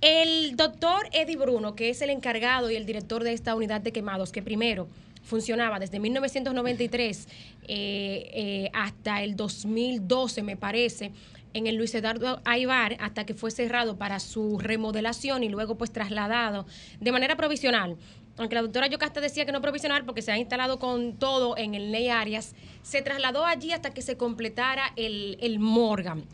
[0.00, 3.92] El doctor Eddie Bruno, que es el encargado y el director de esta unidad de
[3.92, 4.88] quemados, que primero
[5.22, 7.28] funcionaba desde 1993
[7.62, 11.12] eh, eh, hasta el 2012, me parece,
[11.54, 15.92] en el Luis Eduardo Aibar, hasta que fue cerrado para su remodelación y luego pues
[15.92, 16.66] trasladado
[17.00, 17.96] de manera provisional.
[18.38, 21.74] Aunque la doctora Yocasta decía que no provisional porque se ha instalado con todo en
[21.74, 26.24] el Ley Arias, se trasladó allí hasta que se completara el, el Morgan.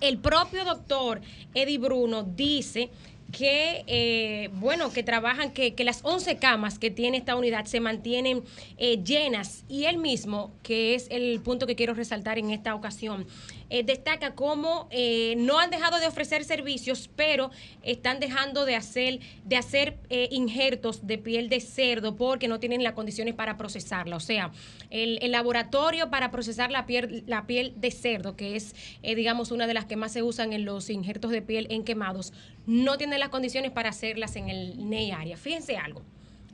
[0.00, 1.20] El propio doctor
[1.54, 2.90] Eddie Bruno dice
[3.32, 7.80] que, eh, bueno, que trabajan, que, que las 11 camas que tiene esta unidad se
[7.80, 8.42] mantienen
[8.78, 9.64] eh, llenas.
[9.68, 13.26] Y él mismo, que es el punto que quiero resaltar en esta ocasión,
[13.70, 17.50] eh, destaca cómo eh, no han dejado de ofrecer servicios, pero
[17.82, 22.82] están dejando de hacer, de hacer eh, injertos de piel de cerdo porque no tienen
[22.82, 24.16] las condiciones para procesarla.
[24.16, 24.52] O sea,
[24.90, 29.50] el, el laboratorio para procesar la piel, la piel de cerdo, que es, eh, digamos,
[29.50, 32.32] una de las que más se usan en los injertos de piel en quemados,
[32.66, 35.36] no tienen las condiciones para hacerlas en el NEI área.
[35.36, 36.02] Fíjense algo.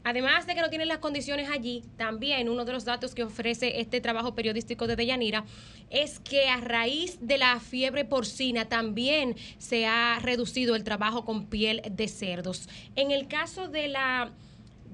[0.05, 3.81] Además de que no tienen las condiciones allí, también uno de los datos que ofrece
[3.81, 5.44] este trabajo periodístico de Deyanira
[5.90, 11.47] es que a raíz de la fiebre porcina también se ha reducido el trabajo con
[11.47, 12.68] piel de cerdos.
[12.97, 14.31] En el caso de la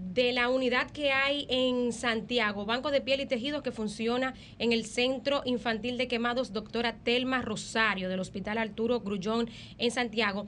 [0.00, 4.72] de la unidad que hay en Santiago, Banco de Piel y Tejidos que funciona en
[4.72, 10.46] el Centro Infantil de Quemados, doctora Telma Rosario, del Hospital Arturo Grullón en Santiago,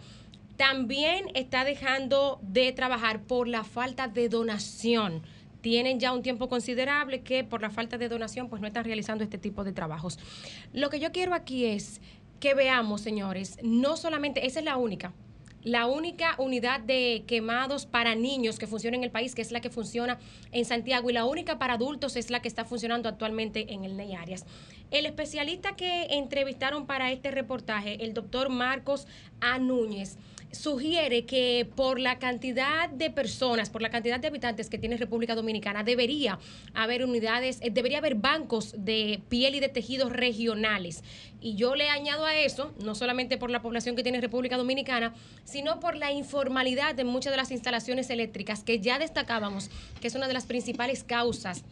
[0.63, 5.25] también está dejando de trabajar por la falta de donación.
[5.61, 9.25] Tienen ya un tiempo considerable que por la falta de donación pues no están realizando
[9.25, 10.21] este tipo de trabajos.
[10.73, 12.01] Lo que yo quiero aquí es
[12.39, 15.13] que veamos, señores, no solamente, esa es la única,
[15.65, 19.61] la única unidad de quemados para niños que funciona en el país, que es la
[19.61, 20.21] que funciona
[20.53, 23.97] en Santiago, y la única para adultos es la que está funcionando actualmente en el
[23.97, 24.45] Ney Arias.
[24.93, 29.09] El especialista que entrevistaron para este reportaje, el doctor Marcos
[29.41, 29.59] A.
[29.59, 30.19] Núñez,
[30.53, 35.35] sugiere que por la cantidad de personas, por la cantidad de habitantes que tiene República
[35.35, 36.39] Dominicana, debería
[36.75, 41.03] haber unidades, eh, debería haber bancos de piel y de tejidos regionales.
[41.41, 45.15] Y yo le añado a eso, no solamente por la población que tiene República Dominicana,
[45.45, 49.71] sino por la informalidad de muchas de las instalaciones eléctricas que ya destacábamos,
[50.01, 51.65] que es una de las principales causas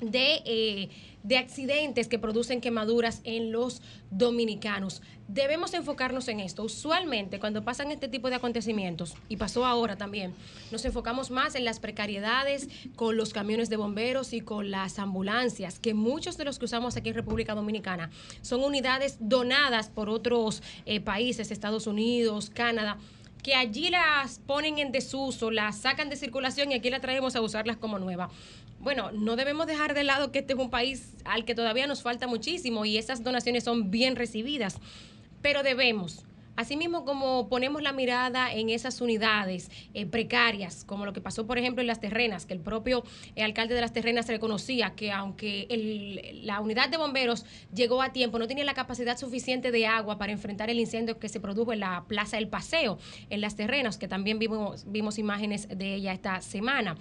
[0.00, 0.88] de, eh,
[1.22, 5.02] de accidentes que producen quemaduras en los dominicanos.
[5.32, 6.64] Debemos enfocarnos en esto.
[6.64, 10.34] Usualmente cuando pasan este tipo de acontecimientos, y pasó ahora también,
[10.72, 15.78] nos enfocamos más en las precariedades con los camiones de bomberos y con las ambulancias,
[15.78, 18.10] que muchos de los que usamos aquí en República Dominicana
[18.42, 22.98] son unidades donadas por otros eh, países, Estados Unidos, Canadá
[23.40, 27.40] que allí las ponen en desuso, las sacan de circulación y aquí las traemos a
[27.40, 28.28] usarlas como nueva.
[28.80, 32.02] Bueno, no debemos dejar de lado que este es un país al que todavía nos
[32.02, 34.78] falta muchísimo y esas donaciones son bien recibidas,
[35.42, 36.24] pero debemos.
[36.56, 41.56] Asimismo, como ponemos la mirada en esas unidades eh, precarias, como lo que pasó, por
[41.56, 43.02] ejemplo, en las terrenas, que el propio
[43.34, 48.12] eh, alcalde de las terrenas reconocía que aunque el- la unidad de bomberos llegó a
[48.12, 51.72] tiempo, no tenía la capacidad suficiente de agua para enfrentar el incendio que se produjo
[51.72, 52.98] en la Plaza del Paseo,
[53.30, 56.94] en las terrenas, que también vimos, vimos imágenes de ella esta semana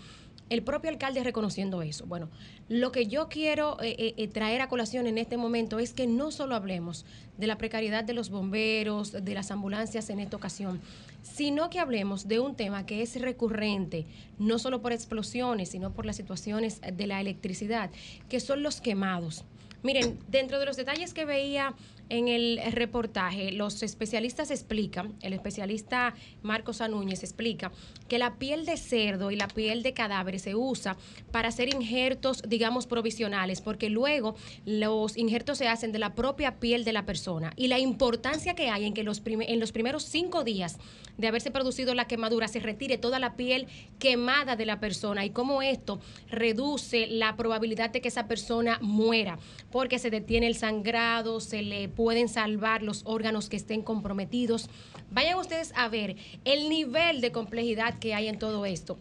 [0.49, 2.05] el propio alcalde reconociendo eso.
[2.05, 2.29] Bueno,
[2.67, 6.07] lo que yo quiero eh, eh, eh, traer a colación en este momento es que
[6.07, 7.05] no solo hablemos
[7.37, 10.81] de la precariedad de los bomberos, de las ambulancias en esta ocasión,
[11.21, 14.05] sino que hablemos de un tema que es recurrente,
[14.37, 17.91] no solo por explosiones, sino por las situaciones de la electricidad,
[18.27, 19.45] que son los quemados.
[19.81, 21.73] Miren, dentro de los detalles que veía
[22.09, 27.71] en el reportaje, los especialistas explican, el especialista Marcos Anúñez explica
[28.07, 30.97] que la piel de cerdo y la piel de cadáveres se usa
[31.31, 36.83] para hacer injertos, digamos, provisionales, porque luego los injertos se hacen de la propia piel
[36.83, 37.53] de la persona.
[37.55, 40.77] Y la importancia que hay en que los en los primeros cinco días
[41.19, 43.67] de haberse producido la quemadura se retire toda la piel
[43.99, 49.37] quemada de la persona y cómo esto reduce la probabilidad de que esa persona muera,
[49.69, 54.69] porque se detiene el sangrado, se le pueden salvar los órganos que estén comprometidos.
[55.11, 56.15] Vayan ustedes a ver
[56.45, 58.97] el nivel de complejidad que hay en todo esto.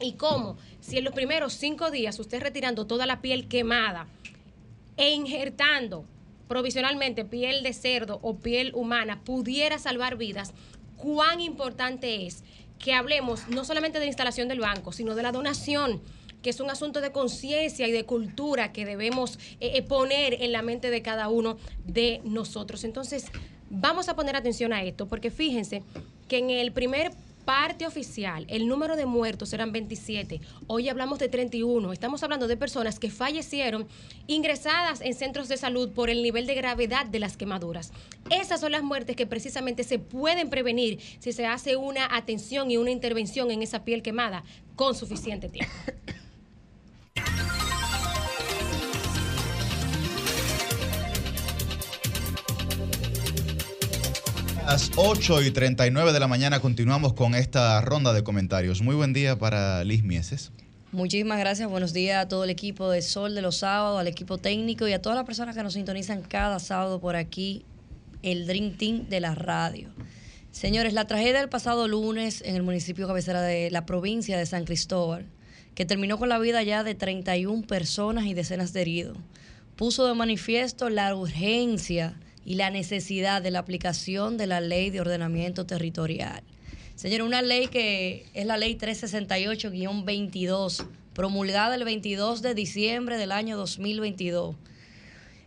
[0.00, 4.06] Y cómo, si en los primeros cinco días usted retirando toda la piel quemada
[4.96, 6.06] e injertando
[6.48, 10.52] provisionalmente piel de cerdo o piel humana pudiera salvar vidas,
[11.02, 12.44] cuán importante es
[12.78, 16.00] que hablemos no solamente de la instalación del banco, sino de la donación
[16.42, 20.52] que es un asunto de conciencia y de cultura que debemos eh, eh, poner en
[20.52, 22.84] la mente de cada uno de nosotros.
[22.84, 23.26] Entonces,
[23.68, 25.82] vamos a poner atención a esto, porque fíjense
[26.28, 27.12] que en el primer
[27.44, 30.40] parte oficial, el número de muertos eran 27.
[30.66, 31.92] Hoy hablamos de 31.
[31.92, 33.86] Estamos hablando de personas que fallecieron
[34.26, 37.92] ingresadas en centros de salud por el nivel de gravedad de las quemaduras.
[38.30, 42.76] Esas son las muertes que precisamente se pueden prevenir si se hace una atención y
[42.76, 44.44] una intervención en esa piel quemada
[44.76, 45.72] con suficiente tiempo.
[54.66, 58.82] las 8 y 39 de la mañana continuamos con esta ronda de comentarios.
[58.82, 60.52] Muy buen día para Liz Mieses.
[60.92, 64.38] Muchísimas gracias, buenos días a todo el equipo de Sol de los sábados, al equipo
[64.38, 67.64] técnico y a todas las personas que nos sintonizan cada sábado por aquí,
[68.22, 69.88] el Dream Team de la radio.
[70.50, 74.64] Señores, la tragedia del pasado lunes en el municipio cabecera de la provincia de San
[74.64, 75.26] Cristóbal,
[75.74, 79.16] que terminó con la vida ya de 31 personas y decenas de heridos,
[79.76, 85.00] puso de manifiesto la urgencia y la necesidad de la aplicación de la ley de
[85.00, 86.42] ordenamiento territorial.
[86.96, 93.56] Señor, una ley que es la ley 368-22, promulgada el 22 de diciembre del año
[93.56, 94.56] 2022.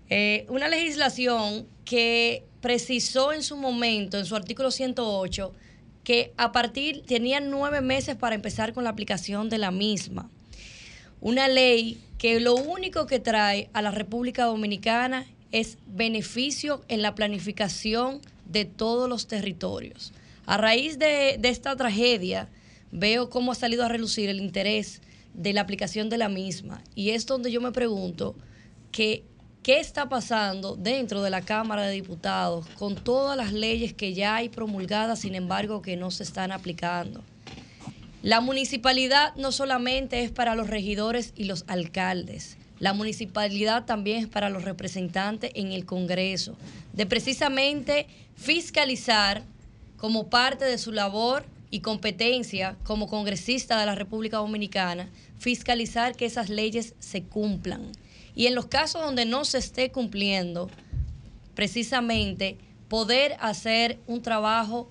[0.09, 5.53] Eh, una legislación que precisó en su momento, en su artículo 108,
[6.03, 10.29] que a partir, tenían nueve meses para empezar con la aplicación de la misma.
[11.21, 17.15] Una ley que lo único que trae a la República Dominicana es beneficio en la
[17.15, 20.11] planificación de todos los territorios.
[20.47, 22.49] A raíz de, esta tragedia,
[22.91, 25.01] veo cómo ha salido a relucir el interés
[25.35, 26.83] de la aplicación de la misma.
[26.95, 28.35] Y es donde yo me pregunto
[28.91, 29.23] qué
[29.63, 34.49] está pasando dentro de la Cámara de Diputados con todas las leyes que ya hay
[34.49, 37.23] promulgadas, sin embargo, que no se están aplicando.
[38.23, 44.27] La municipalidad no solamente es para los regidores y los alcaldes, la municipalidad también es
[44.27, 46.57] para los representantes en el Congreso,
[46.91, 49.41] de precisamente fiscalizar
[49.95, 55.07] como parte de su labor y competencia como congresista de la República Dominicana,
[55.39, 57.83] fiscalizar que esas leyes se cumplan.
[58.35, 60.69] Y en los casos donde no se esté cumpliendo,
[61.55, 62.57] precisamente
[62.89, 64.89] poder hacer un trabajo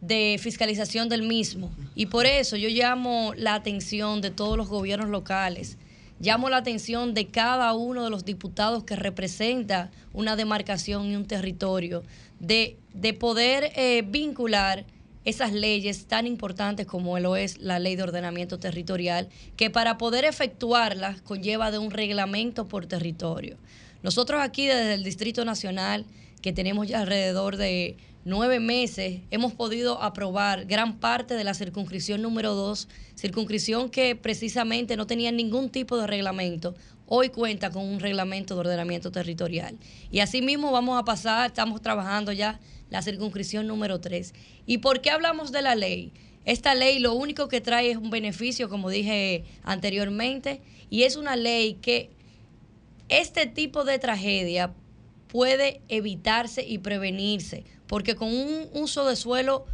[0.00, 1.70] de fiscalización del mismo.
[1.94, 5.76] Y por eso yo llamo la atención de todos los gobiernos locales,
[6.20, 11.26] llamo la atención de cada uno de los diputados que representa una demarcación y un
[11.26, 12.02] territorio,
[12.40, 14.84] de, de poder eh, vincular
[15.24, 20.24] esas leyes tan importantes como lo es la ley de ordenamiento territorial, que para poder
[20.24, 23.56] efectuarlas conlleva de un reglamento por territorio.
[24.02, 26.06] Nosotros aquí desde el Distrito Nacional,
[26.42, 32.20] que tenemos ya alrededor de nueve meses, hemos podido aprobar gran parte de la circunscripción
[32.22, 36.74] número dos, circunscripción que precisamente no tenía ningún tipo de reglamento.
[37.06, 39.78] Hoy cuenta con un reglamento de ordenamiento territorial.
[40.10, 42.58] Y asimismo vamos a pasar, estamos trabajando ya
[42.90, 44.34] la circunscripción número 3.
[44.66, 46.12] ¿Y por qué hablamos de la ley?
[46.44, 51.36] Esta ley lo único que trae es un beneficio, como dije anteriormente, y es una
[51.36, 52.10] ley que
[53.08, 54.74] este tipo de tragedia
[55.28, 59.66] puede evitarse y prevenirse, porque con un uso de suelo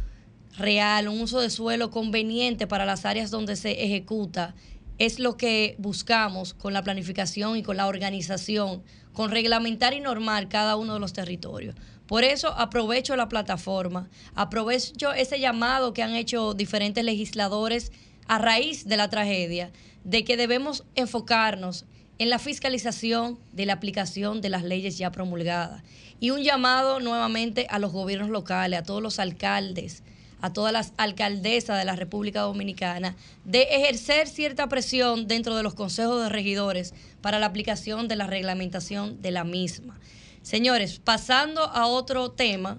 [0.57, 4.55] real, un uso de suelo conveniente para las áreas donde se ejecuta,
[4.99, 10.49] es lo que buscamos con la planificación y con la organización, con reglamentar y normar
[10.49, 11.75] cada uno de los territorios.
[12.07, 17.91] Por eso aprovecho la plataforma, aprovecho ese llamado que han hecho diferentes legisladores
[18.27, 19.71] a raíz de la tragedia,
[20.03, 21.85] de que debemos enfocarnos
[22.19, 25.83] en la fiscalización de la aplicación de las leyes ya promulgadas.
[26.19, 30.03] Y un llamado nuevamente a los gobiernos locales, a todos los alcaldes,
[30.43, 33.15] a todas las alcaldesas de la República Dominicana,
[33.45, 38.27] de ejercer cierta presión dentro de los consejos de regidores para la aplicación de la
[38.27, 39.99] reglamentación de la misma.
[40.41, 42.77] Señores, pasando a otro tema,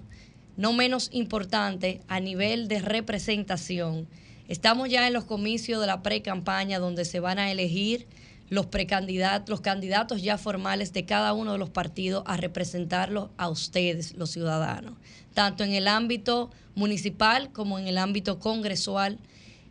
[0.59, 4.07] no menos importante a nivel de representación,
[4.47, 8.07] estamos ya en los comicios de la pre-campaña donde se van a elegir
[8.49, 13.49] los precandidatos, los candidatos ya formales de cada uno de los partidos a representarlos a
[13.49, 14.95] ustedes, los ciudadanos,
[15.33, 19.19] tanto en el ámbito municipal como en el ámbito congresual.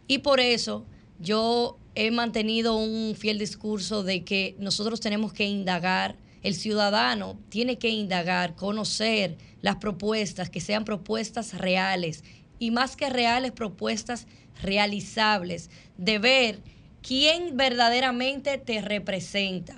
[0.08, 0.86] Y por eso
[1.20, 7.78] yo he mantenido un fiel discurso de que nosotros tenemos que indagar, el ciudadano tiene
[7.78, 12.24] que indagar, conocer las propuestas, que sean propuestas reales
[12.60, 14.28] y más que reales, propuestas
[14.62, 16.62] realizables, de ver
[17.04, 19.76] quién verdaderamente te representa.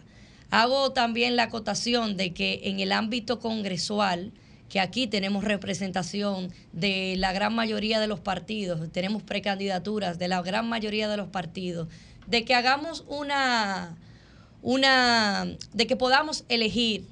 [0.52, 4.31] Hago también la acotación de que en el ámbito congresual,
[4.69, 10.41] que aquí tenemos representación de la gran mayoría de los partidos, tenemos precandidaturas de la
[10.41, 11.88] gran mayoría de los partidos,
[12.27, 13.97] de que hagamos una,
[14.61, 17.06] una, de que podamos elegir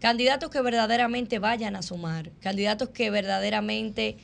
[0.00, 4.16] candidatos que verdaderamente vayan a sumar, candidatos que verdaderamente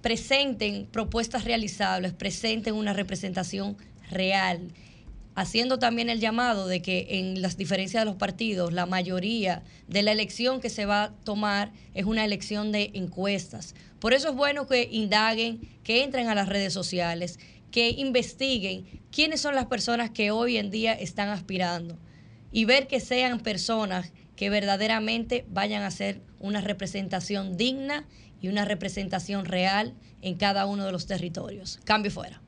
[0.00, 3.76] presenten propuestas realizables, presenten una representación
[4.10, 4.72] real,
[5.34, 10.02] haciendo también el llamado de que en las diferencias de los partidos, la mayoría de
[10.02, 13.74] la elección que se va a tomar es una elección de encuestas.
[14.00, 17.38] Por eso es bueno que indaguen, que entren a las redes sociales,
[17.70, 21.98] que investiguen quiénes son las personas que hoy en día están aspirando
[22.50, 28.06] y ver que sean personas que verdaderamente vayan a hacer una representación digna
[28.40, 31.80] y una representación real en cada uno de los territorios.
[31.84, 32.40] Cambio fuera.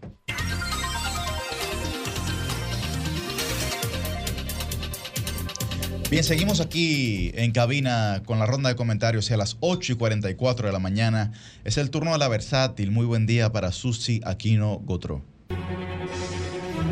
[6.11, 9.95] Bien, seguimos aquí en cabina con la ronda de comentarios y a las 8 y
[9.95, 11.31] 44 de la mañana.
[11.63, 12.91] Es el turno de la versátil.
[12.91, 15.23] Muy buen día para Susi Aquino Gotro.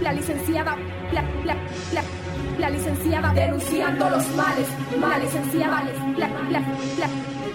[0.01, 0.77] La licenciada,
[1.13, 1.57] la, la,
[1.93, 2.05] la,
[2.61, 4.69] la licenciada denunciando los males,
[5.01, 5.83] males, licenciada,
[6.17, 7.11] la, la, la.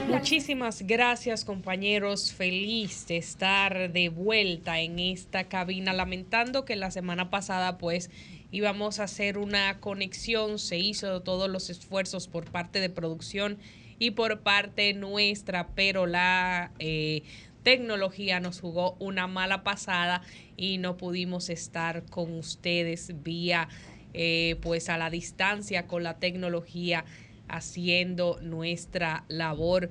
[0.10, 7.30] Muchísimas gracias compañeros, feliz de estar de vuelta en esta cabina, lamentando que la semana
[7.30, 8.12] pasada pues
[8.54, 13.58] íbamos a hacer una conexión, se hizo todos los esfuerzos por parte de producción
[13.98, 17.24] y por parte nuestra, pero la eh,
[17.64, 20.22] tecnología nos jugó una mala pasada
[20.56, 23.70] y no pudimos estar con ustedes vía
[24.14, 27.06] eh, pues a la distancia con la tecnología
[27.48, 29.90] haciendo nuestra labor.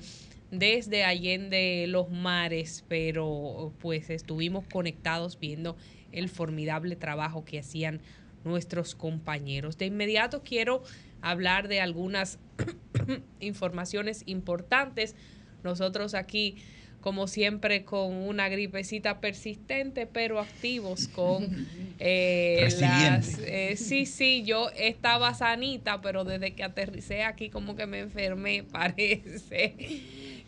[0.53, 5.77] Desde Allende los mares, pero pues estuvimos conectados viendo
[6.13, 8.01] el formidable trabajo que hacían
[8.45, 9.79] nuestros compañeros.
[9.79, 10.83] De inmediato quiero
[11.21, 12.39] hablar de algunas
[13.41, 15.15] informaciones importantes.
[15.63, 16.57] Nosotros aquí,
[17.01, 21.67] como siempre, con una gripecita persistente, pero activos con
[21.99, 23.39] eh, las...
[23.39, 28.65] eh, sí, sí, yo estaba sanita, pero desde que aterricé aquí como que me enfermé,
[28.73, 29.77] parece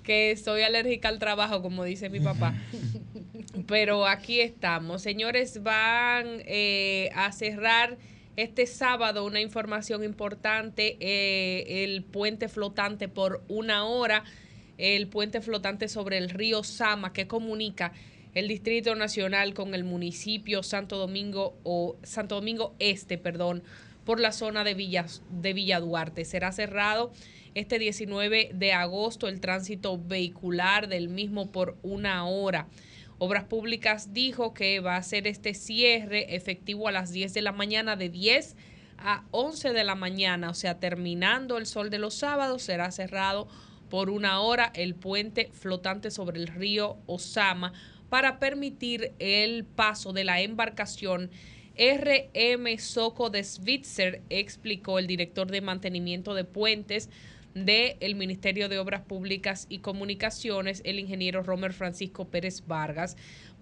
[0.02, 2.54] que soy alérgica al trabajo, como dice mi papá.
[3.66, 5.02] Pero aquí estamos.
[5.02, 7.96] Señores, van eh, a cerrar
[8.36, 14.24] este sábado una información importante, eh, el puente flotante por una hora,
[14.76, 17.92] el puente flotante sobre el río Sama que comunica
[18.34, 23.62] el Distrito Nacional con el municipio Santo Domingo o Santo Domingo Este, perdón,
[24.04, 26.24] por la zona de Villa, de Villa Duarte.
[26.24, 27.12] Será cerrado
[27.54, 32.66] este 19 de agosto el tránsito vehicular del mismo por una hora.
[33.18, 37.52] Obras Públicas dijo que va a hacer este cierre efectivo a las 10 de la
[37.52, 38.56] mañana, de 10
[38.98, 43.48] a 11 de la mañana, o sea, terminando el sol de los sábados, será cerrado
[43.88, 47.72] por una hora el puente flotante sobre el río Osama
[48.08, 51.30] para permitir el paso de la embarcación
[51.76, 57.10] RM Soco de Switzer, explicó el director de mantenimiento de puentes
[57.55, 63.16] del Ministerio de Obras Públicas y Comunicaciones, el ingeniero Romer Francisco Pérez Vargas.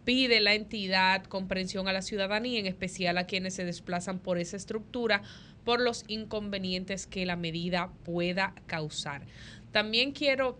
[0.04, 4.56] Pide la entidad comprensión a la ciudadanía, en especial a quienes se desplazan por esa
[4.56, 5.22] estructura,
[5.64, 9.26] por los inconvenientes que la medida pueda causar.
[9.70, 10.58] También quiero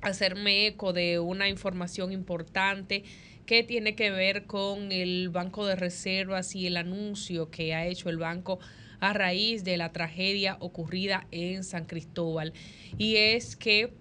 [0.00, 3.04] hacerme eco de una información importante
[3.46, 8.08] que tiene que ver con el Banco de Reservas y el anuncio que ha hecho
[8.08, 8.58] el banco
[9.00, 12.52] a raíz de la tragedia ocurrida en San Cristóbal.
[12.98, 13.92] Y es que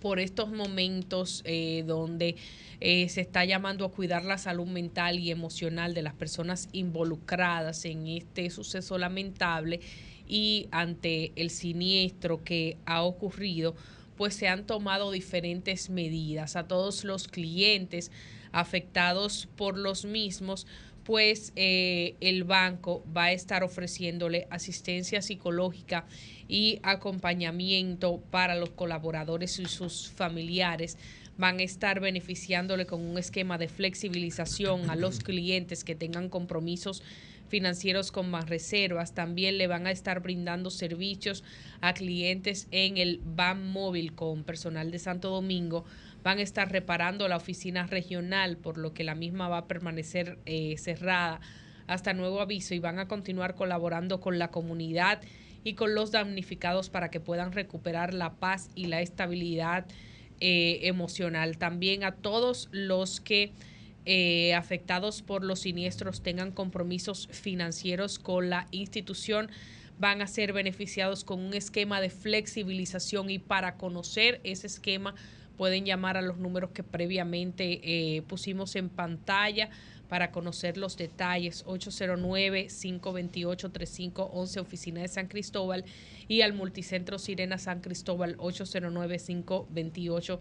[0.00, 2.36] por estos momentos eh, donde
[2.80, 7.84] eh, se está llamando a cuidar la salud mental y emocional de las personas involucradas
[7.84, 9.80] en este suceso lamentable
[10.26, 13.74] y ante el siniestro que ha ocurrido,
[14.16, 18.10] pues se han tomado diferentes medidas a todos los clientes
[18.52, 20.66] afectados por los mismos
[21.10, 26.06] pues eh, el banco va a estar ofreciéndole asistencia psicológica
[26.46, 30.96] y acompañamiento para los colaboradores y sus familiares.
[31.36, 37.02] Van a estar beneficiándole con un esquema de flexibilización a los clientes que tengan compromisos
[37.48, 39.12] financieros con más reservas.
[39.12, 41.42] También le van a estar brindando servicios
[41.80, 45.84] a clientes en el BAN móvil con personal de Santo Domingo
[46.22, 50.38] van a estar reparando la oficina regional, por lo que la misma va a permanecer
[50.46, 51.40] eh, cerrada
[51.86, 55.20] hasta nuevo aviso y van a continuar colaborando con la comunidad
[55.64, 59.86] y con los damnificados para que puedan recuperar la paz y la estabilidad
[60.40, 61.58] eh, emocional.
[61.58, 63.52] También a todos los que
[64.06, 69.50] eh, afectados por los siniestros tengan compromisos financieros con la institución
[69.98, 75.14] van a ser beneficiados con un esquema de flexibilización y para conocer ese esquema
[75.60, 79.68] pueden llamar a los números que previamente eh, pusimos en pantalla
[80.08, 81.66] para conocer los detalles.
[81.66, 85.84] 809-528-3511 oficina de San Cristóbal
[86.28, 90.38] y al multicentro Sirena San Cristóbal 809-528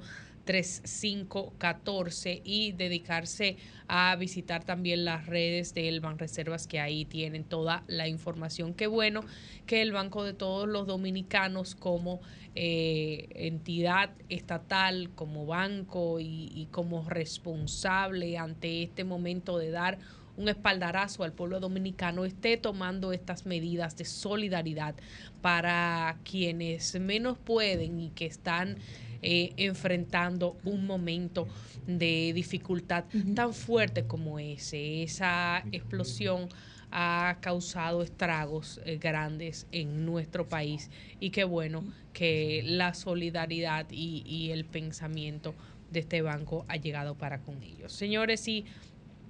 [0.50, 3.58] 3514 y dedicarse
[3.88, 8.74] a visitar también las redes del Banreservas que ahí tienen toda la información.
[8.74, 9.22] Qué bueno
[9.68, 12.20] que el Banco de todos los dominicanos como
[12.56, 20.00] eh, entidad estatal, como banco y, y como responsable ante este momento de dar
[20.36, 24.96] un espaldarazo al pueblo dominicano esté tomando estas medidas de solidaridad
[25.44, 28.78] para quienes menos pueden y que están
[29.22, 31.48] eh, enfrentando un momento
[31.88, 33.06] de dificultad
[33.36, 35.04] tan fuerte como ese.
[35.04, 36.50] Esa explosión
[36.92, 40.90] ha causado estragos eh, grandes en nuestro país
[41.20, 41.84] y qué bueno
[42.14, 45.54] que la solidaridad y, y el pensamiento
[45.92, 47.94] de este banco ha llegado para con ellos.
[47.94, 48.66] Señores, y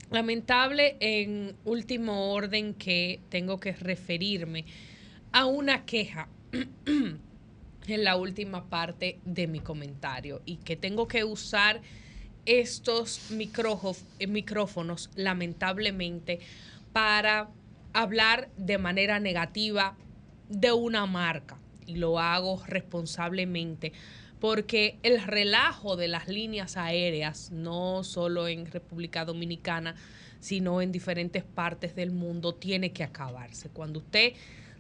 [0.10, 4.66] lamentable en último orden que tengo que referirme
[5.32, 6.28] a una queja
[7.92, 11.82] en la última parte de mi comentario y que tengo que usar
[12.46, 16.40] estos micrófonos, micrófonos lamentablemente
[16.94, 17.50] para
[17.94, 19.96] hablar de manera negativa
[20.50, 23.94] de una marca y lo hago responsablemente
[24.40, 29.96] porque el relajo de las líneas aéreas, no solo en República Dominicana,
[30.40, 33.70] sino en diferentes partes del mundo, tiene que acabarse.
[33.70, 34.34] Cuando usted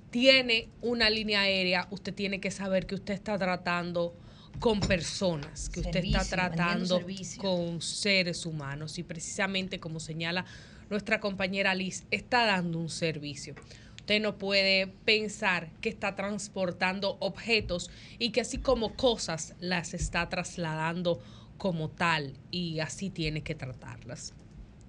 [0.10, 4.15] tiene una línea aérea, usted tiene que saber que usted está tratando
[4.60, 7.02] con personas, que usted está tratando
[7.38, 10.45] con seres humanos y precisamente como señala
[10.90, 13.56] nuestra compañera Liz, está dando un servicio.
[13.95, 20.27] Usted no puede pensar que está transportando objetos y que así como cosas las está
[20.30, 21.22] trasladando
[21.57, 24.34] como tal y así tiene que tratarlas.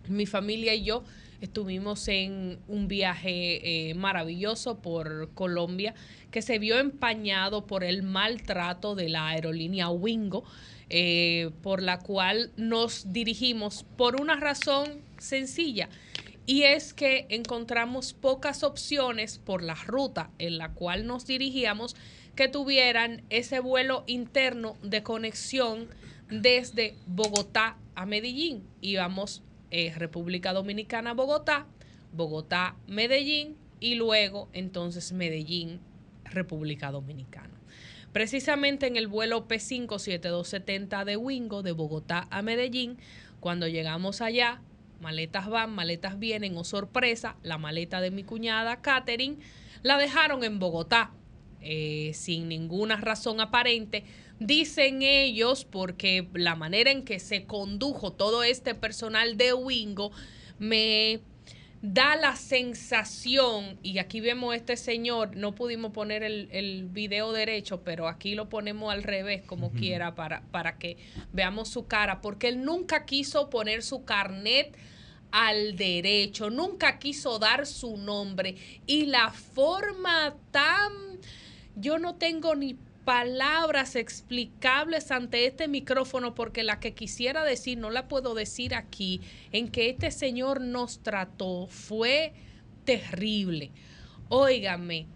[0.08, 1.04] Mi familia y yo
[1.40, 5.94] Estuvimos en un viaje eh, maravilloso por Colombia
[6.30, 10.44] que se vio empañado por el maltrato de la aerolínea Wingo,
[10.90, 15.88] eh, por la cual nos dirigimos por una razón sencilla.
[16.44, 21.96] Y es que encontramos pocas opciones por la ruta en la cual nos dirigíamos
[22.34, 25.88] que tuvieran ese vuelo interno de conexión
[26.28, 28.64] desde Bogotá a Medellín.
[28.80, 31.66] Íbamos eh, República Dominicana, Bogotá,
[32.12, 35.80] Bogotá, Medellín y luego entonces Medellín,
[36.24, 37.54] República Dominicana.
[38.12, 42.98] Precisamente en el vuelo P57270 de Wingo de Bogotá a Medellín,
[43.38, 44.60] cuando llegamos allá,
[45.00, 49.38] maletas van, maletas vienen, o sorpresa, la maleta de mi cuñada Catherine
[49.82, 51.12] la dejaron en Bogotá
[51.62, 54.04] eh, sin ninguna razón aparente.
[54.40, 60.12] Dicen ellos, porque la manera en que se condujo todo este personal de Wingo
[60.58, 61.20] me
[61.82, 67.32] da la sensación, y aquí vemos a este señor, no pudimos poner el, el video
[67.32, 70.96] derecho, pero aquí lo ponemos al revés, como quiera, para, para que
[71.32, 74.76] veamos su cara, porque él nunca quiso poner su carnet
[75.32, 78.56] al derecho, nunca quiso dar su nombre,
[78.86, 80.92] y la forma tan
[81.76, 87.90] yo no tengo ni palabras explicables ante este micrófono porque la que quisiera decir no
[87.90, 89.20] la puedo decir aquí,
[89.52, 92.32] en que este señor nos trató fue
[92.84, 93.70] terrible.
[94.28, 95.06] Óigame,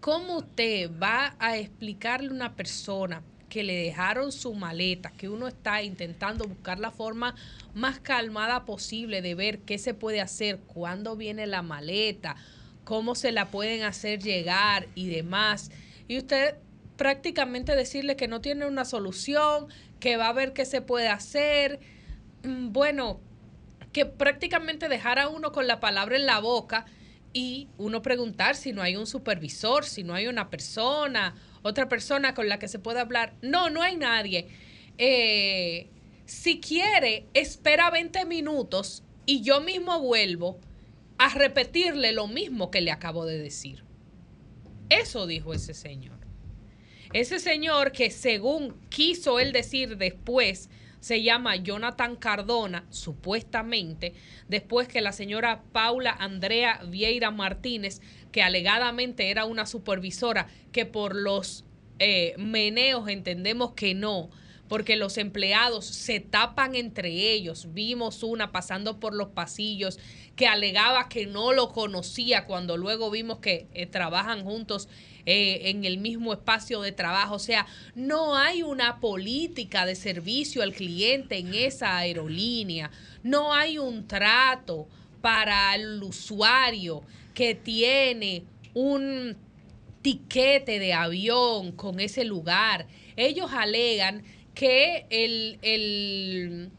[0.00, 5.48] ¿cómo usted va a explicarle a una persona que le dejaron su maleta, que uno
[5.48, 7.34] está intentando buscar la forma
[7.74, 12.36] más calmada posible de ver qué se puede hacer, cuándo viene la maleta,
[12.84, 15.70] cómo se la pueden hacer llegar y demás.
[16.08, 16.56] Y usted
[16.98, 19.68] prácticamente decirle que no tiene una solución,
[20.00, 21.80] que va a ver qué se puede hacer.
[22.42, 23.20] Mm, Bueno,
[23.92, 26.84] que prácticamente dejar a uno con la palabra en la boca
[27.32, 32.34] y uno preguntar si no hay un supervisor, si no hay una persona, otra persona
[32.34, 33.34] con la que se pueda hablar.
[33.42, 34.48] No, no hay nadie.
[34.98, 35.88] Eh,
[36.26, 40.58] si quiere, espera 20 minutos y yo mismo vuelvo
[41.18, 43.84] a repetirle lo mismo que le acabo de decir.
[44.90, 46.17] Eso dijo ese señor.
[47.12, 50.68] Ese señor que según quiso él decir después,
[51.00, 54.14] se llama Jonathan Cardona, supuestamente,
[54.48, 58.00] después que la señora Paula Andrea Vieira Martínez,
[58.32, 61.64] que alegadamente era una supervisora, que por los
[61.98, 64.30] eh, meneos entendemos que no,
[64.68, 67.72] porque los empleados se tapan entre ellos.
[67.72, 69.98] Vimos una pasando por los pasillos
[70.36, 74.88] que alegaba que no lo conocía cuando luego vimos que eh, trabajan juntos
[75.30, 77.34] eh, en el mismo espacio de trabajo.
[77.34, 82.90] O sea, no hay una política de servicio al cliente en esa aerolínea.
[83.22, 84.88] No hay un trato
[85.20, 87.02] para el usuario
[87.34, 89.36] que tiene un
[90.00, 92.86] tiquete de avión con ese lugar.
[93.14, 94.22] Ellos alegan
[94.54, 96.70] que el, el,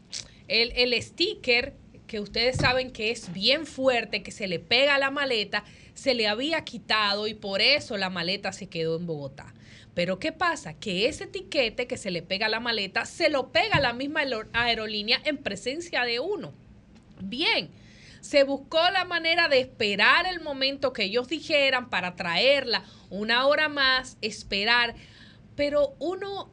[0.48, 1.74] el, el sticker,
[2.08, 5.62] que ustedes saben que es bien fuerte, que se le pega a la maleta,
[6.00, 9.52] se le había quitado y por eso la maleta se quedó en Bogotá.
[9.92, 10.72] Pero ¿qué pasa?
[10.72, 13.92] Que ese tiquete que se le pega a la maleta, se lo pega a la
[13.92, 16.54] misma aero- aerolínea en presencia de uno.
[17.20, 17.68] Bien,
[18.22, 23.68] se buscó la manera de esperar el momento que ellos dijeran para traerla una hora
[23.68, 24.94] más, esperar,
[25.54, 26.50] pero uno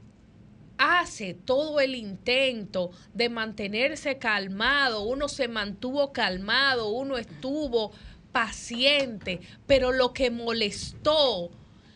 [0.77, 7.93] hace todo el intento de mantenerse calmado, uno se mantuvo calmado, uno estuvo
[8.37, 11.49] paciente, pero lo que molestó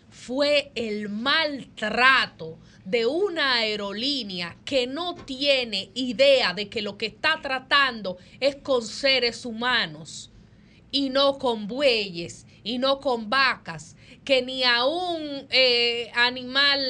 [0.10, 7.38] fue el maltrato de una aerolínea que no tiene idea de que lo que está
[7.44, 10.32] tratando es con seres humanos
[10.90, 13.96] y no con bueyes y no con vacas,
[14.26, 16.82] que ni a un eh, animal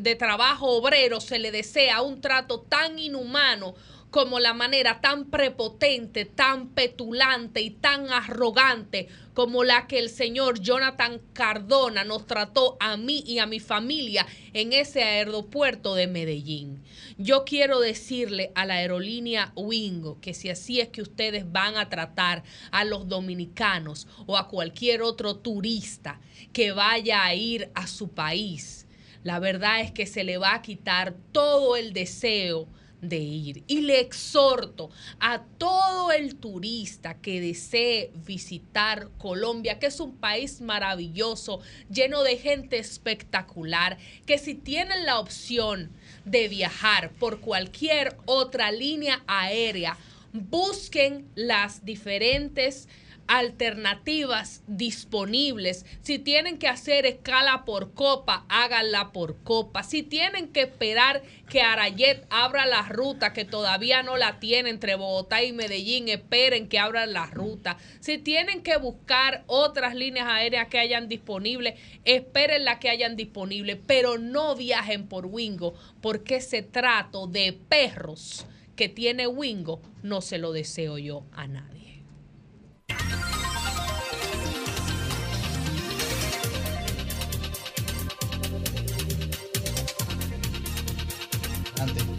[0.00, 3.74] de trabajo obrero se le desea un trato tan inhumano
[4.10, 10.60] como la manera tan prepotente, tan petulante y tan arrogante como la que el señor
[10.60, 16.82] Jonathan Cardona nos trató a mí y a mi familia en ese aeropuerto de Medellín.
[17.18, 21.88] Yo quiero decirle a la aerolínea Wingo que si así es que ustedes van a
[21.88, 26.20] tratar a los dominicanos o a cualquier otro turista
[26.52, 28.86] que vaya a ir a su país,
[29.22, 32.68] la verdad es que se le va a quitar todo el deseo
[33.00, 33.64] de ir.
[33.66, 40.60] Y le exhorto a todo el turista que desee visitar Colombia, que es un país
[40.60, 41.60] maravilloso,
[41.90, 45.90] lleno de gente espectacular, que si tienen la opción
[46.24, 49.96] de viajar por cualquier otra línea aérea,
[50.32, 52.88] busquen las diferentes
[53.28, 55.86] alternativas disponibles.
[56.00, 59.82] Si tienen que hacer escala por copa, háganla por copa.
[59.82, 64.96] Si tienen que esperar que Arayet abra la ruta, que todavía no la tiene entre
[64.96, 67.76] Bogotá y Medellín, esperen que abran la ruta.
[68.00, 71.74] Si tienen que buscar otras líneas aéreas que hayan disponibles,
[72.04, 78.46] esperen las que hayan disponibles, pero no viajen por Wingo, porque ese trato de perros
[78.74, 81.87] que tiene Wingo no se lo deseo yo a nadie.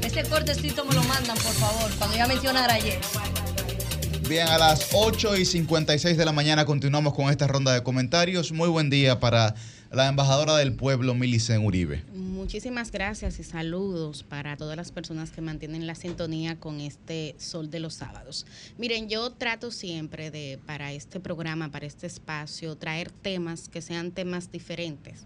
[0.01, 2.99] Ese cortecito me lo mandan, por favor, cuando ya mencionara ayer.
[4.27, 8.51] Bien, a las 8 y 56 de la mañana continuamos con esta ronda de comentarios.
[8.51, 9.56] Muy buen día para
[9.91, 12.03] la embajadora del pueblo, Milicen Uribe.
[12.14, 17.72] Muchísimas gracias y saludos para todas las personas que mantienen la sintonía con este Sol
[17.72, 18.45] de los Sábados.
[18.78, 24.11] Miren, yo trato siempre de, para este programa, para este espacio, traer temas que sean
[24.11, 25.26] temas diferentes,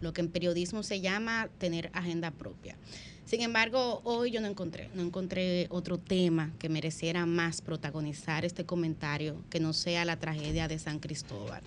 [0.00, 2.76] lo que en periodismo se llama tener agenda propia.
[3.24, 8.64] Sin embargo, hoy yo no encontré, no encontré otro tema que mereciera más protagonizar este
[8.64, 11.62] comentario que no sea la tragedia de San Cristóbal.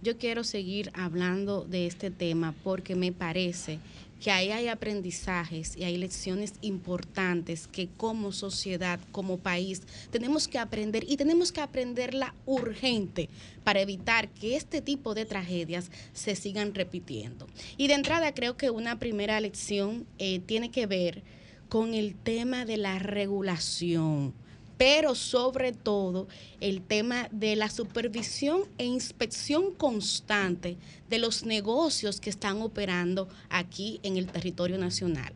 [0.00, 3.80] Yo quiero seguir hablando de este tema porque me parece
[4.20, 10.58] que ahí hay aprendizajes y hay lecciones importantes que como sociedad, como país, tenemos que
[10.58, 13.28] aprender y tenemos que aprenderla urgente
[13.64, 17.46] para evitar que este tipo de tragedias se sigan repitiendo.
[17.76, 21.22] Y de entrada creo que una primera lección eh, tiene que ver
[21.68, 24.32] con el tema de la regulación
[24.78, 26.28] pero sobre todo
[26.60, 30.78] el tema de la supervisión e inspección constante
[31.10, 35.32] de los negocios que están operando aquí en el territorio nacional.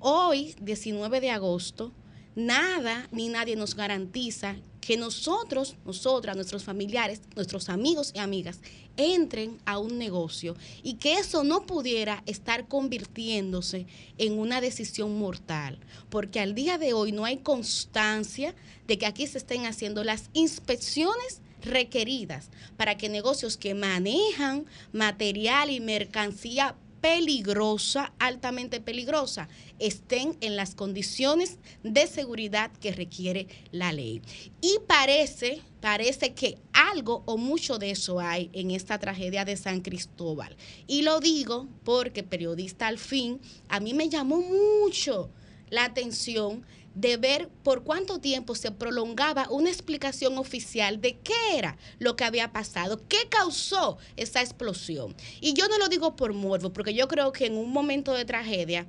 [0.00, 1.92] Hoy, 19 de agosto,
[2.34, 4.56] nada ni nadie nos garantiza
[4.88, 8.58] que nosotros, nosotras, nuestros familiares, nuestros amigos y amigas
[8.96, 13.86] entren a un negocio y que eso no pudiera estar convirtiéndose
[14.16, 15.78] en una decisión mortal,
[16.08, 18.54] porque al día de hoy no hay constancia
[18.86, 22.48] de que aquí se estén haciendo las inspecciones requeridas
[22.78, 29.48] para que negocios que manejan material y mercancía peligrosa, altamente peligrosa,
[29.78, 34.22] estén en las condiciones de seguridad que requiere la ley.
[34.60, 39.80] Y parece, parece que algo o mucho de eso hay en esta tragedia de San
[39.80, 40.56] Cristóbal.
[40.86, 45.30] Y lo digo porque periodista al fin, a mí me llamó mucho
[45.70, 46.64] la atención
[47.00, 52.24] de ver por cuánto tiempo se prolongaba una explicación oficial de qué era lo que
[52.24, 55.14] había pasado, qué causó esa explosión.
[55.40, 58.24] Y yo no lo digo por morbo, porque yo creo que en un momento de
[58.24, 58.86] tragedia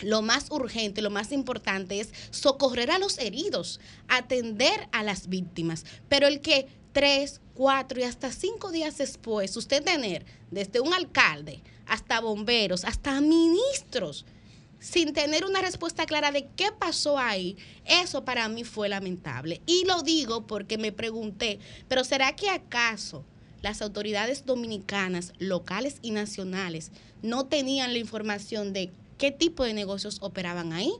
[0.00, 5.84] lo más urgente, lo más importante es socorrer a los heridos, atender a las víctimas.
[6.08, 11.60] Pero el que tres, cuatro y hasta cinco días después usted tener desde un alcalde
[11.86, 14.24] hasta bomberos, hasta ministros,
[14.84, 17.56] sin tener una respuesta clara de qué pasó ahí,
[17.86, 19.62] eso para mí fue lamentable.
[19.64, 21.58] Y lo digo porque me pregunté,
[21.88, 23.24] pero ¿será que acaso
[23.62, 26.90] las autoridades dominicanas, locales y nacionales,
[27.22, 30.92] no tenían la información de qué tipo de negocios operaban ahí?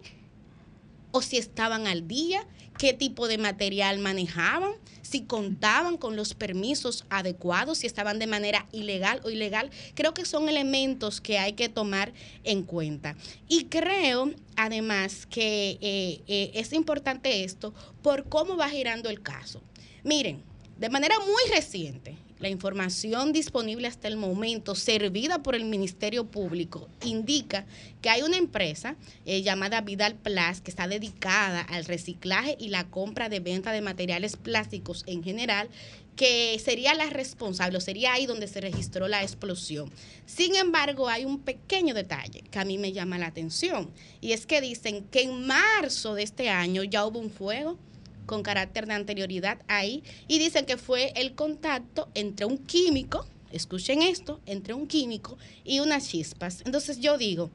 [1.17, 2.45] ¿O si estaban al día?
[2.77, 4.73] ¿Qué tipo de material manejaban?
[5.03, 9.71] si contaban con los permisos adecuados, si estaban de manera ilegal o ilegal.
[9.95, 12.13] Creo que son elementos que hay que tomar
[12.43, 13.15] en cuenta.
[13.47, 17.73] Y creo, además, que eh, eh, es importante esto
[18.03, 19.61] por cómo va girando el caso.
[20.03, 20.43] Miren,
[20.79, 26.91] de manera muy reciente, la información disponible hasta el momento, servida por el Ministerio Público,
[27.03, 27.65] indica
[28.03, 32.85] que hay una empresa eh, llamada Vidal Plus que está dedicada al reciclaje y la
[32.91, 35.71] compra de venta de materiales plásticos en general
[36.17, 39.91] que sería la responsable, o sería ahí donde se registró la explosión.
[40.27, 43.91] Sin embargo, hay un pequeño detalle que a mí me llama la atención,
[44.21, 47.79] y es que dicen que en marzo de este año ya hubo un fuego
[48.27, 54.03] con carácter de anterioridad ahí y dicen que fue el contacto entre un químico, escuchen
[54.03, 56.63] esto, entre un químico y unas chispas.
[56.65, 57.51] Entonces yo digo,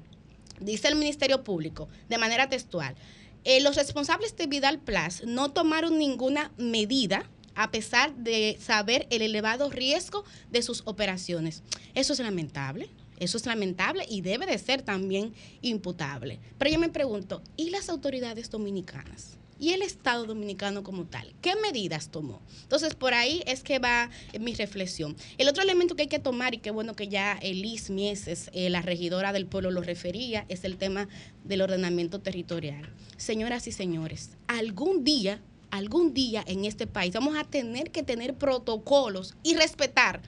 [0.60, 2.96] dice el Ministerio Público de manera textual,
[3.44, 9.22] eh, los responsables de Vidal Plus no tomaron ninguna medida a pesar de saber el
[9.22, 11.64] elevado riesgo de sus operaciones.
[11.94, 12.90] Eso es lamentable.
[13.20, 16.40] Eso es lamentable y debe de ser también imputable.
[16.58, 19.38] Pero yo me pregunto, ¿y las autoridades dominicanas?
[19.60, 21.34] Y el Estado dominicano como tal.
[21.41, 22.41] ¿Qué medidas tomó?
[22.64, 24.10] Entonces, por ahí es que va
[24.40, 25.15] mi reflexión.
[25.38, 28.69] El otro elemento que hay que tomar, y qué bueno que ya Elis Mieses, eh,
[28.69, 31.10] la regidora del pueblo, lo refería, es el tema
[31.44, 32.90] del ordenamiento territorial.
[33.18, 35.41] Señoras y señores, algún día
[35.72, 40.19] algún día en este país vamos a tener que tener protocolos y respetar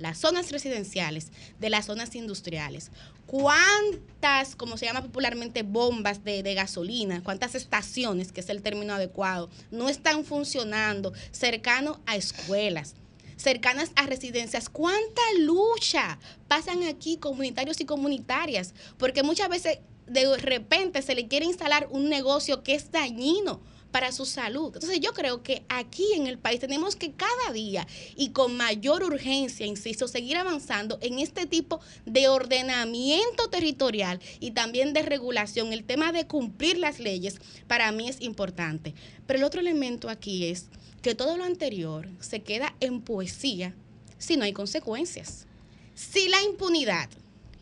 [0.00, 1.28] las zonas residenciales
[1.58, 2.90] de las zonas industriales.
[3.26, 9.48] ¿Cuántas, como se llama popularmente, bombas de, gasolina, cuántas estaciones, que es el término adecuado,
[9.70, 12.94] no están funcionando cercano a escuelas?
[13.36, 14.68] cercanas a residencias.
[14.68, 18.74] ¿Cuánta lucha pasan aquí comunitarios y comunitarias?
[18.98, 24.12] Porque muchas veces de repente se le quiere instalar un negocio que es dañino para
[24.12, 24.72] su salud.
[24.74, 27.86] Entonces yo creo que aquí en el país tenemos que cada día
[28.16, 34.92] y con mayor urgencia, insisto, seguir avanzando en este tipo de ordenamiento territorial y también
[34.92, 35.72] de regulación.
[35.72, 38.94] El tema de cumplir las leyes para mí es importante.
[39.26, 40.66] Pero el otro elemento aquí es
[41.02, 43.74] que todo lo anterior se queda en poesía
[44.18, 45.46] si no hay consecuencias.
[45.94, 47.08] Si la impunidad,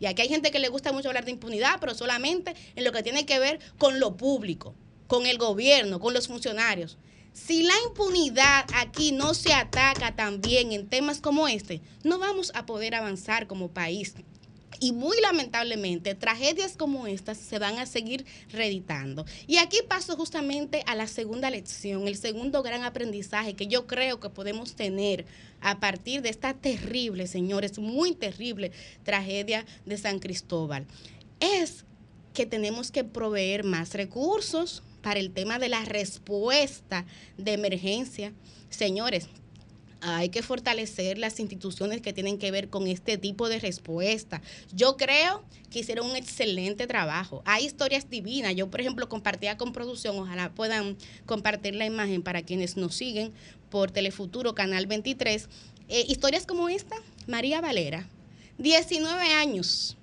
[0.00, 2.92] y aquí hay gente que le gusta mucho hablar de impunidad, pero solamente en lo
[2.92, 4.74] que tiene que ver con lo público,
[5.08, 6.96] con el gobierno, con los funcionarios.
[7.32, 12.66] Si la impunidad aquí no se ataca también en temas como este, no vamos a
[12.66, 14.14] poder avanzar como país.
[14.80, 19.24] Y muy lamentablemente, tragedias como estas se van a seguir reeditando.
[19.46, 24.20] Y aquí paso justamente a la segunda lección, el segundo gran aprendizaje que yo creo
[24.20, 25.26] que podemos tener
[25.60, 28.70] a partir de esta terrible, señores, muy terrible
[29.02, 30.86] tragedia de San Cristóbal.
[31.40, 31.84] Es
[32.34, 34.84] que tenemos que proveer más recursos
[35.16, 37.06] el tema de la respuesta
[37.36, 38.32] de emergencia.
[38.68, 39.28] Señores,
[40.00, 44.42] hay que fortalecer las instituciones que tienen que ver con este tipo de respuesta.
[44.72, 47.42] Yo creo que hicieron un excelente trabajo.
[47.44, 48.54] Hay historias divinas.
[48.54, 53.32] Yo, por ejemplo, compartía con producción, ojalá puedan compartir la imagen para quienes nos siguen
[53.70, 55.48] por Telefuturo, Canal 23.
[55.88, 58.06] Eh, historias como esta, María Valera,
[58.58, 59.96] 19 años,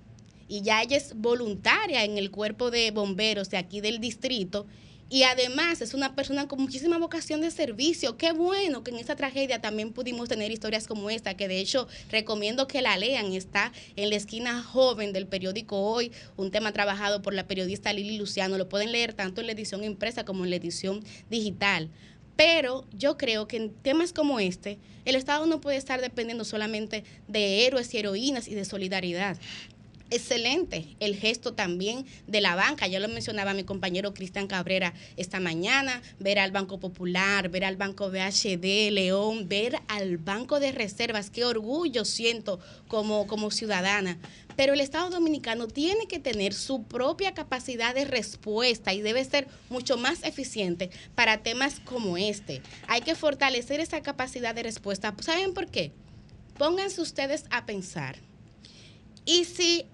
[0.47, 4.65] y ya ella es voluntaria en el cuerpo de bomberos de aquí del distrito
[5.09, 8.17] y además es una persona con muchísima vocación de servicio.
[8.17, 11.87] Qué bueno que en esta tragedia también pudimos tener historias como esta, que de hecho
[12.09, 13.33] recomiendo que la lean.
[13.33, 18.17] Está en la esquina joven del periódico Hoy, un tema trabajado por la periodista Lili
[18.17, 18.57] Luciano.
[18.57, 21.89] Lo pueden leer tanto en la edición impresa como en la edición digital.
[22.35, 27.03] Pero yo creo que en temas como este, el Estado no puede estar dependiendo solamente
[27.27, 29.37] de héroes y heroínas y de solidaridad.
[30.11, 35.39] Excelente el gesto también de la banca, ya lo mencionaba mi compañero Cristian Cabrera esta
[35.39, 41.31] mañana, ver al Banco Popular, ver al Banco BHD, León, ver al Banco de Reservas,
[41.31, 44.19] qué orgullo siento como, como ciudadana.
[44.55, 49.47] Pero el Estado Dominicano tiene que tener su propia capacidad de respuesta y debe ser
[49.69, 52.61] mucho más eficiente para temas como este.
[52.87, 55.15] Hay que fortalecer esa capacidad de respuesta.
[55.19, 55.91] ¿Saben por qué?
[56.59, 58.17] Pónganse ustedes a pensar.
[59.25, 59.87] Y si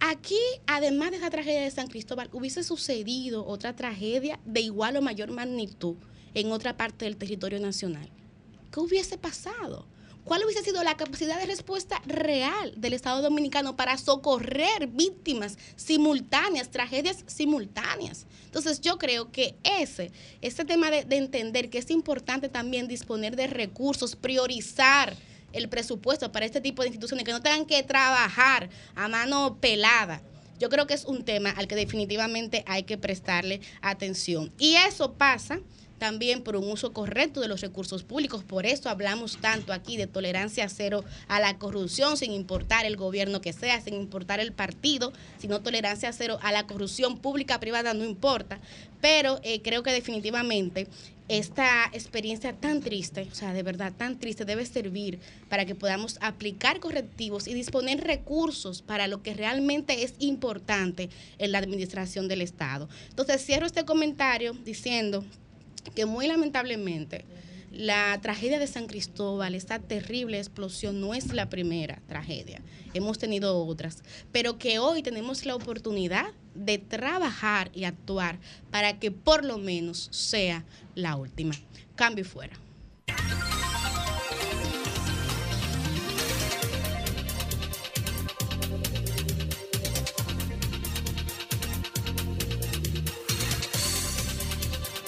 [0.00, 5.02] aquí, además de esa tragedia de San Cristóbal, hubiese sucedido otra tragedia de igual o
[5.02, 5.96] mayor magnitud
[6.34, 8.10] en otra parte del territorio nacional,
[8.72, 9.86] ¿qué hubiese pasado?
[10.24, 16.70] ¿Cuál hubiese sido la capacidad de respuesta real del Estado Dominicano para socorrer víctimas simultáneas,
[16.70, 18.26] tragedias simultáneas?
[18.44, 20.12] Entonces yo creo que ese,
[20.42, 25.16] ese tema de, de entender que es importante también disponer de recursos, priorizar
[25.52, 30.22] el presupuesto para este tipo de instituciones que no tengan que trabajar a mano pelada.
[30.58, 34.52] Yo creo que es un tema al que definitivamente hay que prestarle atención.
[34.58, 35.60] Y eso pasa
[35.98, 38.44] también por un uso correcto de los recursos públicos.
[38.44, 43.40] Por eso hablamos tanto aquí de tolerancia cero a la corrupción, sin importar el gobierno
[43.40, 48.04] que sea, sin importar el partido, sino tolerancia cero a la corrupción pública, privada, no
[48.04, 48.60] importa.
[49.00, 50.88] Pero eh, creo que definitivamente
[51.28, 56.18] esta experiencia tan triste, o sea, de verdad tan triste, debe servir para que podamos
[56.20, 62.40] aplicar correctivos y disponer recursos para lo que realmente es importante en la administración del
[62.40, 62.88] Estado.
[63.10, 65.24] Entonces, cierro este comentario diciendo
[65.94, 67.24] que muy lamentablemente
[67.70, 72.60] la tragedia de San Cristóbal, esta terrible explosión, no es la primera tragedia.
[72.94, 78.38] Hemos tenido otras, pero que hoy tenemos la oportunidad de trabajar y actuar
[78.70, 80.64] para que por lo menos sea
[80.94, 81.54] la última.
[81.94, 82.58] Cambio y fuera.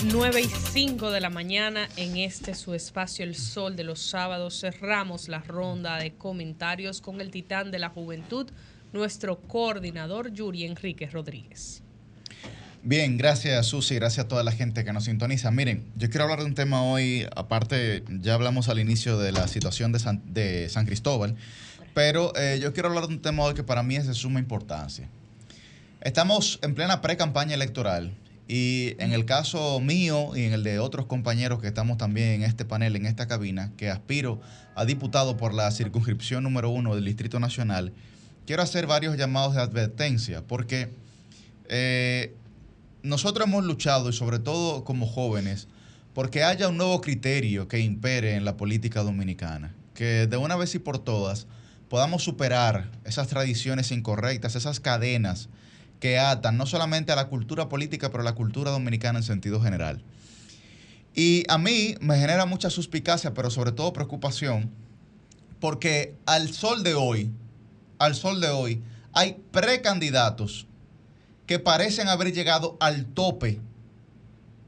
[0.04, 4.58] Nueve y 5 de la mañana en este su espacio El Sol de los sábados
[4.58, 8.46] cerramos la ronda de comentarios con el titán de la juventud,
[8.94, 11.82] nuestro coordinador Yuri Enrique Rodríguez.
[12.82, 15.50] Bien, gracias Susi, gracias a toda la gente que nos sintoniza.
[15.50, 19.48] Miren, yo quiero hablar de un tema hoy, aparte ya hablamos al inicio de la
[19.48, 21.36] situación de San, de San Cristóbal,
[21.92, 24.40] pero eh, yo quiero hablar de un tema hoy que para mí es de suma
[24.40, 25.10] importancia.
[26.00, 28.14] Estamos en plena pre-campaña electoral
[28.52, 32.42] Y en el caso mío y en el de otros compañeros que estamos también en
[32.42, 34.40] este panel, en esta cabina, que aspiro
[34.74, 37.92] a diputado por la circunscripción número uno del Distrito Nacional,
[38.48, 40.92] quiero hacer varios llamados de advertencia, porque
[41.68, 42.34] eh,
[43.04, 45.68] nosotros hemos luchado, y sobre todo como jóvenes,
[46.12, 50.74] porque haya un nuevo criterio que impere en la política dominicana, que de una vez
[50.74, 51.46] y por todas
[51.88, 55.48] podamos superar esas tradiciones incorrectas, esas cadenas
[56.00, 59.60] que atan no solamente a la cultura política, pero a la cultura dominicana en sentido
[59.60, 60.02] general.
[61.14, 64.70] Y a mí me genera mucha suspicacia, pero sobre todo preocupación,
[65.60, 67.30] porque al sol de hoy,
[67.98, 68.82] al sol de hoy,
[69.12, 70.66] hay precandidatos
[71.46, 73.60] que parecen haber llegado al tope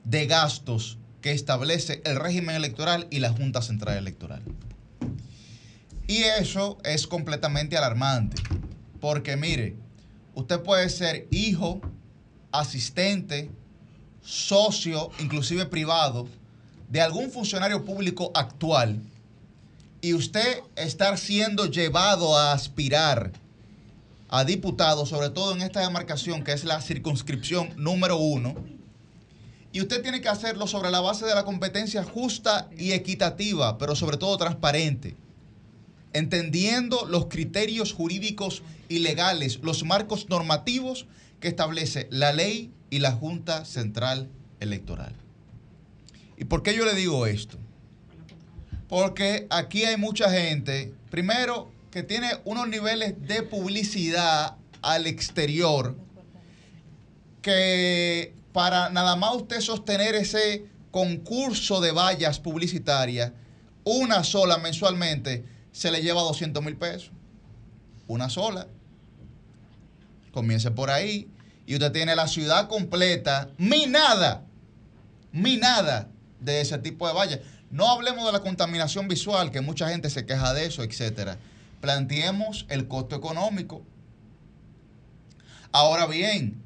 [0.05, 4.43] de gastos que establece el régimen electoral y la Junta Central Electoral.
[6.09, 8.43] Y eso es completamente alarmante,
[9.01, 9.77] porque mire,
[10.35, 11.81] usted puede ser hijo,
[12.51, 13.51] asistente,
[14.23, 16.29] socio, inclusive privado,
[16.89, 19.01] de algún funcionario público actual
[20.01, 23.33] y usted estar siendo llevado a aspirar
[24.29, 28.55] a diputado, sobre todo en esta demarcación que es la circunscripción número uno,
[29.73, 33.95] y usted tiene que hacerlo sobre la base de la competencia justa y equitativa, pero
[33.95, 35.17] sobre todo transparente,
[36.13, 41.07] entendiendo los criterios jurídicos y legales, los marcos normativos
[41.41, 44.29] que establece la ley y la Junta Central
[44.61, 45.15] Electoral.
[46.37, 47.59] ¿Y por qué yo le digo esto?
[48.89, 55.97] Porque aquí hay mucha gente, primero, que tiene unos niveles de publicidad al exterior
[57.43, 63.33] que para nada más usted sostener ese concurso de vallas publicitarias,
[63.85, 67.11] una sola mensualmente, se le lleva 200 mil pesos.
[68.07, 68.67] Una sola.
[70.33, 71.29] Comience por ahí.
[71.67, 74.45] Y usted tiene la ciudad completa, minada,
[75.33, 76.09] minada
[76.41, 77.41] de ese tipo de vallas.
[77.71, 81.39] No hablemos de la contaminación visual, que mucha gente se queja de eso, etcétera.
[81.81, 83.83] Planteemos el costo económico.
[85.71, 86.63] Ahora bien,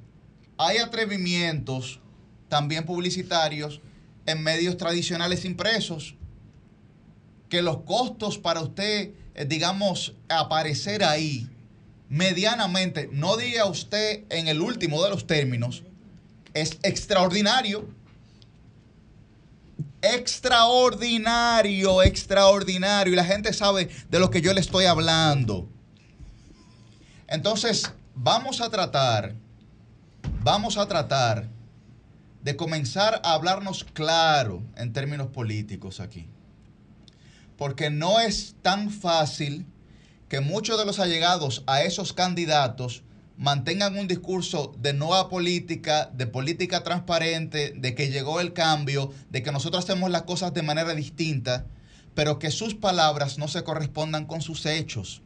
[0.58, 2.00] hay atrevimientos
[2.48, 3.80] también publicitarios
[4.26, 6.15] en medios tradicionales impresos
[7.48, 11.48] que los costos para usted, eh, digamos, aparecer ahí
[12.08, 15.82] medianamente, no diga usted en el último de los términos,
[16.54, 17.88] es extraordinario.
[20.02, 23.12] Extraordinario, extraordinario.
[23.12, 25.68] Y la gente sabe de lo que yo le estoy hablando.
[27.28, 29.34] Entonces, vamos a tratar,
[30.42, 31.48] vamos a tratar
[32.42, 36.28] de comenzar a hablarnos claro en términos políticos aquí.
[37.56, 39.66] Porque no es tan fácil
[40.28, 43.02] que muchos de los allegados a esos candidatos
[43.36, 49.42] mantengan un discurso de nueva política, de política transparente, de que llegó el cambio, de
[49.42, 51.66] que nosotros hacemos las cosas de manera distinta,
[52.14, 55.22] pero que sus palabras no se correspondan con sus hechos.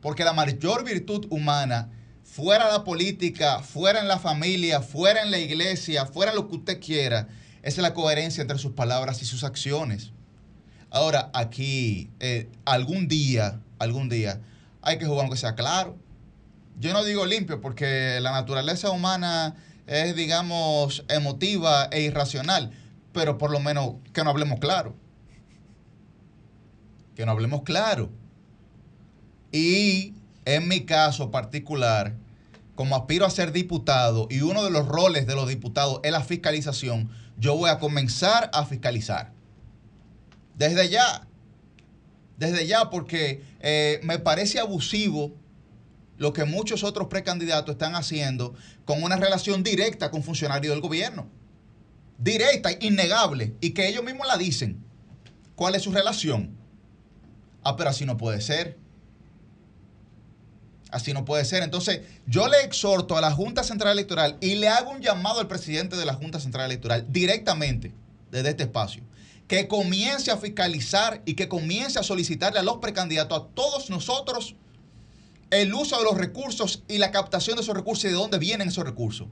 [0.00, 1.90] Porque la mayor virtud humana,
[2.24, 6.80] fuera la política, fuera en la familia, fuera en la iglesia, fuera lo que usted
[6.80, 7.28] quiera,
[7.62, 10.12] es la coherencia entre sus palabras y sus acciones.
[10.90, 14.40] Ahora, aquí, eh, algún día, algún día,
[14.82, 15.96] hay que jugar aunque sea claro.
[16.78, 19.56] Yo no digo limpio porque la naturaleza humana
[19.86, 22.70] es, digamos, emotiva e irracional,
[23.12, 24.94] pero por lo menos que no hablemos claro.
[27.16, 28.10] Que no hablemos claro.
[29.52, 32.14] Y en mi caso particular,
[32.74, 36.22] como aspiro a ser diputado y uno de los roles de los diputados es la
[36.22, 39.32] fiscalización, yo voy a comenzar a fiscalizar.
[40.58, 41.26] Desde ya.
[42.36, 45.34] Desde ya, porque eh, me parece abusivo
[46.18, 48.54] lo que muchos otros precandidatos están haciendo
[48.84, 51.28] con una relación directa con funcionarios del gobierno.
[52.18, 54.84] Directa, innegable, y que ellos mismos la dicen.
[55.54, 56.56] ¿Cuál es su relación?
[57.62, 58.76] Ah, pero así no puede ser.
[60.90, 61.62] Así no puede ser.
[61.62, 65.48] Entonces, yo le exhorto a la Junta Central Electoral y le hago un llamado al
[65.48, 67.92] presidente de la Junta Central Electoral directamente
[68.30, 69.02] desde este espacio,
[69.48, 74.54] que comience a fiscalizar y que comience a solicitarle a los precandidatos, a todos nosotros,
[75.50, 78.68] el uso de los recursos y la captación de esos recursos y de dónde vienen
[78.68, 79.26] esos recursos.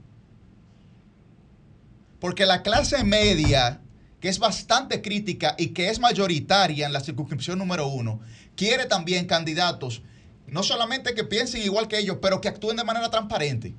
[2.19, 3.79] Porque la clase media,
[4.19, 8.19] que es bastante crítica y que es mayoritaria en la circunscripción número uno,
[8.55, 10.01] quiere también candidatos,
[10.47, 13.75] no solamente que piensen igual que ellos, pero que actúen de manera transparente.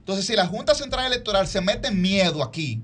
[0.00, 2.82] Entonces, si la Junta Central Electoral se mete miedo aquí,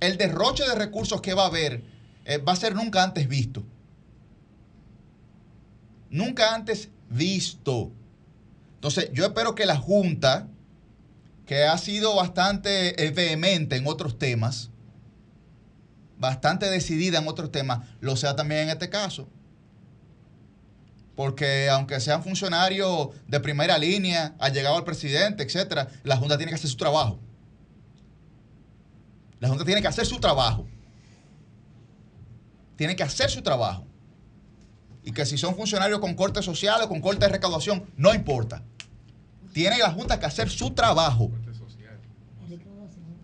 [0.00, 1.84] el derroche de recursos que va a haber
[2.24, 3.62] eh, va a ser nunca antes visto.
[6.10, 7.92] Nunca antes visto.
[8.74, 10.48] Entonces, yo espero que la Junta,
[11.46, 14.70] que ha sido bastante eh, vehemente en otros temas,
[16.18, 19.28] bastante decidida en otros temas, lo sea también en este caso.
[21.14, 26.50] Porque aunque sean funcionarios de primera línea, ha llegado al presidente, etcétera, la Junta tiene
[26.50, 27.18] que hacer su trabajo.
[29.40, 30.66] La Junta tiene que hacer su trabajo.
[32.76, 33.86] Tiene que hacer su trabajo.
[35.02, 38.62] Y que si son funcionarios con corte social o con corte de recaudación, no importa.
[39.52, 41.30] Tiene la Junta que hacer su trabajo.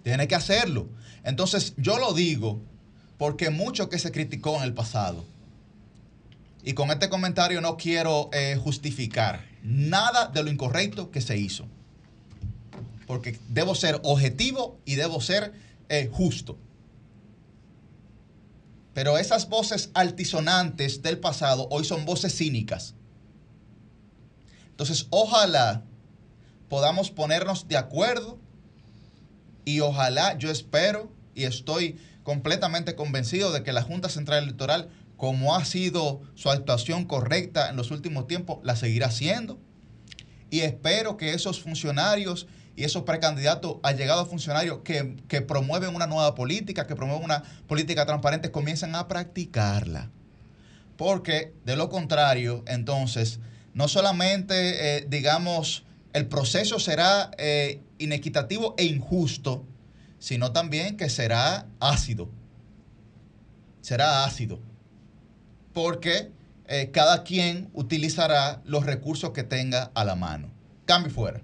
[0.02, 0.88] Tiene que hacerlo.
[1.22, 2.60] Entonces, yo lo digo
[3.18, 5.24] porque mucho que se criticó en el pasado.
[6.62, 11.66] Y con este comentario no quiero eh, justificar nada de lo incorrecto que se hizo.
[13.06, 15.52] Porque debo ser objetivo y debo ser
[15.88, 16.58] eh, justo.
[18.94, 22.94] Pero esas voces altisonantes del pasado hoy son voces cínicas.
[24.70, 25.82] Entonces, ojalá
[26.68, 28.38] podamos ponernos de acuerdo
[29.64, 35.54] y ojalá, yo espero y estoy completamente convencido de que la Junta Central Electoral, como
[35.54, 39.58] ha sido su actuación correcta en los últimos tiempos, la seguirá haciendo.
[40.50, 42.46] Y espero que esos funcionarios
[42.76, 47.42] y esos precandidatos a llegados funcionarios que, que promueven una nueva política, que promueven una
[47.66, 50.10] política transparente, comiencen a practicarla.
[50.96, 53.40] Porque de lo contrario, entonces,
[53.72, 59.64] no solamente, eh, digamos, el proceso será eh, inequitativo e injusto,
[60.18, 62.28] sino también que será ácido.
[63.80, 64.60] Será ácido.
[65.72, 66.30] Porque
[66.66, 70.50] eh, cada quien utilizará los recursos que tenga a la mano.
[70.86, 71.42] Cambio fuera.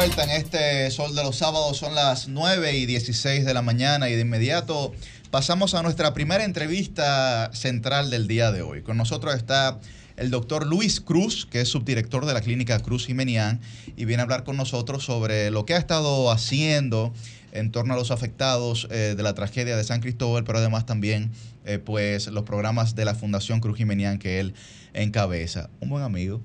[0.00, 1.76] Vuelta en este Sol de los Sábados.
[1.76, 4.92] Son las 9 y 16 de la mañana y de inmediato
[5.30, 8.80] pasamos a nuestra primera entrevista central del día de hoy.
[8.80, 9.78] Con nosotros está
[10.20, 13.58] el doctor Luis Cruz, que es subdirector de la clínica Cruz Jimenián,
[13.96, 17.14] y viene a hablar con nosotros sobre lo que ha estado haciendo
[17.52, 21.30] en torno a los afectados eh, de la tragedia de San Cristóbal, pero además también
[21.64, 24.52] eh, pues los programas de la Fundación Cruz Jimenián que él
[24.92, 25.70] encabeza.
[25.80, 26.42] Un buen amigo.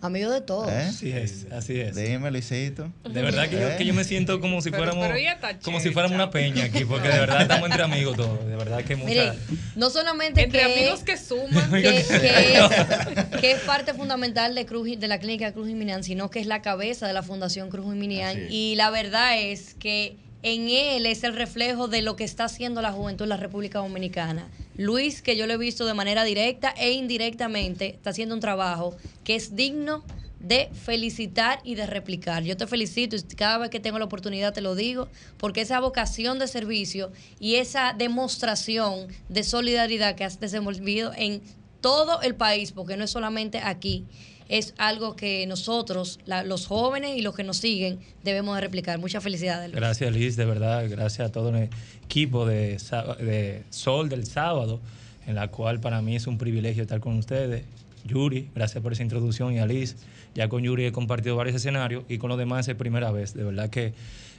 [0.00, 0.70] Amigo de todos.
[0.70, 0.86] ¿Eh?
[0.88, 1.96] Así es, así es.
[1.96, 2.92] Dime, Luisito.
[3.08, 3.74] De verdad que, yo, ¿Eh?
[3.78, 5.16] que yo me siento como si fuéramos pero
[5.62, 8.46] como si fuéramos una peña aquí, porque de verdad estamos entre amigos todos.
[8.46, 9.32] De verdad que mucha Miren,
[9.74, 11.70] no solamente Entre que, amigos que suman.
[11.70, 12.06] que, que es,
[13.40, 16.62] que es parte fundamental de Cruz de la clínica Cruz Jiminián, sino que es la
[16.62, 18.50] cabeza de la Fundación Cruz es.
[18.50, 20.16] Y la verdad es que
[20.46, 23.80] en él es el reflejo de lo que está haciendo la juventud en la República
[23.80, 24.48] Dominicana.
[24.76, 28.96] Luis, que yo lo he visto de manera directa e indirectamente, está haciendo un trabajo
[29.24, 30.04] que es digno
[30.38, 32.44] de felicitar y de replicar.
[32.44, 35.80] Yo te felicito y cada vez que tengo la oportunidad te lo digo, porque esa
[35.80, 37.10] vocación de servicio
[37.40, 41.42] y esa demostración de solidaridad que has desenvolvido en
[41.80, 44.04] todo el país, porque no es solamente aquí,
[44.48, 48.98] es algo que nosotros, la- los jóvenes y los que nos siguen, debemos de replicar.
[48.98, 49.68] Muchas felicidades.
[49.70, 49.76] Luis.
[49.76, 51.68] Gracias Liz, de verdad, gracias a todo el
[52.04, 52.78] equipo de,
[53.20, 54.80] de Sol del sábado,
[55.26, 57.64] en la cual para mí es un privilegio estar con ustedes.
[58.04, 59.96] Yuri, gracias por esa introducción y a Liz.
[60.34, 63.34] Ya con Yuri he compartido varios escenarios y con los demás es primera vez.
[63.34, 63.94] De verdad que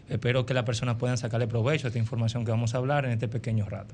[0.10, 3.12] espero que las personas puedan sacarle provecho a esta información que vamos a hablar en
[3.12, 3.94] este pequeño rato.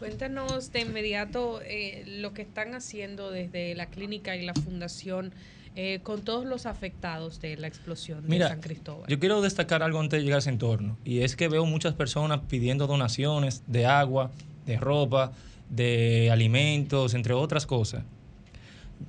[0.00, 5.30] Cuéntanos de inmediato eh, lo que están haciendo desde la clínica y la fundación
[5.76, 9.08] eh, con todos los afectados de la explosión de San Cristóbal.
[9.08, 11.92] yo quiero destacar algo antes de llegar a ese entorno, y es que veo muchas
[11.92, 14.30] personas pidiendo donaciones de agua,
[14.64, 15.32] de ropa,
[15.68, 18.02] de alimentos, entre otras cosas.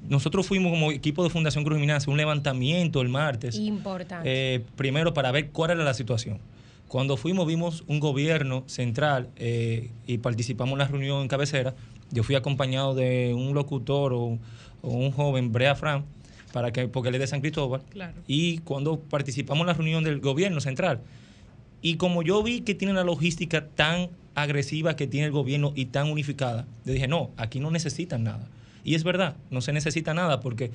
[0.09, 4.29] Nosotros fuimos como equipo de Fundación Cruz hacer un levantamiento el martes, Importante.
[4.55, 6.39] eh, primero para ver cuál era la situación.
[6.91, 11.73] Cuando fuimos vimos un gobierno central eh, y participamos en la reunión en cabecera.
[12.11, 14.37] Yo fui acompañado de un locutor o,
[14.81, 16.03] o un joven, Brea Fran,
[16.51, 17.81] para que, porque él es de San Cristóbal.
[17.91, 18.15] Claro.
[18.27, 20.99] Y cuando participamos en la reunión del gobierno central,
[21.81, 25.85] y como yo vi que tiene la logística tan agresiva que tiene el gobierno y
[25.85, 28.49] tan unificada, yo dije, no, aquí no necesitan nada.
[28.83, 30.71] Y es verdad, no se necesita nada porque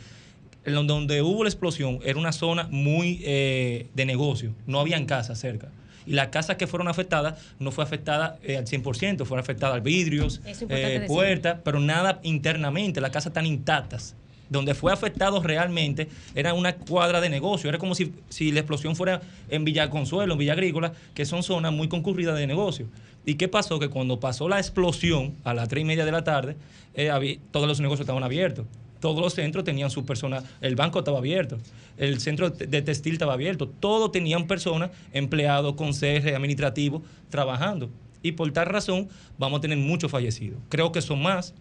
[0.64, 5.38] donde- donde hubo la explosión era una zona muy eh, de negocio, no habían casas
[5.38, 5.68] cerca.
[6.06, 10.40] Y las casas que fueron afectadas no fue afectada eh, al 100%, fueron afectadas vidrios,
[10.46, 14.14] es importante eh, puertas, pero nada internamente, las casas están intactas.
[14.48, 18.94] Donde fue afectado realmente era una cuadra de negocio, era como si, si la explosión
[18.94, 22.86] fuera en Villa Consuelo, en Villa Agrícola, que son zonas muy concurridas de negocio.
[23.24, 23.80] ¿Y qué pasó?
[23.80, 26.56] Que cuando pasó la explosión a las tres y media de la tarde,
[26.94, 28.66] eh, todos los negocios estaban abiertos.
[29.00, 31.58] Todos los centros tenían sus personas, el banco estaba abierto,
[31.96, 37.90] el centro de textil estaba abierto, todos tenían personas, empleados, conserjes, administrativos, trabajando.
[38.22, 39.08] Y por tal razón
[39.38, 40.58] vamos a tener muchos fallecidos.
[40.68, 41.54] Creo que son más,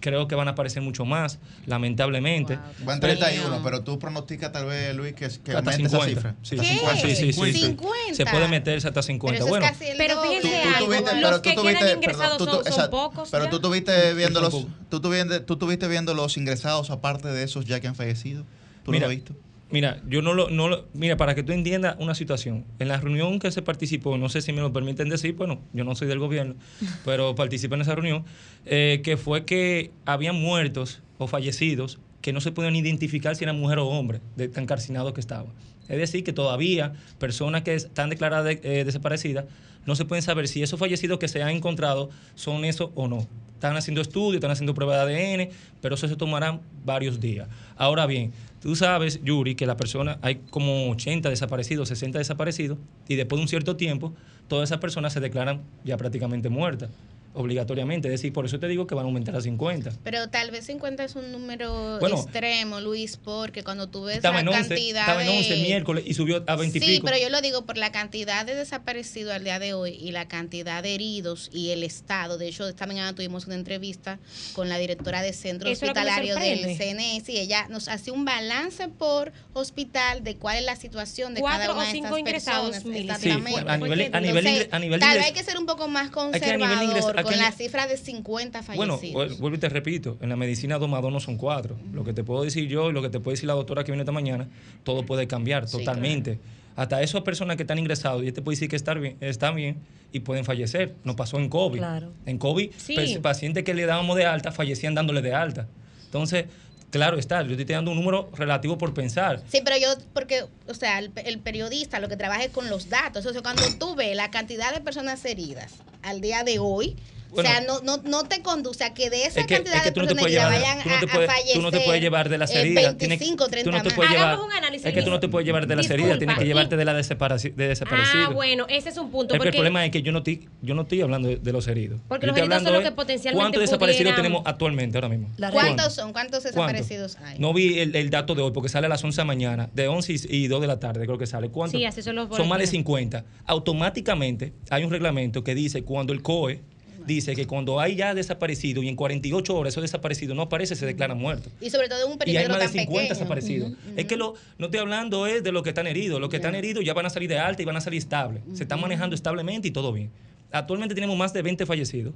[0.00, 2.58] creo que van a aparecer mucho más, lamentablemente.
[2.84, 6.06] Van Pero- 31, pero tú pronosticas tal vez, Luis, que, que hasta aumente esa 50.
[6.08, 6.34] cifra.
[6.42, 7.00] Sí, Hasta sí, 50.
[7.00, 7.60] sí, sí, sí, sí.
[7.66, 8.14] 50.
[8.14, 9.44] Se puede meterse hasta 50.
[9.44, 9.66] bueno,
[9.96, 12.90] Pero fíjense Tú algo, tuviste- los pero tú que tuviste- quedan ingresados tú son, son
[12.90, 13.28] pocos.
[13.30, 13.50] Pero ya.
[13.50, 14.52] tú estuviste viendo los,
[14.88, 18.44] tú, tuviste, tú viendo los ingresados aparte de esos ya que han fallecido.
[18.84, 19.34] ¿Tú Mira, lo has visto?
[19.70, 22.64] Mira, yo no lo, no lo- Mira, para que tú entiendas una situación.
[22.78, 25.84] En la reunión que se participó, no sé si me lo permiten decir, bueno, yo
[25.84, 26.54] no soy del gobierno,
[27.04, 28.24] pero participé en esa reunión,
[28.64, 33.60] eh, que fue que habían muertos o fallecidos que no se podían identificar si eran
[33.60, 35.52] mujer o hombre, de tan calcinados que estaban.
[35.88, 39.44] Es decir, que todavía personas que están declaradas de- eh, desaparecidas
[39.86, 43.26] no se pueden saber si esos fallecidos que se han encontrado son eso o no.
[43.54, 45.50] Están haciendo estudios, están haciendo pruebas de ADN,
[45.80, 47.48] pero eso se tomarán varios días.
[47.76, 52.78] Ahora bien, tú sabes, Yuri, que la persona, hay como 80 desaparecidos, 60 desaparecidos,
[53.08, 54.14] y después de un cierto tiempo,
[54.48, 56.90] todas esas personas se declaran ya prácticamente muertas,
[57.34, 58.08] obligatoriamente.
[58.08, 59.92] Es decir, por eso te digo que van a aumentar a 50.
[60.02, 62.16] Pero tal vez 50 es un número Bueno.
[62.16, 65.62] extremo, Luis, porque cuando tú ves la en 11, cantidad estaba en 11 de...
[65.62, 67.06] miércoles y subió a 20 y Sí, pico.
[67.06, 70.26] pero yo lo digo por la cantidad de desaparecidos al día de hoy y la
[70.28, 72.38] cantidad de heridos y el estado.
[72.38, 74.18] De hecho, esta mañana tuvimos una entrevista
[74.54, 76.76] con la directora de centro Eso hospitalario del.
[76.76, 81.40] CNS y ella nos hace un balance por hospital de cuál es la situación de
[81.40, 83.20] Cuatro cada una o de cinco estas ingresados, personas.
[83.20, 84.00] Sí, a nivel- a nivel
[84.46, 87.86] Entonces, a nivel tal vez hay que ser un poco más conservador con la cifra
[87.86, 89.36] de 50 Bueno, fallecidos.
[89.38, 91.76] vu- vuelvo y te repito, en la medicina dos más dos no son cuatro.
[91.92, 93.92] Lo que te puedo decir yo y lo que te puede decir la doctora que
[93.92, 94.48] viene esta mañana,
[94.84, 96.38] todo puede cambiar Sí, totalmente.
[96.76, 99.78] Hasta esas personas que están ingresados, y este puede decir que están bien, están bien
[100.12, 100.94] y pueden fallecer.
[101.02, 101.78] Nos pasó en COVID.
[101.78, 102.12] Claro.
[102.24, 103.18] En COVID, Sí.
[103.20, 105.66] pacientes que le dábamos de alta fallecían dándole de alta.
[106.04, 106.44] Entonces,
[106.90, 109.42] claro está, yo te estoy dando un número relativo por pensar.
[109.48, 112.88] Sí, pero yo, porque, o sea, el, el periodista lo que trabaja es con los
[112.88, 113.24] datos.
[113.26, 116.96] O sea, cuando tú ves la cantidad de personas heridas al día de hoy,
[117.30, 117.48] Bueno.
[117.48, 119.82] o sea, no, no, no te conduce a que de esa Es que, cantidad es
[119.82, 122.00] que de no personas llevar, vayan tú no te a- fallecer tú no te puedes
[122.02, 122.96] llevar de las eh, heridas.
[122.96, 125.20] 25, Tienes- 30 tú no te puedes llevar, Hagamos un análisis, es que tú no
[125.20, 127.78] te puedes llevar de las heridas, tienes que llevarte de la desaparaci- de.
[127.90, 129.34] Ah, bueno, ese es un punto.
[129.34, 131.36] Es que el porque problema es que yo no estoy, yo no estoy hablando de,
[131.36, 132.00] de los heridos.
[132.08, 134.96] Porque Yo los estoy heridos son hablando los de que potencialmente ¿Cuántos desaparecidos tenemos actualmente
[134.96, 135.28] ahora mismo?
[135.52, 136.12] ¿Cuántos son?
[136.12, 137.38] ¿Cuántos desaparecidos hay?
[137.38, 139.70] No vi el, el dato de hoy porque sale a las 11 de la mañana,
[139.74, 141.50] de 11 y, y 2 de la tarde creo que sale.
[141.50, 141.78] ¿Cuántos?
[141.78, 142.70] Sí, así son los Son más de boletines.
[142.70, 143.24] 50.
[143.46, 146.60] Automáticamente hay un reglamento que dice cuando el COE
[147.08, 150.86] dice que cuando hay ya desaparecido y en 48 horas esos desaparecidos no aparece, se
[150.86, 151.50] declara muerto.
[151.60, 153.08] Y sobre todo en un Y hay más de tan 50 pequeño.
[153.08, 153.72] desaparecidos.
[153.96, 156.20] Es que lo, no estoy hablando es de los que están heridos.
[156.20, 158.42] Los que están heridos ya van a salir de alta y van a salir estables.
[158.54, 160.10] Se están manejando establemente y todo bien.
[160.52, 162.14] Actualmente tenemos más de 20 fallecidos.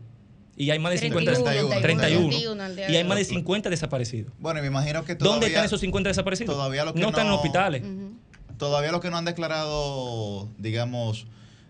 [0.56, 2.28] Y hay más de 50 31, 31.
[2.28, 3.28] 31 al día Y hay más de hoy.
[3.31, 4.32] 50 desaparecidos.
[4.39, 5.32] Bueno, me imagino que todavía...
[5.32, 6.55] ¿Dónde están esos 50 desaparecidos?
[6.55, 7.82] Todavía los que no están en no- hospitales.
[8.59, 11.27] Todavía los que no han declarado, digamos,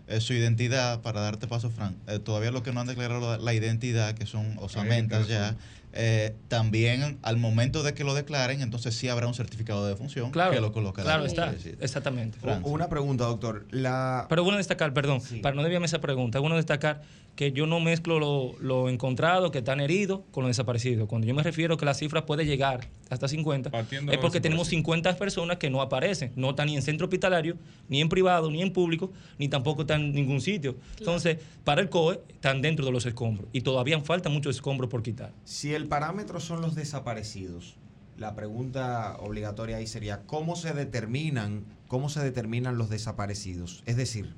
[0.07, 3.37] eh, su identidad, para darte paso, Frank, eh, todavía los que no han declarado la,
[3.37, 5.55] la identidad, que son osamentas ya,
[5.93, 10.31] eh, también al momento de que lo declaren, entonces sí habrá un certificado de defunción
[10.31, 11.05] Claro, que lo colocará.
[11.05, 12.39] claro está, exactamente.
[12.39, 12.61] Fran.
[12.65, 13.65] Una pregunta, doctor.
[13.69, 14.25] La...
[14.27, 17.03] Pero bueno destacar, perdón, para no desviarme esa pregunta, bueno destacar
[17.35, 21.07] que yo no mezclo lo, lo encontrado, que están heridos, con lo desaparecido.
[21.07, 24.67] Cuando yo me refiero que la cifra puede llegar hasta 50, Partiendo es porque tenemos
[24.67, 27.57] 50 personas que no aparecen, no están ni en centro hospitalario,
[27.89, 30.75] ni en privado, ni en público, ni tampoco están en ningún sitio.
[30.99, 35.01] Entonces, para el COE, están dentro de los escombros y todavía faltan muchos escombros por
[35.01, 35.31] quitar.
[35.43, 37.75] Si el parámetro son los desaparecidos,
[38.17, 43.81] la pregunta obligatoria ahí sería ¿cómo se determinan, cómo se determinan los desaparecidos?
[43.87, 44.35] Es decir,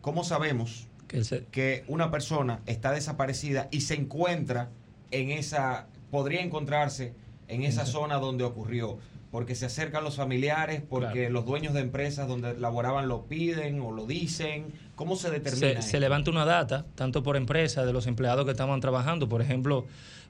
[0.00, 4.68] ¿cómo sabemos Que se- que una persona está desaparecida y se encuentra
[5.10, 7.14] en esa, podría encontrarse
[7.48, 8.98] en esa zona donde ocurrió?
[9.30, 13.90] Porque se acercan los familiares, porque los dueños de empresas donde laboraban lo piden o
[13.92, 14.66] lo dicen.
[14.96, 15.82] ¿Cómo se determina?
[15.82, 19.28] se, levanta una data, tanto por empresa, de los empleados que estaban trabajando.
[19.28, 19.84] Por ejemplo,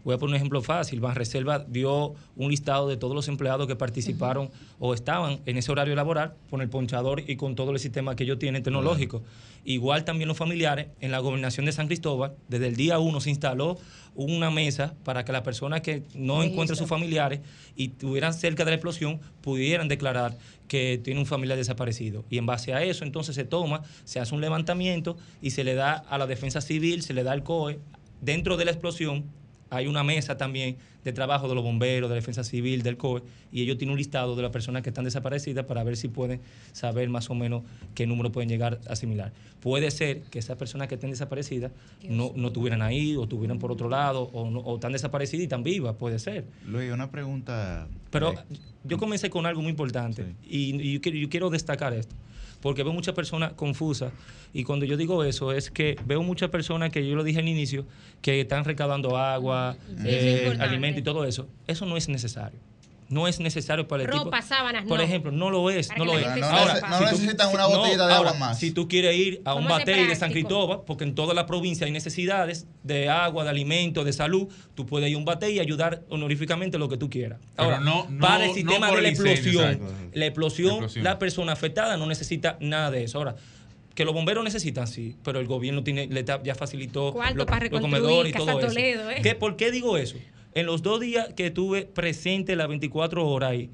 [0.04, 0.98] voy a poner un ejemplo fácil.
[1.00, 4.50] Banreserva dio un listado de todos los empleados que participaron
[4.80, 8.24] o estaban en ese horario laboral con el ponchador y con todo el sistema que
[8.24, 9.22] ellos tienen tecnológico.
[9.68, 13.28] Igual también los familiares, en la gobernación de San Cristóbal, desde el día uno se
[13.28, 13.76] instaló
[14.14, 17.40] una mesa para que las personas que no encuentren sus familiares
[17.76, 20.38] y estuvieran cerca de la explosión pudieran declarar
[20.68, 22.24] que tiene un familiar desaparecido.
[22.30, 25.74] Y en base a eso, entonces se toma, se hace un levantamiento y se le
[25.74, 27.78] da a la defensa civil, se le da al COE.
[28.22, 29.26] Dentro de la explosión
[29.70, 33.22] hay una mesa también de trabajo de los bomberos, de la defensa civil, del COE,
[33.52, 36.40] y ellos tienen un listado de las personas que están desaparecidas para ver si pueden
[36.72, 37.62] saber más o menos
[37.94, 39.32] qué número pueden llegar a asimilar.
[39.60, 41.72] Puede ser que esas personas que estén desaparecidas
[42.08, 45.44] no, no estuvieran ahí o estuvieran por otro lado o, no- o están desaparecidas y
[45.44, 46.44] están vivas, puede ser.
[46.66, 47.88] Luis, una pregunta.
[48.10, 48.36] Pero eh,
[48.84, 52.14] yo comencé con algo muy importante y, y yo, quiero, yo quiero destacar esto,
[52.60, 54.12] porque veo muchas personas confusas
[54.52, 57.48] y cuando yo digo eso es que veo muchas personas que yo lo dije al
[57.48, 57.86] inicio,
[58.22, 61.48] que están recaudando agua, eh, es alimento y todo eso.
[61.66, 62.58] Eso no es necesario.
[63.10, 64.24] No es necesario para el tipo.
[64.24, 65.04] Ropa, sábanas, Por no.
[65.04, 66.26] ejemplo, no lo es, Para no lo es.
[66.26, 66.34] No
[66.74, 66.88] sepa.
[66.90, 68.58] no necesitan una botellita de agua más.
[68.58, 70.30] Si tú quieres ir a un batey de San.
[70.30, 74.84] Cristóbal, porque en toda la provincia hay necesidades de agua, de alimento, de salud, tú
[74.84, 77.40] puedes ir a un batey y ayudar honoríficamente lo que tú quieras.
[77.56, 79.80] Ahora, no- no- para el sistema de la explosión,
[80.12, 81.04] la explosión, La explosión.
[81.04, 83.16] la persona afectada no necesita nada de eso.
[83.16, 83.36] Ahora,
[83.94, 88.32] que los bomberos necesitan, sí, pero el gobierno tiene, le ya facilitó los reconstruir comedores
[88.34, 88.78] y todo eso.
[88.78, 89.20] ¿eh?
[89.22, 90.16] ¿Qué- ¿Por qué digo eso?
[90.54, 93.70] En los dos días que estuve presente las 24 horas ahí,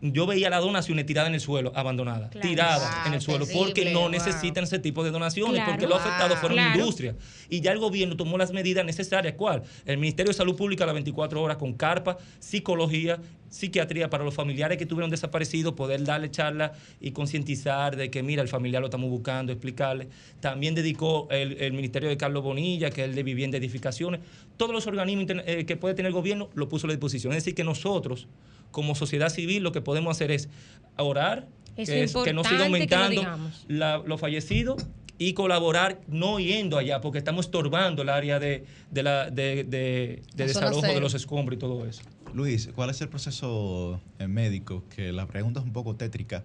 [0.00, 2.48] yo veía las donaciones tiradas en el suelo, abandonadas, Claro.
[2.48, 4.10] tiradas Wow, en el suelo, terrible, porque no wow.
[4.10, 5.72] necesitan ese tipo de donaciones, Claro.
[5.72, 6.78] porque los afectados fueron Claro.
[6.78, 7.16] industria.
[7.48, 9.34] Y ya el gobierno tomó las medidas necesarias.
[9.36, 9.62] ¿Cuál?
[9.86, 13.18] El Ministerio de Salud Pública a las 24 horas con carpa, psicología,
[13.48, 18.42] psiquiatría para los familiares que tuvieron desaparecidos, poder darle charla y concientizar de que, mira,
[18.42, 20.08] el familiar lo estamos buscando, explicarle.
[20.40, 24.20] También dedicó el, el Ministerio de Carlos Bonilla, que es el de vivienda y edificaciones.
[24.56, 27.32] Todos los organismos eh, que puede tener el gobierno lo puso a la disposición.
[27.32, 28.28] Es decir, que nosotros,
[28.70, 30.48] como sociedad civil, lo que podemos hacer es
[30.96, 31.46] orar,
[31.76, 33.22] Es que, es- que no siga lo aumentando
[33.68, 34.86] los fallecidos
[35.18, 40.22] y colaborar no yendo allá porque estamos estorbando el área de, de, la, de, de-
[40.34, 41.00] de La zona desalojo de cero.
[41.00, 42.02] los escombros y todo eso.
[42.34, 44.84] Luis, ¿cuál es el proceso eh, médico?
[44.94, 46.44] Que la pregunta es un poco tétrica,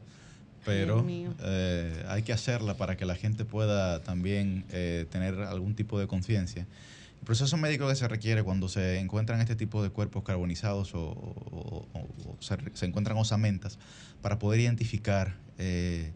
[0.66, 1.06] pero
[1.44, 6.08] eh, hay que hacerla para que la gente pueda también eh, tener algún tipo de
[6.08, 6.66] conciencia.
[7.24, 11.88] El proceso médico que se requiere cuando se encuentran este tipo de cuerpos carbonizados o,
[12.42, 13.80] se, encuentran osamentas
[14.22, 16.12] para poder identificar eh,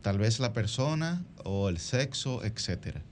[0.00, 3.02] tal vez la persona o el sexo, etcétera.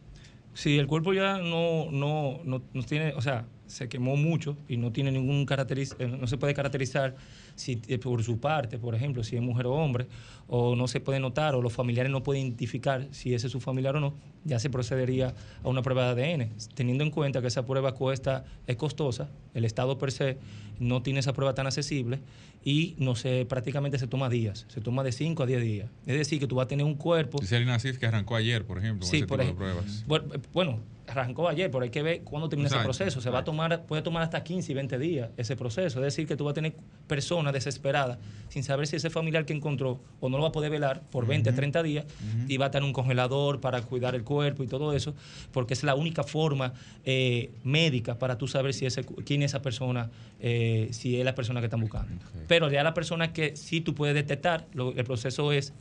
[0.55, 4.77] Si el cuerpo ya no, no, no, no tiene, o sea, se quemó mucho y
[4.77, 7.15] no tiene ningún caracteriz, eh, no se puede caracterizar
[7.55, 10.07] si eh, por su parte, por ejemplo, si es mujer o hombre,
[10.49, 13.61] o no se puede notar, o los familiares no pueden identificar si ese es su
[13.61, 14.15] familiar o no,
[14.45, 18.45] ya se procedería a una prueba de ADN, teniendo en cuenta que esa prueba cuesta,
[18.67, 20.39] es costosa, el Estado per se
[20.81, 22.21] no tiene esa prueba tan accesible
[22.65, 25.91] y no se, prácticamente se toma días, se toma de 5 a 10 días.
[26.07, 28.65] Es decir, que tú vas a tener un cuerpo Dice Alina Asif que arrancó ayer,
[28.65, 30.05] por ejemplo, con Sí, ese por tipo de pruebas.
[30.07, 33.21] Bueno, eh, Bueno, arrancó ayer, pero hay que ver cuándo termina ese proceso.
[33.21, 35.99] Se va a tomar, puede tomar hasta 15 y 20 días ese proceso.
[36.01, 36.75] Es decir, que tú vas a tener
[37.07, 38.19] personas desesperadas
[38.49, 41.27] sin saber si ese familiar que encontró o no lo va a poder velar por
[41.27, 42.05] 20 a 30 días
[42.49, 45.15] y va a estar en un congelador para cuidar el cuerpo y todo eso,
[45.53, 46.75] porque es la única forma
[47.05, 50.11] eh, médica para tú saber si ese, quién es esa persona,
[50.41, 52.09] eh, si es la persona que están buscando.
[52.47, 55.73] Pero ya la persona que sí tú puedes detectar, lo- el proceso es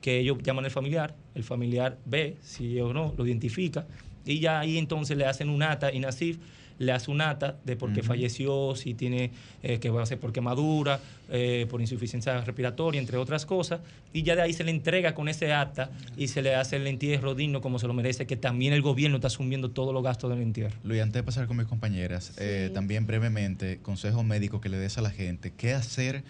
[0.00, 3.86] que ellos llaman al familiar, el familiar ve si o no, lo identifica,
[4.26, 6.38] y ya ahí entonces le hacen un ata, y Nasif
[6.78, 9.30] le hace un ata de por qué falleció, si tiene
[9.62, 11.00] eh, que va a ser por quemadura,
[11.30, 13.80] eh, por insuficiencia respiratoria, entre otras cosas,
[14.12, 16.86] y ya de ahí se le entrega con ese acta y se le hace el
[16.86, 20.30] entierro digno como se lo merece, que también el gobierno está asumiendo todos los gastos
[20.30, 20.76] del entierro.
[20.84, 24.98] Luis, antes de pasar con mis compañeras, eh, también brevemente, consejo médico que le des
[24.98, 26.24] a la gente, ¿qué hacer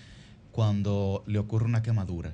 [0.52, 2.32] cuando le ocurre una quemadura?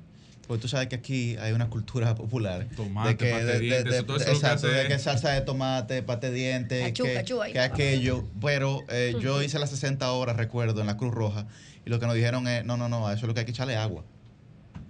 [0.53, 3.59] Porque tú sabes que aquí hay una cultura popular Tomate, de que, pate de- de-
[3.61, 6.89] dientes, de- todo eso que exacto, hace- de que salsa de tomate, pate de dientes,
[6.89, 7.53] Cachú, que, ahí.
[7.55, 8.25] que aquello.
[8.39, 11.47] Pero eh, yo hice las 60 horas, recuerdo, en la Cruz Roja,
[11.87, 13.47] y lo que nos dijeron es, no, no, no, a eso es lo que hay
[13.47, 14.05] que echarle agua.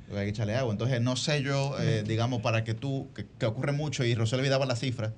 [0.08, 0.72] Lo que hay que echarle agua.
[0.72, 4.44] Entonces, no sé yo, eh, digamos, para que tú, que, que ocurre mucho, y Rosel
[4.50, 5.12] daba la cifra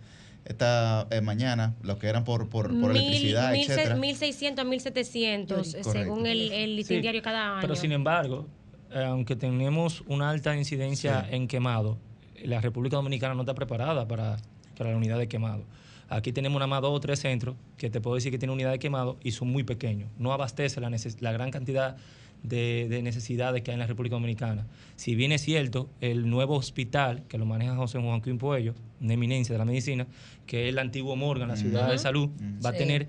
[0.45, 3.97] esta eh, mañana, lo que eran por, por, por Mil- electricidad, mil etcétera.
[3.97, 5.91] 1600 a 1700, Correcto.
[5.91, 7.61] según el, el listín Sí, diario cada año.
[7.62, 8.47] Pero sin embargo,
[8.95, 11.99] aunque tenemos una alta incidencia en quemado,
[12.45, 14.37] la República Dominicana no está preparada para,
[14.77, 15.65] para la unidad de quemado.
[16.09, 18.71] Aquí tenemos nada más dos o tres centros que te puedo decir que tienen unidad
[18.73, 20.11] de quemado y son muy pequeños.
[20.19, 21.97] No abastece la, neces- la gran cantidad
[22.43, 24.66] de, de necesidades que hay en la República Dominicana.
[24.97, 29.55] Si bien es cierto, el nuevo hospital que lo maneja José Joaquín Puello, una eminencia
[29.55, 30.07] de la medicina,
[30.47, 32.29] que es el antiguo Morgan, la ciudad de salud,
[32.65, 33.09] va a tener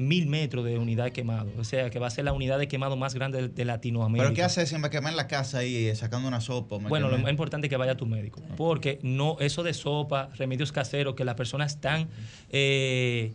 [0.00, 1.50] mil metros de unidad de quemado.
[1.58, 4.24] O sea, que va a ser la unidad de quemado más grande de, de Latinoamérica.
[4.24, 6.78] Pero ¿qué haces si me quemé en la casa ahí eh, sacando una sopa?
[6.78, 9.74] me Bueno, lo más importante es que vaya a tu médico, porque no eso de
[9.74, 12.08] sopa, remedios caseros que las personas están
[12.50, 13.32] eh,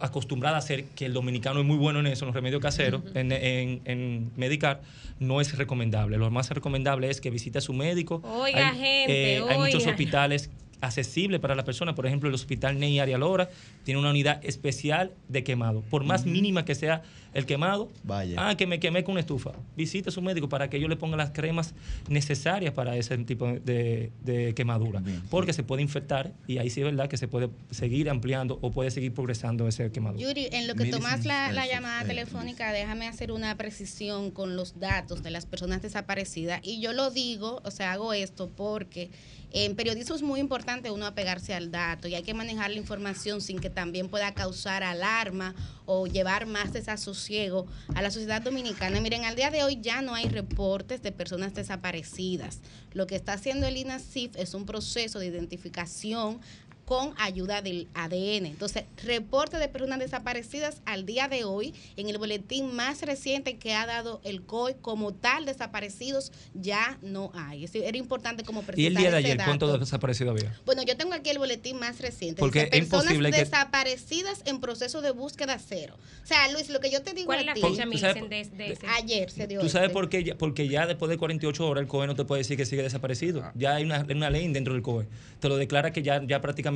[0.00, 3.02] acostumbradas a hacer, que el dominicano es muy bueno en eso, en los remedios caseros,
[3.14, 4.80] en, en- en medicar,
[5.18, 6.16] no es recomendable.
[6.16, 8.22] Lo más recomendable es que visite a su médico.
[8.24, 9.90] Oiga, hay, gente, hay muchos oiga.
[9.90, 10.50] hospitales
[10.86, 11.94] accesible para la persona.
[11.94, 13.48] Por ejemplo, el Hospital Ney Arias Lora
[13.84, 15.82] tiene una unidad especial de quemado.
[15.82, 17.02] Por más mínima que sea
[17.34, 18.36] el quemado, Vaya.
[18.38, 19.52] ah, que me quemé con una estufa.
[19.76, 21.74] Visite a su médico para que ellos le pongan las cremas
[22.08, 25.02] necesarias para ese tipo de, de quemadura.
[25.30, 28.70] Porque se puede infectar y ahí sí es verdad que se puede seguir ampliando o
[28.70, 30.22] puede seguir progresando ese quemadura.
[30.22, 34.56] Yuri, en lo que Miles tomas la, llamada eh, telefónica, déjame hacer una precisión con
[34.56, 36.60] los datos de las personas desaparecidas.
[36.62, 39.10] Y yo lo digo, o sea, hago esto porque
[39.56, 43.40] en periodismo es muy importante uno apegarse al dato y hay que manejar la información
[43.40, 45.54] sin que también pueda causar alarma
[45.86, 49.00] o llevar más desasosiego a la sociedad dominicana.
[49.00, 52.58] Miren, al día de hoy ya no hay reportes de personas desaparecidas.
[52.94, 56.40] Lo que está haciendo el INASIF es un proceso de identificación
[56.84, 58.46] con ayuda del ADN.
[58.46, 63.72] Entonces, reporte de personas desaparecidas al día de hoy en el boletín más reciente que
[63.74, 67.64] ha dado el COI como tal desaparecidos ya no hay.
[67.64, 70.58] Es decir, era importante como precisar Y el día de ayer, ¿cuántos desaparecidos había?
[70.66, 72.40] Bueno, yo tengo aquí el boletín más reciente.
[72.40, 75.96] Porque Dice, es personas imposible que- desaparecidas en proceso de búsqueda cero.
[76.22, 77.98] O sea, Luis, lo que yo te digo ¿Cuál a es la ti- fecha, ¿Tú
[77.98, 78.86] sabes- Millicent, de, de ese?
[78.98, 79.94] Ayer se dio ¿Tú sabes este.
[79.94, 80.22] por qué?
[80.24, 82.82] Ya- Porque ya después de 48 horas el COE no te puede decir que sigue
[82.82, 83.42] desaparecido.
[83.54, 85.06] Ya hay una, una ley dentro del COE.
[85.40, 86.73] Te lo declara que ya, ya prácticamente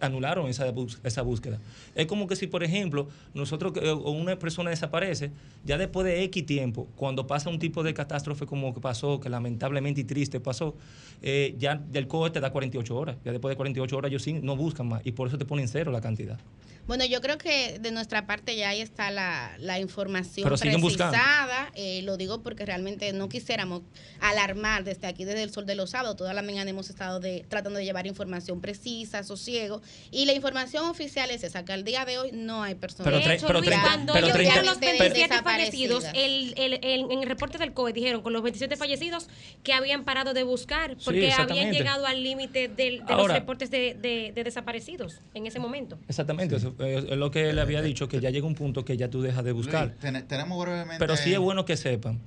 [0.00, 0.72] anularon esa,
[1.04, 1.58] esa búsqueda.
[1.94, 5.30] Es como que si, por ejemplo, nosotros o una persona desaparece,
[5.64, 9.28] ya después de X tiempo, cuando pasa un tipo de catástrofe como que pasó, que
[9.28, 10.74] lamentablemente y triste pasó,
[11.22, 13.16] eh, ya del COE te da 48 horas.
[13.24, 15.68] Ya después de 48 horas ellos sí no buscan más y por eso te ponen
[15.68, 16.38] cero la cantidad.
[16.86, 21.70] Bueno, yo creo que de nuestra parte ya ahí está la, la información Pero precisada.
[21.74, 23.82] Eh, lo digo porque realmente no quisiéramos
[24.20, 26.16] alarmar desde aquí, desde el sol de los sábados.
[26.16, 29.82] Toda la mañana hemos estado de, tratando de llevar información precisa, sosiego.
[30.10, 33.12] Y la información oficial es esa, que al día de hoy no hay personas.
[33.12, 36.54] Pero tre- hecho, pero Luis, cuando pero ellos treinta- dieron los pero- 27 fallecidos, el,
[36.56, 39.28] el- el- en el reporte del COE dijeron con los 27 fallecidos
[39.62, 43.94] que habían parado de buscar porque habían llegado al límite del- de, los reportes de,
[43.94, 45.98] de- de desaparecidos en ese momento.
[46.08, 48.96] Exactamente, eso es es lo que le había dicho, que ya llega un punto que
[48.96, 49.94] ya tú dejas de buscar.
[50.02, 50.98] Luis, tenemos brevemente.
[50.98, 52.20] Pero sí es bueno que sepan.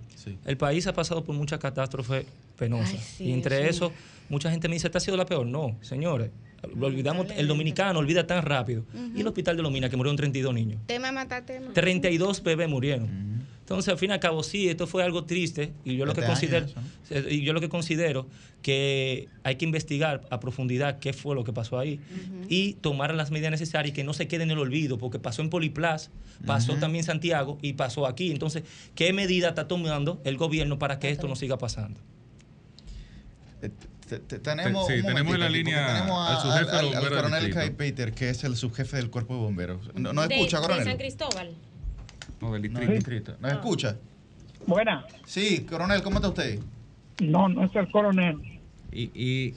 [0.45, 2.25] El país ha pasado por muchas catástrofes
[2.57, 2.93] penosas.
[2.93, 3.91] Ay, sí, y entre eso,
[4.29, 5.45] mucha gente me dice, ¿esta ha sido la peor?
[5.45, 6.31] No, señores.
[6.77, 8.85] Lo olvidamos, el dominicano olvida tan rápido.
[9.15, 10.81] Y el hospital de Lomina, que murieron 32 niños.
[10.85, 11.73] Tema mata tema.
[11.73, 13.42] 32 bebés murieron.
[13.63, 16.21] Entonces, al fin y al cabo, sí, esto fue algo triste y yo lo que
[16.25, 18.27] considero eso, y yo lo que considero
[18.61, 21.99] que hay que investigar a profundidad qué fue lo que pasó ahí
[22.49, 25.41] y tomar las medidas necesarias y que no se quede en el olvido, porque pasó
[25.41, 26.11] en Poliplas,
[26.45, 28.31] pasó también en Santiago y pasó aquí.
[28.31, 28.63] Entonces,
[28.95, 32.01] ¿qué medida está tomando el gobierno para que esto no siga pasando?
[34.09, 37.53] Te- te- tenemos, Sí, tenemos en la línea al subjefe al, coronel.
[37.53, 39.89] Kai Peter, que es el subjefe del cuerpo de bomberos.
[39.95, 40.97] ¿No, no De- escucha, de San coronel?
[40.97, 41.51] Cristóbal.
[42.43, 43.35] No, del No, distrito.
[43.39, 43.95] ¿Nos escucha?
[44.67, 45.05] Buena.
[45.25, 46.59] Sí, coronel, ¿cómo está usted?
[47.21, 48.37] No, no es el coronel.
[48.91, 49.55] Y, y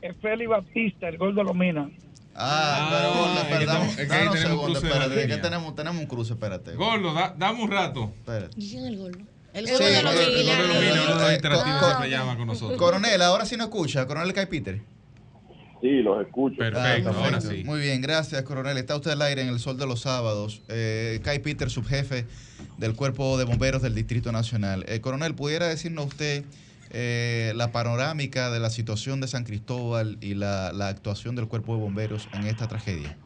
[0.00, 1.90] Es Félix Batista, el gol de Lomina.
[2.34, 4.72] Ah, pero Gordo, es que espera, dame- estamos- es que dame ahí un tenemos segundo,
[4.80, 5.42] cruce de la espérate, que línea.
[5.42, 6.74] tenemos, tenemos un cruce, espérate.
[6.74, 8.12] Gordo, da- dame un rato.
[8.20, 8.54] Espérate.
[8.56, 9.18] ¿Quién es el gordo?
[9.52, 10.56] El Sí, gordo de el- los el- Lomina.
[10.56, 11.40] gordo de Lomina, de
[11.86, 12.78] siempre llama con nosotros.
[12.78, 14.80] Coronel, ahora sí no escucha, coronel Kai Peter.
[15.82, 16.56] Sí, los escucho.
[16.58, 17.64] Perfecto, Ah, ahora sí.
[17.64, 18.78] Muy bien, gracias, coronel.
[18.78, 20.62] Está usted al aire en el sol de los sábados.
[20.68, 22.24] Eh, Kai Peter, subjefe
[22.78, 24.84] del Cuerpo de Bomberos del Distrito Nacional.
[24.86, 26.44] Eh, coronel, ¿pudiera decirnos usted
[26.92, 31.74] eh, la panorámica de la situación de San Cristóbal y la, la actuación del Cuerpo
[31.74, 33.18] de Bomberos en esta tragedia?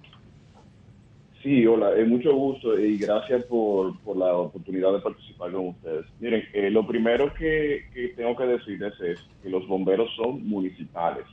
[1.42, 6.06] Sí, hola, eh, mucho gusto y gracias por, por la oportunidad de participar con ustedes.
[6.20, 11.24] Miren, eh, lo primero que, que tengo que decirles es que los bomberos son municipales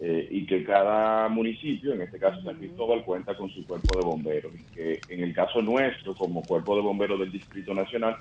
[0.00, 4.04] eh, y que cada municipio, en este caso San Cristóbal, cuenta con su cuerpo de
[4.04, 4.52] bomberos.
[4.54, 8.16] Y que en el caso nuestro, como cuerpo de bomberos del Distrito Nacional,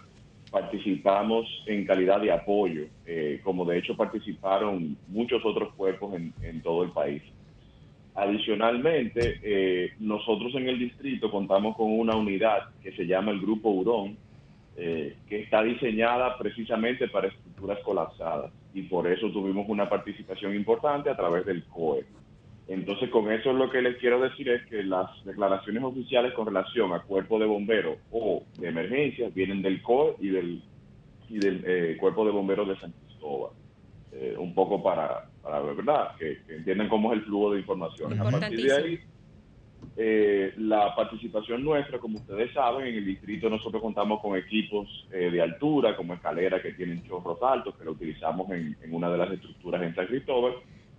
[0.50, 6.62] participamos en calidad de apoyo, eh, como de hecho participaron muchos otros cuerpos en, en
[6.62, 7.22] todo el país.
[8.16, 13.70] Adicionalmente, eh, nosotros en el distrito contamos con una unidad que se llama el Grupo
[13.70, 14.18] Hurón,
[14.76, 21.10] eh, que está diseñada precisamente para estructuras colapsadas y por eso tuvimos una participación importante
[21.10, 22.06] a través del COE.
[22.68, 26.94] Entonces, con eso lo que les quiero decir es que las declaraciones oficiales con relación
[26.94, 30.62] a cuerpo de bomberos o de emergencias vienen del COE y del,
[31.28, 33.54] y del eh, cuerpo de bomberos de San Cristóbal.
[34.12, 36.16] Eh, un poco para, para ¿verdad?
[36.20, 38.20] Que, que entiendan cómo es el flujo de informaciones.
[38.20, 39.00] A partir de ahí,
[39.96, 45.32] eh, la participación nuestra, como ustedes saben, en el distrito nosotros contamos con equipos eh,
[45.32, 49.18] de altura, como escaleras que tienen chorros altos, que lo utilizamos en, en una de
[49.18, 50.54] las estructuras en San Cristóbal,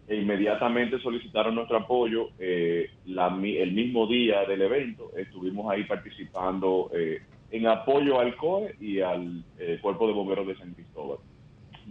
[0.08, 5.12] e inmediatamente solicitaron nuestro apoyo eh, el mismo día del evento.
[5.16, 10.56] Estuvimos ahí participando eh, en apoyo al COE y al eh, Cuerpo de Bomberos de
[10.56, 11.18] San Cristóbal.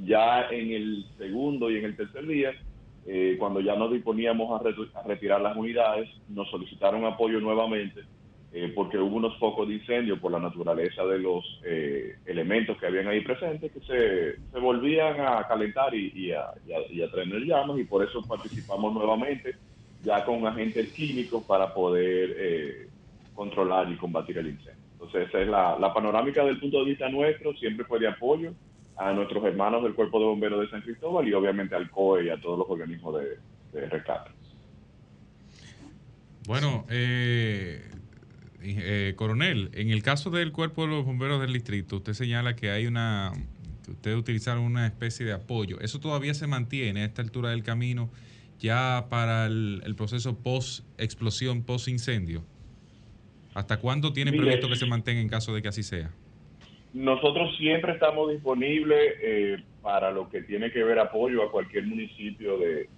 [0.04, 2.52] Ya en el segundo y en el tercer día
[3.08, 8.02] eh, cuando ya nos disponíamos a, a retirar las unidades, nos solicitaron apoyo nuevamente
[8.54, 12.88] eh, porque hubo unos focos de incendio por la naturaleza de los eh, elementos que
[12.88, 17.42] habían ahí presentes que se, volvían a calentar y, y a, y y a tener
[17.44, 19.56] llamas y por eso participamos nuevamente
[20.04, 22.88] ya con agentes químicos para poder eh,
[23.36, 24.82] controlar y combatir el incendio.
[24.94, 28.54] Entonces esa es la, la panorámica del punto de vista nuestro, siempre fue de apoyo
[28.98, 32.30] a nuestros hermanos del Cuerpo de Bomberos de San Cristóbal y obviamente al COE y
[32.30, 33.38] a todos los organismos de,
[33.74, 34.32] de rescate.
[36.48, 37.84] Bueno, eh,
[38.62, 42.72] eh, coronel, en el caso del cuerpo de los bomberos del distrito, usted señala que
[42.72, 43.34] hay una,
[43.84, 45.80] que ustedes utilizaron una especie de apoyo.
[45.82, 48.10] ¿Eso todavía se mantiene a esta altura del camino
[48.60, 52.44] ya para el, el proceso post-explosión, post-incendio?
[53.54, 54.44] ¿Hasta cuándo tiene Mire.
[54.44, 56.12] previsto que se mantenga en caso de que así sea?
[56.98, 62.58] Nosotros siempre estamos disponibles eh, para lo que tiene que ver apoyo a cualquier municipio
[62.58, 62.90] de,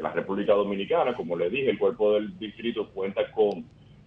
[0.00, 1.16] la República Dominicana.
[1.16, 3.64] Como les dije, el cuerpo del distrito cuenta con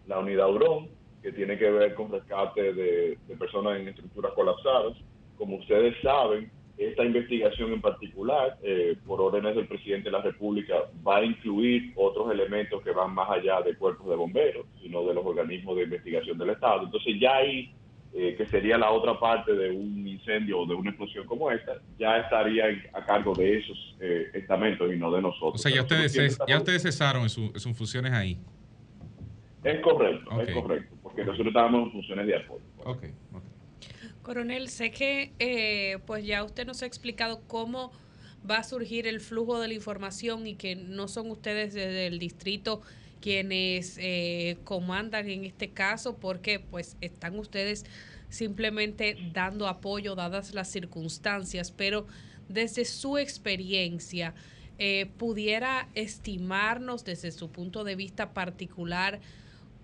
[0.07, 0.87] la unidad URON,
[1.21, 4.95] que tiene que ver con rescate de, de personas en estructuras colapsadas.
[5.37, 10.75] Como ustedes saben, esta investigación en particular, eh, por órdenes del presidente de la República,
[11.05, 15.13] va a incluir otros elementos que van más allá de cuerpos de bomberos, sino de
[15.13, 16.83] los organismos de investigación del Estado.
[16.83, 17.75] Entonces ya ahí
[18.17, 21.73] eh, que sería la otra parte de un incendio o de una explosión como esta,
[21.99, 22.63] ya estaría
[22.93, 25.55] a cargo de esos eh, estamentos y no de nosotros.
[25.55, 26.13] O sea, ya ustedes,
[26.47, 28.37] ya ustedes cesaron en, su- en sus funciones ahí.
[29.65, 32.63] Es correcto, es correcto, porque nosotros estábamos en funciones de apoyo.
[34.21, 37.91] Coronel, sé que eh, pues ya usted nos ha explicado cómo
[38.49, 42.17] va a surgir el flujo de la información y que no son ustedes desde el
[42.19, 42.81] distrito
[43.21, 47.85] quienes eh, comandan en este caso porque pues están ustedes
[48.29, 52.05] simplemente dando apoyo dadas las circunstancias, pero
[52.49, 54.33] desde su experiencia,
[54.77, 59.21] eh, pudiera estimarnos desde su punto de vista particular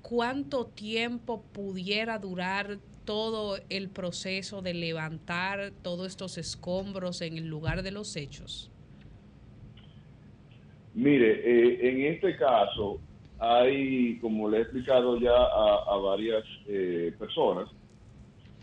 [0.01, 7.84] cuánto tiempo pudiera durar todo el proceso de levantar todos estos escombros en el lugar
[7.84, 8.69] de los hechos?
[10.93, 13.00] Mire, eh, en este caso
[13.42, 17.68] hay, como le he explicado ya a, a varias eh, personas,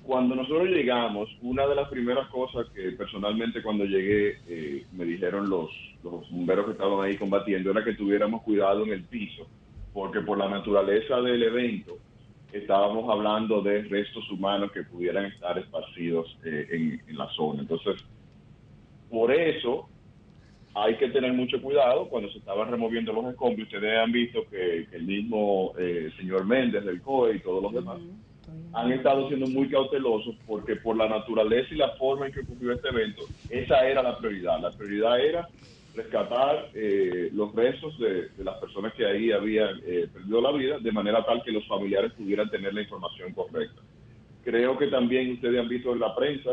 [0.05, 5.51] cuando nosotros llegamos, una de las primeras cosas que personalmente cuando llegué eh, me dijeron
[5.51, 5.69] los,
[6.05, 9.49] los bomberos que estaban ahí combatiendo era que tuviéramos cuidado en el piso,
[9.93, 11.99] porque por la naturaleza del evento
[12.53, 17.63] estábamos hablando de restos humanos que pudieran estar esparcidos eh, en, en la zona.
[17.63, 18.03] Entonces,
[19.11, 19.89] por eso
[20.75, 23.67] hay que tener mucho cuidado cuando se estaban removiendo los escombros.
[23.67, 27.73] Ustedes han visto que, que el mismo eh, señor Méndez del COE y todos los
[27.73, 27.99] demás
[28.73, 32.73] han estado siendo muy cautelosos porque por la naturaleza y la forma en que ocurrió
[32.73, 34.61] este evento, esa era la prioridad.
[34.61, 35.49] La prioridad era
[35.95, 40.79] rescatar eh, los restos de, de las personas que ahí habían eh, perdido la vida
[40.79, 43.81] de manera tal que los familiares pudieran tener la información correcta.
[44.45, 46.53] Creo que también ustedes han visto en la prensa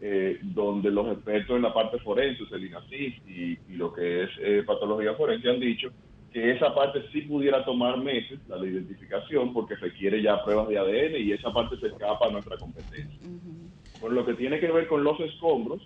[0.00, 4.30] eh, donde los expertos en la parte forense, el INACIF y, y lo que es
[4.40, 5.90] eh, patología forense han dicho
[6.34, 10.78] que esa parte sí pudiera tomar meses, la de identificación, porque requiere ya pruebas de
[10.78, 13.20] ADN y esa parte se escapa a nuestra competencia.
[14.00, 15.80] Con lo que tiene que ver con los escombros,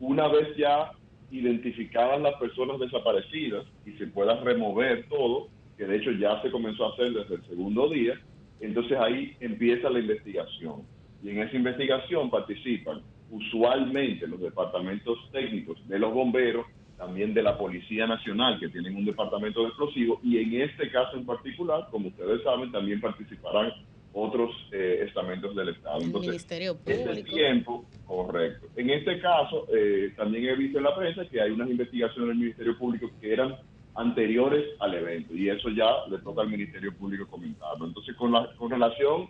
[0.00, 0.90] una vez ya
[1.30, 6.86] identificadas las personas desaparecidas y se pueda remover todo, que de hecho ya se comenzó
[6.86, 8.20] a hacer desde el segundo día,
[8.58, 10.82] entonces ahí empieza la investigación.
[11.22, 17.58] Y en esa investigación participan usualmente los departamentos técnicos de los bomberos, también de la
[17.58, 22.08] Policía Nacional, que tienen un departamento de explosivos, y en este caso en particular, como
[22.08, 23.72] ustedes saben, también participarán
[24.18, 25.98] otros eh, estamentos del Estado.
[26.00, 27.34] El Ministerio Público.
[27.34, 28.66] tiempo, correcto.
[28.74, 32.38] En este caso, eh, también he visto en la prensa que hay unas investigaciones del
[32.38, 33.56] Ministerio Público que eran
[33.94, 37.86] anteriores al evento y eso ya le toca al Ministerio Público comentarlo.
[37.86, 39.28] Entonces, con, la, con relación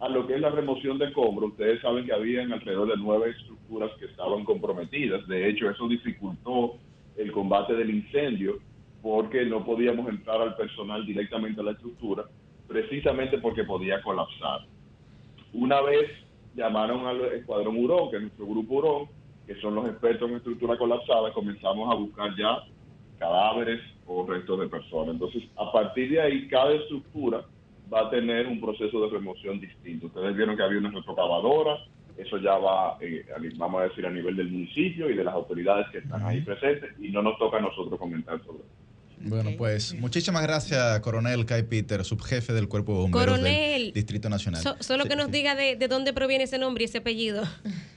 [0.00, 3.30] a lo que es la remoción de escombros, ustedes saben que habían alrededor de nueve
[3.30, 5.26] estructuras que estaban comprometidas.
[5.26, 6.76] De hecho, eso dificultó
[7.16, 8.58] el combate del incendio
[9.02, 12.24] porque no podíamos entrar al personal directamente a la estructura,
[12.68, 14.66] precisamente porque podía colapsar.
[15.52, 16.10] Una vez
[16.54, 19.08] llamaron al escuadrón Hurón, que es nuestro grupo Hurón,
[19.46, 22.58] que son los expertos en estructura colapsada, comenzamos a buscar ya
[23.18, 25.14] cadáveres o restos de personas.
[25.14, 27.44] Entonces, a partir de ahí, cada estructura
[27.92, 30.06] va a tener un proceso de remoción distinto.
[30.06, 31.78] Ustedes vieron que había una retrocavadora,
[32.16, 33.24] eso ya va, eh,
[33.56, 36.90] vamos a decir, a nivel del municipio y de las autoridades que están ahí presentes,
[37.00, 38.68] y no nos toca a nosotros comentar sobre eso.
[39.20, 43.82] Bueno, pues muchísimas gracias, coronel Kai Peter, subjefe del Cuerpo de Bomberos Coronel.
[43.84, 44.62] del Distrito Nacional.
[44.62, 45.32] So- solo Sí, que nos sí.
[45.32, 47.42] diga de, de dónde proviene ese nombre y ese apellido.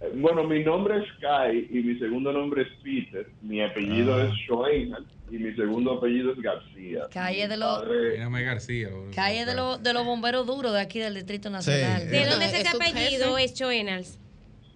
[0.00, 3.26] Eh, Bueno, mi nombre es Kai y mi segundo nombre es Peter.
[3.42, 4.24] Mi apellido Ah.
[4.24, 7.02] es Schoenal y mi segundo apellido es García.
[7.12, 8.88] Calle de los García.
[8.88, 9.06] bro.
[9.14, 12.08] calle de los de los bomberos duros de aquí del Distrito Nacional.
[12.08, 13.44] ¿De dónde es Es ese apellido, jefe.
[13.44, 14.18] es Schoenals?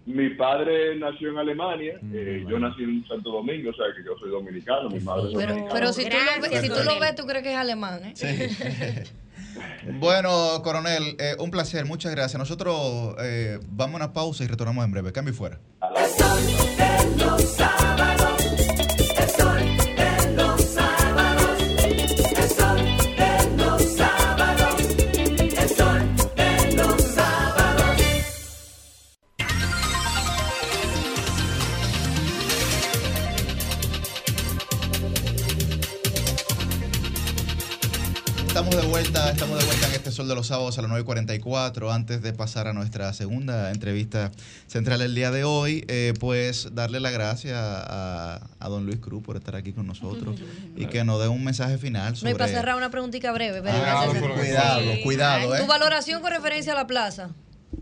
[0.07, 4.03] Mi padre nació en Alemania, Mm, eh, yo nací en Santo Domingo, o sea que
[4.03, 5.75] yo soy dominicano, mi madre es Pero, dominicana.
[5.75, 8.15] pero si tú, lo, ves- si tú lo ves, tú crees que es alemán, ¿eh?
[9.99, 12.39] Bueno, coronel, eh, un placer, muchas gracias.
[12.39, 15.13] Nosotros eh, vamos a una pausa y retornamos en breve.
[15.13, 15.59] Cambio y fuera.
[40.21, 41.91] Sol de los Sábados a las 9.44.
[41.95, 44.31] Antes de pasar a nuestra segunda entrevista
[44.67, 49.23] central el día de hoy, eh, pues darle las gracias a, a don Luis Cruz
[49.23, 50.39] por estar aquí con nosotros
[50.77, 52.33] y que nos dé un mensaje final No, sobre...
[52.33, 53.63] y para cerrar una preguntita breve.
[53.63, 55.67] pero Ah, cuidado, cuidado, Tu ¿eh?
[55.67, 57.31] valoración con referencia a la plaza.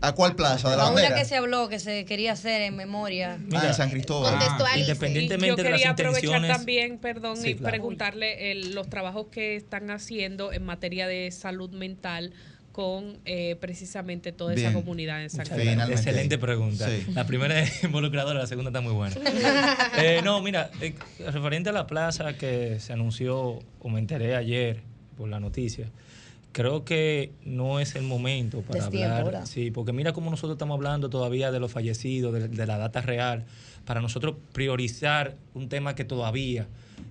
[0.01, 0.69] ¿A cuál plaza?
[0.69, 1.15] ¿De la A una bandera?
[1.19, 3.37] que se habló, que se quería hacer en memoria.
[3.53, 4.35] Ah, en San Cristóbal.
[4.77, 7.71] Independientemente Yo de las quería aprovechar también, perdón, Sí, y claro.
[7.71, 12.31] preguntarle el- los trabajos que están haciendo en materia de salud mental
[12.71, 15.91] con eh, precisamente toda esa comunidad en San Cristóbal.
[15.91, 16.87] Excelente pregunta.
[17.13, 19.15] La primera es involucradora, la segunda está muy buena.
[19.97, 20.93] Eh, no, mira, eh,
[21.31, 24.81] referente a la plaza que se anunció, o me enteré ayer
[25.17, 25.87] por la noticia,
[26.51, 29.47] creo que no es el momento para hablar.
[29.47, 33.01] Sí, porque mira cómo nosotros estamos hablando todavía de los fallecidos, de, de la data
[33.01, 33.45] real,
[33.85, 36.67] para nosotros priorizar un tema que todavía,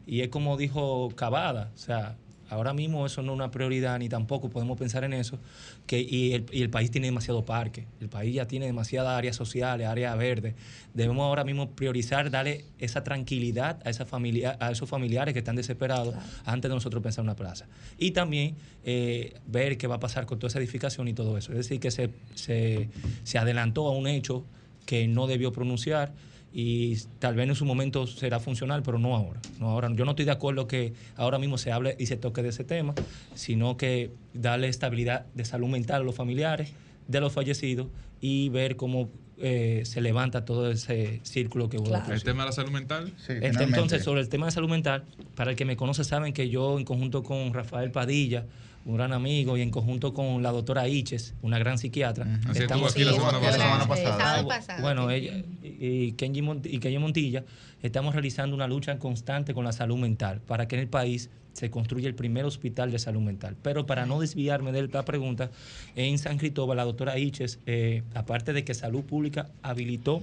[0.07, 2.17] y es como dijo Cavada, o sea,
[2.49, 5.39] ahora mismo eso no es una prioridad ni tampoco podemos pensar en eso,
[5.87, 9.37] que, y, el, y el país tiene demasiado parque, el país ya tiene demasiadas áreas
[9.37, 10.55] sociales, áreas verdes,
[10.95, 15.57] debemos ahora mismo priorizar, darle esa tranquilidad a, esa familia, a esos familiares que están
[15.57, 17.67] desesperados antes de nosotros pensar en una plaza.
[17.99, 21.53] Y también eh, ver qué va a pasar con toda esa edificación y todo eso.
[21.53, 22.89] Es decir, que se, se,
[23.23, 24.45] se adelantó a un hecho
[24.87, 26.13] que no debió pronunciar
[26.61, 29.41] y tal vez en su momento será funcional, pero no ahora.
[29.61, 29.93] No ahora.
[29.95, 32.65] Yo no estoy de acuerdo que ahora mismo se hable y se toque de ese
[32.65, 32.95] tema,
[33.37, 36.73] sino que darle estabilidad de salud mental a los familiares
[37.07, 37.87] de los fallecidos
[38.21, 39.09] y ver cómo
[39.41, 41.91] eh, se levanta todo ese círculo que hubo.
[41.91, 43.13] de El tema de la salud mental.
[43.29, 45.05] el tema- entonces, sobre el tema de salud mental,
[45.37, 48.47] para el que me conoce saben que yo, en conjunto con Rafael Padilla,
[48.89, 52.87] un gran amigo, y en conjunto con la doctora Iches, una gran psiquiatra, Así estuvo
[52.87, 53.87] aquí la semana pasada.
[53.87, 54.81] semana Sí, pasada.
[54.81, 57.45] Bueno, ella y, Kenji Mont- y Kenji Montilla
[57.83, 61.71] estamos realizando una lucha constante con la salud mental para que en el país se
[61.71, 63.57] construya el primer hospital de salud mental.
[63.63, 65.51] Pero para no desviarme de la pregunta,
[65.95, 70.23] en San Cristóbal la doctora Iches, eh, aparte de que Salud Pública habilitó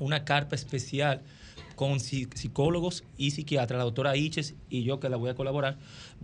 [0.00, 1.22] una carpa especial
[1.76, 5.76] con psi- psicólogos y psiquiatras, la doctora Iches y yo que la voy a colaborar,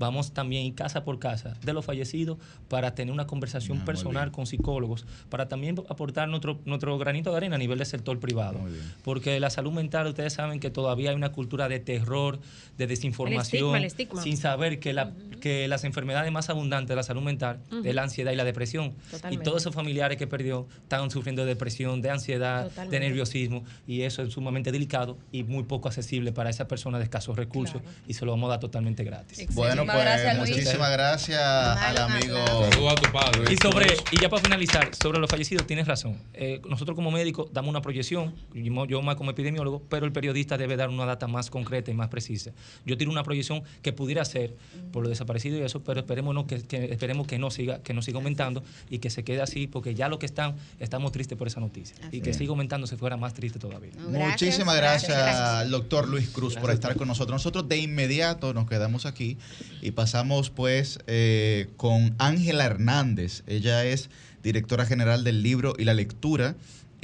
[0.06, 4.47] vamos también casa por casa de los fallecidos para tener una conversación muy personal con
[4.47, 8.60] psicólogos, para también aportar nuestro, nuestro granito de arena a nivel del sector privado.
[9.02, 12.39] Porque la salud mental, ustedes saben que todavía hay una cultura de terror,
[12.78, 14.22] de desinformación, el estigma.
[14.22, 17.82] sin saber que, la, que las enfermedades más abundantes de la salud mental Ujú.
[17.84, 18.94] es la ansiedad y la depresión.
[19.10, 19.42] Totalmente.
[19.42, 22.97] Y todos esos familiares que perdió están sufriendo de depresión, de ansiedad, Totalmente.
[22.98, 27.05] de nerviosismo, y eso es sumamente delicado y muy poco accesible para esas personas de
[27.05, 29.55] escasos recursos, y se lo vamos a dar totalmente gratis.
[29.55, 32.36] Bueno, pues muchísimas gracias al amigo.
[32.70, 33.52] Saludos a tu padre.
[33.52, 36.18] Y sobre, y ya para finalizar, sobre los fallecidos, tienes razón.
[36.34, 40.56] Eh, nosotros como médicos damos una proyección, yo, yo más como epidemiólogo, pero el periodista
[40.56, 42.52] debe dar una data más concreta y más precisa.
[42.84, 44.54] Yo tiro una proyección que pudiera ser
[44.92, 47.94] por lo desaparecido y eso, pero esperemos no, que, que- esperemos que no siga, que
[47.94, 51.36] no siga aumentando y que se quede así, porque ya lo que están, estamos tristes
[51.38, 51.96] por esa noticia.
[52.10, 52.36] y que es.
[52.36, 53.92] siga aumentando se fuera más triste todavía.
[53.98, 57.32] Muchísimas gracias, doctor Luis Cruz por estar con nosotros.
[57.32, 59.36] Nosotros de inmediato nos quedamos aquí
[59.83, 63.43] y pasamos pues eh, con Ángela Hernández.
[63.47, 64.09] Ella es
[64.43, 66.55] directora general del libro y la lectura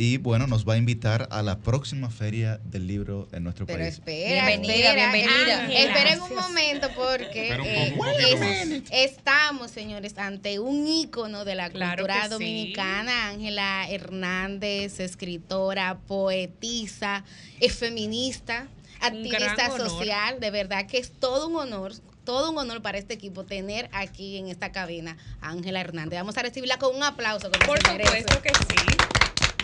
[0.01, 3.81] y bueno, nos va a invitar a la próxima feria del libro en nuestro Pero
[3.81, 3.95] país.
[3.95, 5.59] espera, Bienvenida, espera, bienvenida.
[5.65, 5.81] Ángela.
[5.81, 11.69] Esperen un momento porque un eh, poco, es- estamos, señores, ante un ícono de la
[11.71, 17.25] Claro cultura dominicana, Ángela Hernández, escritora, poetisa,
[17.59, 18.69] es feminista,
[19.01, 21.93] activista social, de verdad que es todo un honor.
[22.29, 26.19] Todo un honor para este equipo tener aquí en esta cabina a Ángela Hernández.
[26.19, 27.51] Vamos a recibirla con un aplauso.
[27.51, 28.97] como Por supuesto que sí.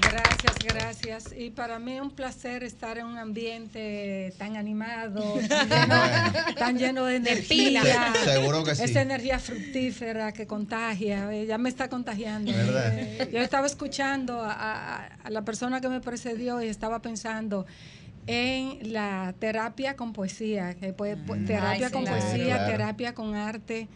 [0.00, 1.24] Gracias, gracias.
[1.38, 6.78] Y para mí es un placer estar en un ambiente tan animado, tan lleno, tan
[6.78, 7.82] lleno de energía.
[8.14, 8.84] Se- seguro que sí.
[8.84, 12.50] Esa energía fructífera que contagia, ya me está contagiando.
[12.50, 12.92] ¿Verdad?
[12.98, 17.66] Eh, Yo estaba escuchando a, a- a la persona que me precedió y estaba pensando
[18.26, 22.66] en la terapia con poesía, que puede- pu- terapia Ay, con poesía, Claro.
[22.72, 23.88] terapia con arte,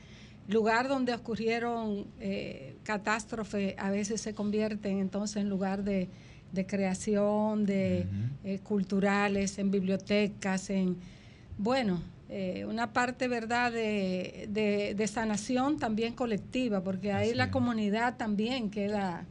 [0.49, 6.09] lugar donde ocurrieron eh, catástrofes a veces se convierten entonces en lugar de,
[6.53, 8.07] de creación, de
[8.45, 10.97] eh, culturales, en bibliotecas, en
[11.59, 18.17] bueno, eh, una parte verdad de, de- de sanación también colectiva, porque ahí la comunidad
[18.17, 19.25] también queda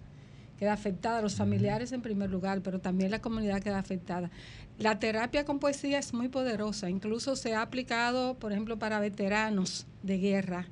[0.59, 4.31] queda afectada, los familiares en primer lugar, pero también la comunidad queda afectada.
[4.79, 9.87] La terapia con poesía es muy poderosa, incluso se ha aplicado, por ejemplo, para veteranos
[10.03, 10.67] de guerra,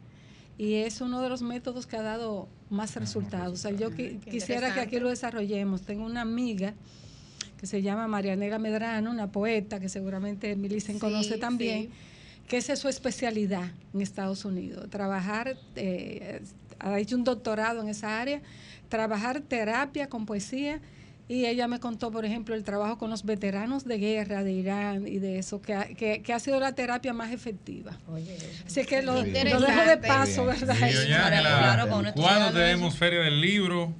[0.57, 3.53] y es uno de los métodos que ha dado más resultados.
[3.53, 5.81] O sea, yo qui- quisiera que aquí lo desarrollemos.
[5.81, 6.73] Tengo una amiga
[7.59, 11.89] que se llama Marianela Medrano, una poeta que seguramente Milicen Sí, conoce también, sí.
[12.47, 16.41] que esa es su especialidad en Estados Unidos, trabajar, eh,
[16.79, 18.41] ha hecho un doctorado en esa área,
[18.87, 20.79] trabajar terapia con poesía
[21.27, 25.07] y ella me contó, por ejemplo, el trabajo con los veteranos de guerra de Irán
[25.07, 27.97] y de eso, que ha, que, que ha sido la terapia más efectiva.
[28.65, 30.75] Así que lo, lo dejo de paso, ¿verdad?
[30.75, 33.93] Sí, Claro, ¿Cuándo tenemos Feria del Libro?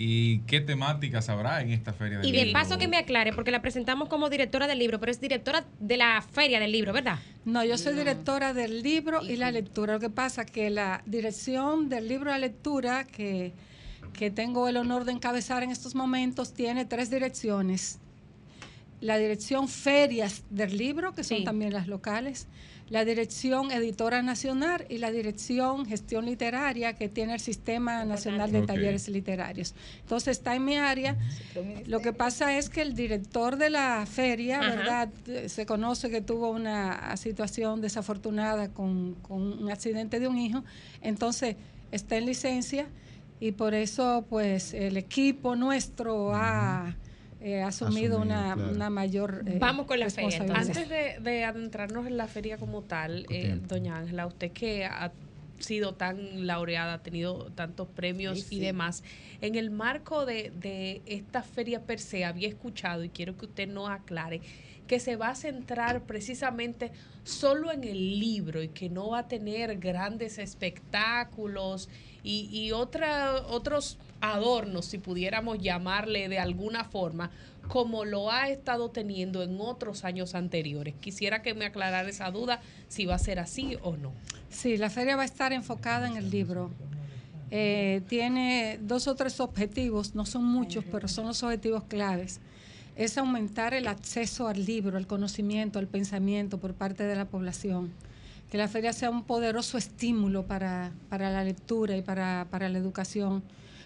[0.00, 2.46] ¿Y qué temáticas habrá en esta Feria del Y Libro?
[2.46, 5.64] de paso que me aclare, porque la presentamos como directora del libro, pero es directora
[5.80, 7.18] de la feria del libro, ¿verdad?
[7.44, 9.94] No, yo soy directora del libro y la lectura.
[9.94, 13.52] Lo que pasa que la dirección del libro y la lectura, que,
[14.12, 17.98] que tengo el honor de encabezar en estos momentos, tiene tres direcciones.
[19.00, 22.48] La dirección ferias del libro, que son también las locales,
[22.90, 28.62] la dirección editora nacional y la dirección gestión literaria, que tiene el Sistema Nacional de.
[28.62, 29.74] Talleres Literarios.
[30.00, 31.16] Entonces está en mi área.
[31.86, 34.74] Lo que pasa es que el director de la feria, Ajá.
[34.74, 35.08] ¿verdad?
[35.46, 40.64] Se conoce que tuvo una situación desafortunada con, con un accidente de un hijo,
[41.02, 41.56] entonces
[41.92, 42.86] está en licencia
[43.40, 46.96] y por eso pues el equipo nuestro ha
[47.40, 48.72] eh, asumido, Asumido, una, claro.
[48.72, 50.30] una mayor eh, Vamos con la feria.
[50.40, 50.76] responsabilidad.
[50.76, 55.12] Antes de, de adentrarnos en la feria como tal, eh, doña Ángela, usted que ha
[55.60, 59.02] sido tan laureada, ha tenido tantos premios Sí, y demás,
[59.40, 63.68] en el marco de, de esta feria per se, había escuchado, y quiero que usted
[63.68, 64.40] nos aclare,
[64.86, 66.92] que se va a centrar precisamente
[67.22, 71.88] solo en el libro y que no va a tener grandes espectáculos
[72.28, 77.30] y, y otra, otros adornos, si pudiéramos llamarle de alguna forma,
[77.68, 80.94] como lo ha estado teniendo en otros años anteriores.
[81.00, 84.12] Quisiera que me aclarara esa duda, si va a ser así o no.
[84.50, 86.70] Sí, la feria va a estar enfocada en el libro.
[87.50, 92.40] Eh, tiene dos o tres objetivos, no son muchos, pero son los objetivos claves.
[92.94, 97.90] Es aumentar el acceso al libro, al conocimiento, al pensamiento por parte de la población.
[98.50, 102.78] Que la feria sea un poderoso estímulo para, para la lectura y para, para la
[102.78, 103.42] educación.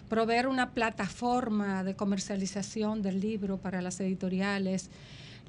[0.09, 4.89] Proveer una plataforma de comercialización del libro para las editoriales,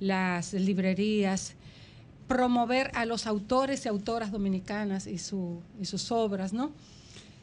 [0.00, 1.54] las librerías,
[2.26, 6.72] promover a los autores y autoras dominicanas y, su, y sus obras, ¿no?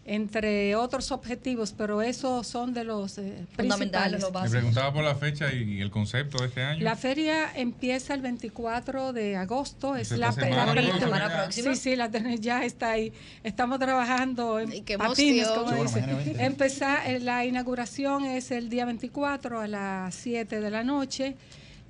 [0.03, 4.25] Entre otros objetivos, pero esos son de los eh, principales.
[4.43, 6.83] Me preguntaba por la fecha y el concepto de este año.
[6.83, 11.41] La feria empieza el 24 de agosto, es la, semana la- próxima semana ya.
[11.43, 11.75] próxima.
[11.75, 13.13] Sí, sí, la tenés ya está ahí.
[13.43, 15.65] Estamos trabajando en qué patines, emoción.
[15.65, 15.99] como Sí, dice.
[15.99, 16.45] bueno, imagínate.
[16.45, 21.35] Empezar, eh, la inauguración es el día 24 a las 7 de la noche.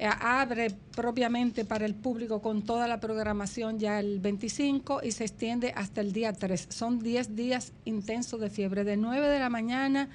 [0.04, 5.26] Eh, abre propiamente para el público con toda la programación ya el 25 y se
[5.26, 6.70] extiende hasta el día 3.
[6.70, 10.10] Son 10 días intensos de fiebre, de 9 de la mañana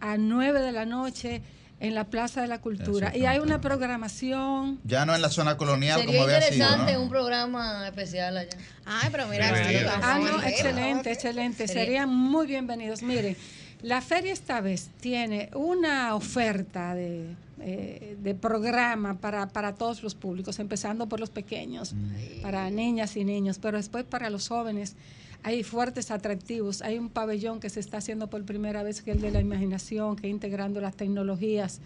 [0.00, 1.40] a 9 de la noche
[1.80, 3.16] en la Plaza de la Cultura.
[3.16, 6.92] Y hay una programación Ya no en la zona colonial Sería como había sido, interesante
[6.92, 7.02] ¿no?
[7.02, 8.50] un programa especial allá.
[8.84, 9.50] Ay, pero mira,
[10.02, 11.66] Ah, no, excelente, excelente.
[11.66, 13.02] Sería- Serían muy bienvenidos.
[13.02, 13.34] Mire,
[13.80, 20.14] la feria esta vez tiene una oferta de, eh, de programa para, para todos los
[20.14, 21.94] públicos, empezando por los pequeños,
[22.42, 24.96] para niñas y niños, pero después para los jóvenes.
[25.42, 26.82] Hay fuertes atractivos.
[26.82, 29.40] Hay un pabellón que se está haciendo por primera vez, que es el de la
[29.40, 31.80] imaginación, que integrando las tecnologías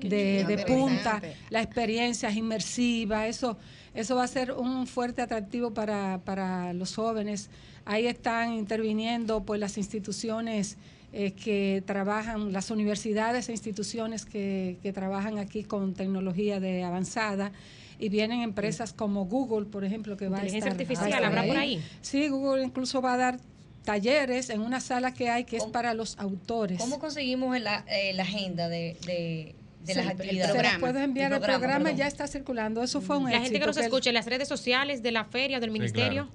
[0.00, 1.36] de, de punta, Interesante.
[1.48, 3.56] la experiencia es inmersiva, eso,
[3.94, 7.48] eso va a ser un fuerte atractivo para, para los jóvenes.
[7.86, 10.76] Ahí están interviniendo pues las instituciones
[11.12, 17.52] eh, que trabajan, las universidades e instituciones que, que trabajan aquí con tecnología de avanzada.
[18.00, 21.44] Y vienen empresas como Google, por ejemplo, que va a Inteligencia estar artificial, estar ¿habrá
[21.44, 21.82] por ahí?
[22.00, 23.40] Sí, Google incluso va a dar
[23.84, 26.78] talleres en una sala que hay que es para los autores.
[26.78, 29.54] ¿Cómo conseguimos la, eh, la agenda de, de,
[29.84, 30.54] de Sí, las actividades.
[30.54, 33.66] Se las puedo enviar, el programa, ya está circulando, eso fue un La gente que
[33.66, 36.28] nos escuche en las redes sociales de la feria, del ministerio.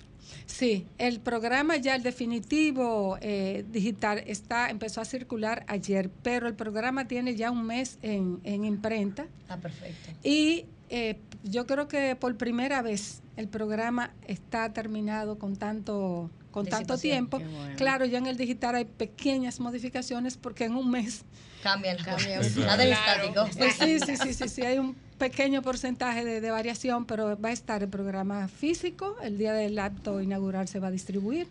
[0.46, 6.56] Sí, el programa ya, el definitivo eh, digital, está empezó a circular ayer, pero el
[6.56, 9.28] programa tiene ya un mes en, en imprenta.
[9.50, 10.12] Ah, perfecto.
[10.24, 16.68] Y eh, yo creo que por primera vez el programa está terminado con tanto con
[16.68, 17.40] tanto tiempo.
[17.40, 17.76] Bueno.
[17.78, 21.26] Claro, ya en el digital hay pequeñas modificaciones porque en un mes
[21.64, 22.44] Cambia el Cambia.
[22.50, 23.48] Sí, Nada del estático.
[23.58, 24.96] Pues sí, sí, sí, sí, sí, hay un
[25.28, 29.80] pequeño porcentaje de, de variación, pero va a estar el programa físico, el día del
[29.80, 31.48] acto inaugural se va a distribuir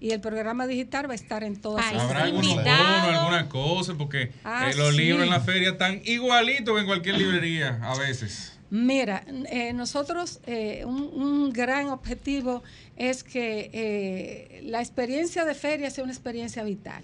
[0.00, 4.30] y el programa digital va a estar en todas sus Habrá bonos, alguna cosa, porque
[4.44, 4.98] Ah, eh, los sí.
[5.02, 8.52] libros en la feria están igualitos que en cualquier librería a veces.
[8.70, 12.62] Mira, eh, nosotros eh, un, un gran objetivo
[12.96, 17.02] es que eh, la experiencia de feria sea una experiencia vital.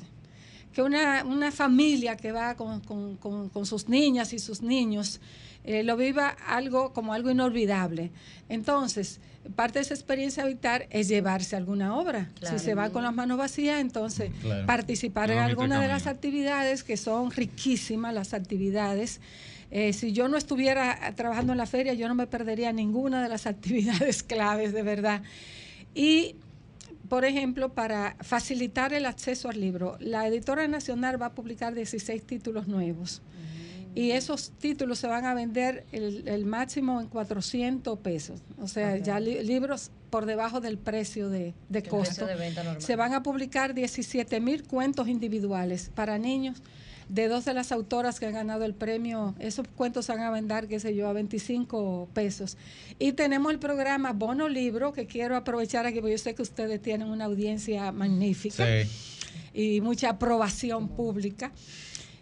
[0.73, 5.20] Que una, una familia que va con, con- con- con sus niñas y sus niños
[5.65, 8.10] eh, lo viva algo como algo inolvidable.
[8.49, 9.20] Entonces,
[9.57, 12.31] parte de esa experiencia vital es llevarse alguna obra.
[12.39, 12.59] Claro.
[12.59, 14.67] Si se va con las manos vacías, entonces Claro.
[14.67, 19.20] participar en alguna de las actividades que son riquísimas, las actividades.
[19.70, 23.28] Eh, si yo no estuviera trabajando en la feria, yo no me perdería ninguna de
[23.28, 25.23] las actividades claves, de verdad.
[25.94, 26.36] Y,
[27.09, 32.25] por ejemplo, para facilitar el acceso al libro, la editora nacional va a publicar 16
[32.25, 33.23] títulos nuevos.
[33.94, 38.40] Y esos títulos se van a vender el, el máximo en 400 pesos.
[38.60, 42.06] O sea, ya li- libros por debajo del precio de, de El costo.
[42.08, 42.82] precio de venta normal.
[42.82, 46.60] Se van a publicar 17 mil cuentos individuales para niños
[47.08, 49.34] de dos de las autoras que han ganado el premio.
[49.39, 52.56] Esos cuentos se van a vender, qué sé yo, a 25 pesos.
[52.98, 56.81] Y tenemos el programa Bono Libro, que quiero aprovechar aquí, porque yo sé que ustedes
[56.82, 58.64] tienen una audiencia magnífica
[59.52, 61.52] y mucha aprobación pública.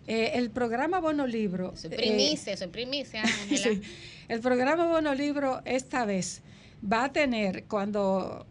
[0.07, 1.73] Eh, el programa Bono Libro.
[1.75, 3.23] Es eh, primicia, primicia.
[3.49, 3.81] Sí.
[4.29, 6.43] El programa Bono Libro esta vez
[6.91, 8.47] va a tener, cuando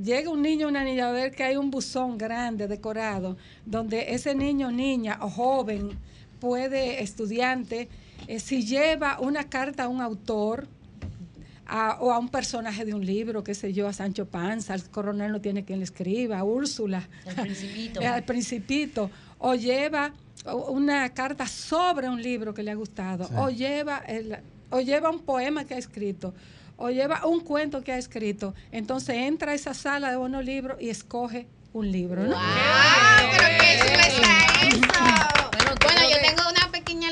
[0.00, 4.12] llega un niño o una niña a ver que hay un buzón grande decorado, donde
[4.14, 5.98] ese niño, niña o joven
[6.38, 7.88] puede, estudiante,
[8.26, 10.68] eh, si lleva una carta a un autor,
[11.66, 14.82] a- o a un personaje de un libro, qué sé yo, a Sancho Panza, al
[14.90, 18.00] coronel no tiene quien le escriba, a Úrsula, El Principito.
[18.06, 20.12] al principito, o lleva
[20.46, 23.34] una carta sobre un libro que le ha gustado, Sí.
[23.36, 24.38] o lleva el-
[24.70, 26.32] o lleva un poema que ha escrito,
[26.76, 28.54] o lleva un cuento que ha escrito.
[28.72, 32.36] Entonces entra a esa sala de buenos libros y escoge un libro, ¿no?
[33.32, 34.20] pero qué eso.
[35.82, 36.69] Bueno, yo que- tengo una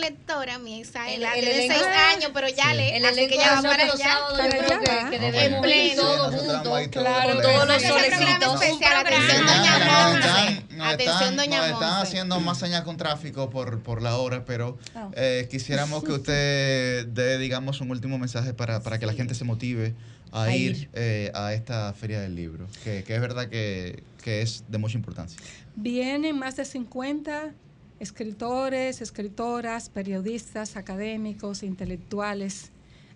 [0.09, 2.77] pequeña lectora, mi Isaela, El- el tiene elenco- seis años, pero ya Sí.
[2.77, 4.05] lee, El así que de ya va para los allá.
[4.13, 6.03] sábados, yo creo que- que En debemos ir pleno.
[6.03, 8.63] todos juntos, claro, todos los solecitos.
[8.63, 12.03] atención, doña nos Atención, doña nos están Monse.
[12.03, 15.09] haciendo más señas con tráfico por, por la hora, pero Ah.
[15.17, 19.45] eh, quisiéramos que usted dé, digamos, un último mensaje para, para que la gente se
[19.45, 19.95] motive
[20.33, 20.91] a, A ir, ir.
[20.95, 24.97] eh, a esta feria del libro, que, que es verdad que, que es de mucha
[24.97, 25.41] importancia.
[25.75, 27.53] Vienen más de 50
[28.01, 32.71] escritores, escritoras, periodistas, académicos, intelectuales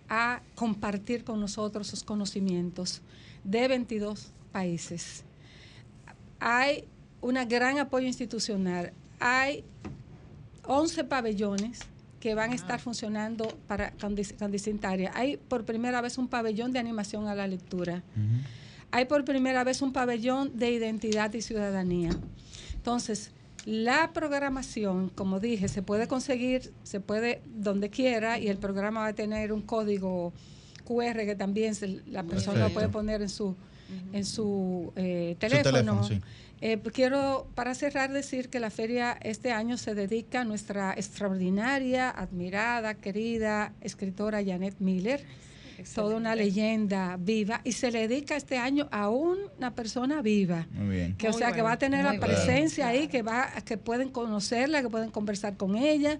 [0.09, 3.01] a compartir con nosotros sus conocimientos
[3.45, 5.25] de 22 países.
[6.41, 6.85] Hay
[7.21, 8.93] un gran apoyo institucional.
[9.21, 9.65] Hay
[10.67, 11.81] 11 pabellones
[12.21, 15.15] que van a estar funcionando para, con, dis- con distintas áreas.
[15.17, 18.03] Hay por primera vez un pabellón de animación a la lectura.
[18.91, 22.11] Hay por primera vez un pabellón de identidad y ciudadanía.
[22.75, 23.31] Entonces,
[23.65, 29.07] la programación, como dije, se puede conseguir, se puede donde quiera y el programa va
[29.09, 30.33] a tener un código
[30.85, 32.75] QR que también se- la persona Perfecto.
[32.75, 33.55] puede poner en su,
[34.13, 35.73] en su, eh, Su teléfono.
[35.77, 36.21] teléfono, sí.
[36.65, 42.09] Eh, quiero, para cerrar, decir que la feria este año se dedica a nuestra extraordinaria,
[42.11, 45.25] admirada, querida escritora Janet Miller,
[45.95, 50.67] toda una leyenda viva, y se le dedica este año a una persona viva.
[50.73, 51.17] Muy bien.
[51.17, 54.09] Que, o sea, que va a tener muy la presencia ahí, que va, que pueden
[54.11, 56.19] conocerla, que pueden conversar con ella.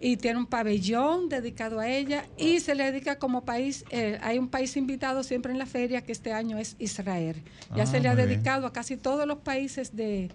[0.00, 4.38] Y tiene un pabellón dedicado a ella y se le dedica como país, eh, hay
[4.38, 7.34] un país invitado siempre en la feria que este año es Israel.
[7.74, 8.28] Ya Ah, se le ha bien.
[8.28, 10.30] dedicado a casi todos los países de,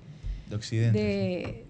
[0.49, 0.99] De Occidente.
[0.99, 1.65] de-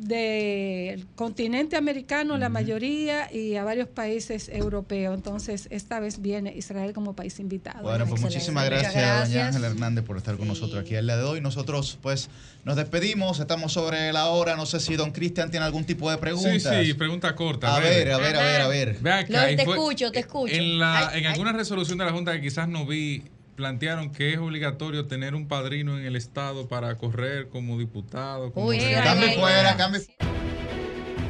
[0.00, 5.14] del continente americano, la mayoría, y a varios países europeos.
[5.14, 7.82] Entonces, esta vez viene Israel como país invitado.
[7.82, 8.34] Bueno, pues Excelente.
[8.36, 11.40] muchísimas gracias, doña Ángela Hernández, por estar con nosotros aquí el día de hoy.
[11.40, 12.30] Nosotros, pues,
[12.64, 14.54] nos despedimos, estamos sobre la hora.
[14.54, 16.80] No sé si don Cristian tiene algún tipo de pregunta.
[16.80, 17.74] Sí, sí, pregunta corta.
[17.74, 18.98] A ver, a ver, a ver, a ver.
[19.00, 20.54] Ve acá, No, te fue- escucho, te escucho.
[20.54, 21.32] En, la, Ay, en ay.
[21.32, 23.24] alguna resolución de la Junta que quizás no vi,
[23.58, 28.52] plantearon que es obligatorio tener un padrino en el Estado para correr como diputado.
[28.52, 30.02] Como Uy, cambie fuera, cambie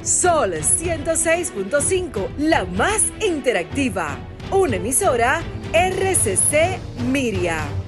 [0.02, 4.18] Sol 106.5, la más interactiva.
[4.50, 5.40] Una emisora
[5.72, 6.78] RCC
[7.10, 7.87] Miria.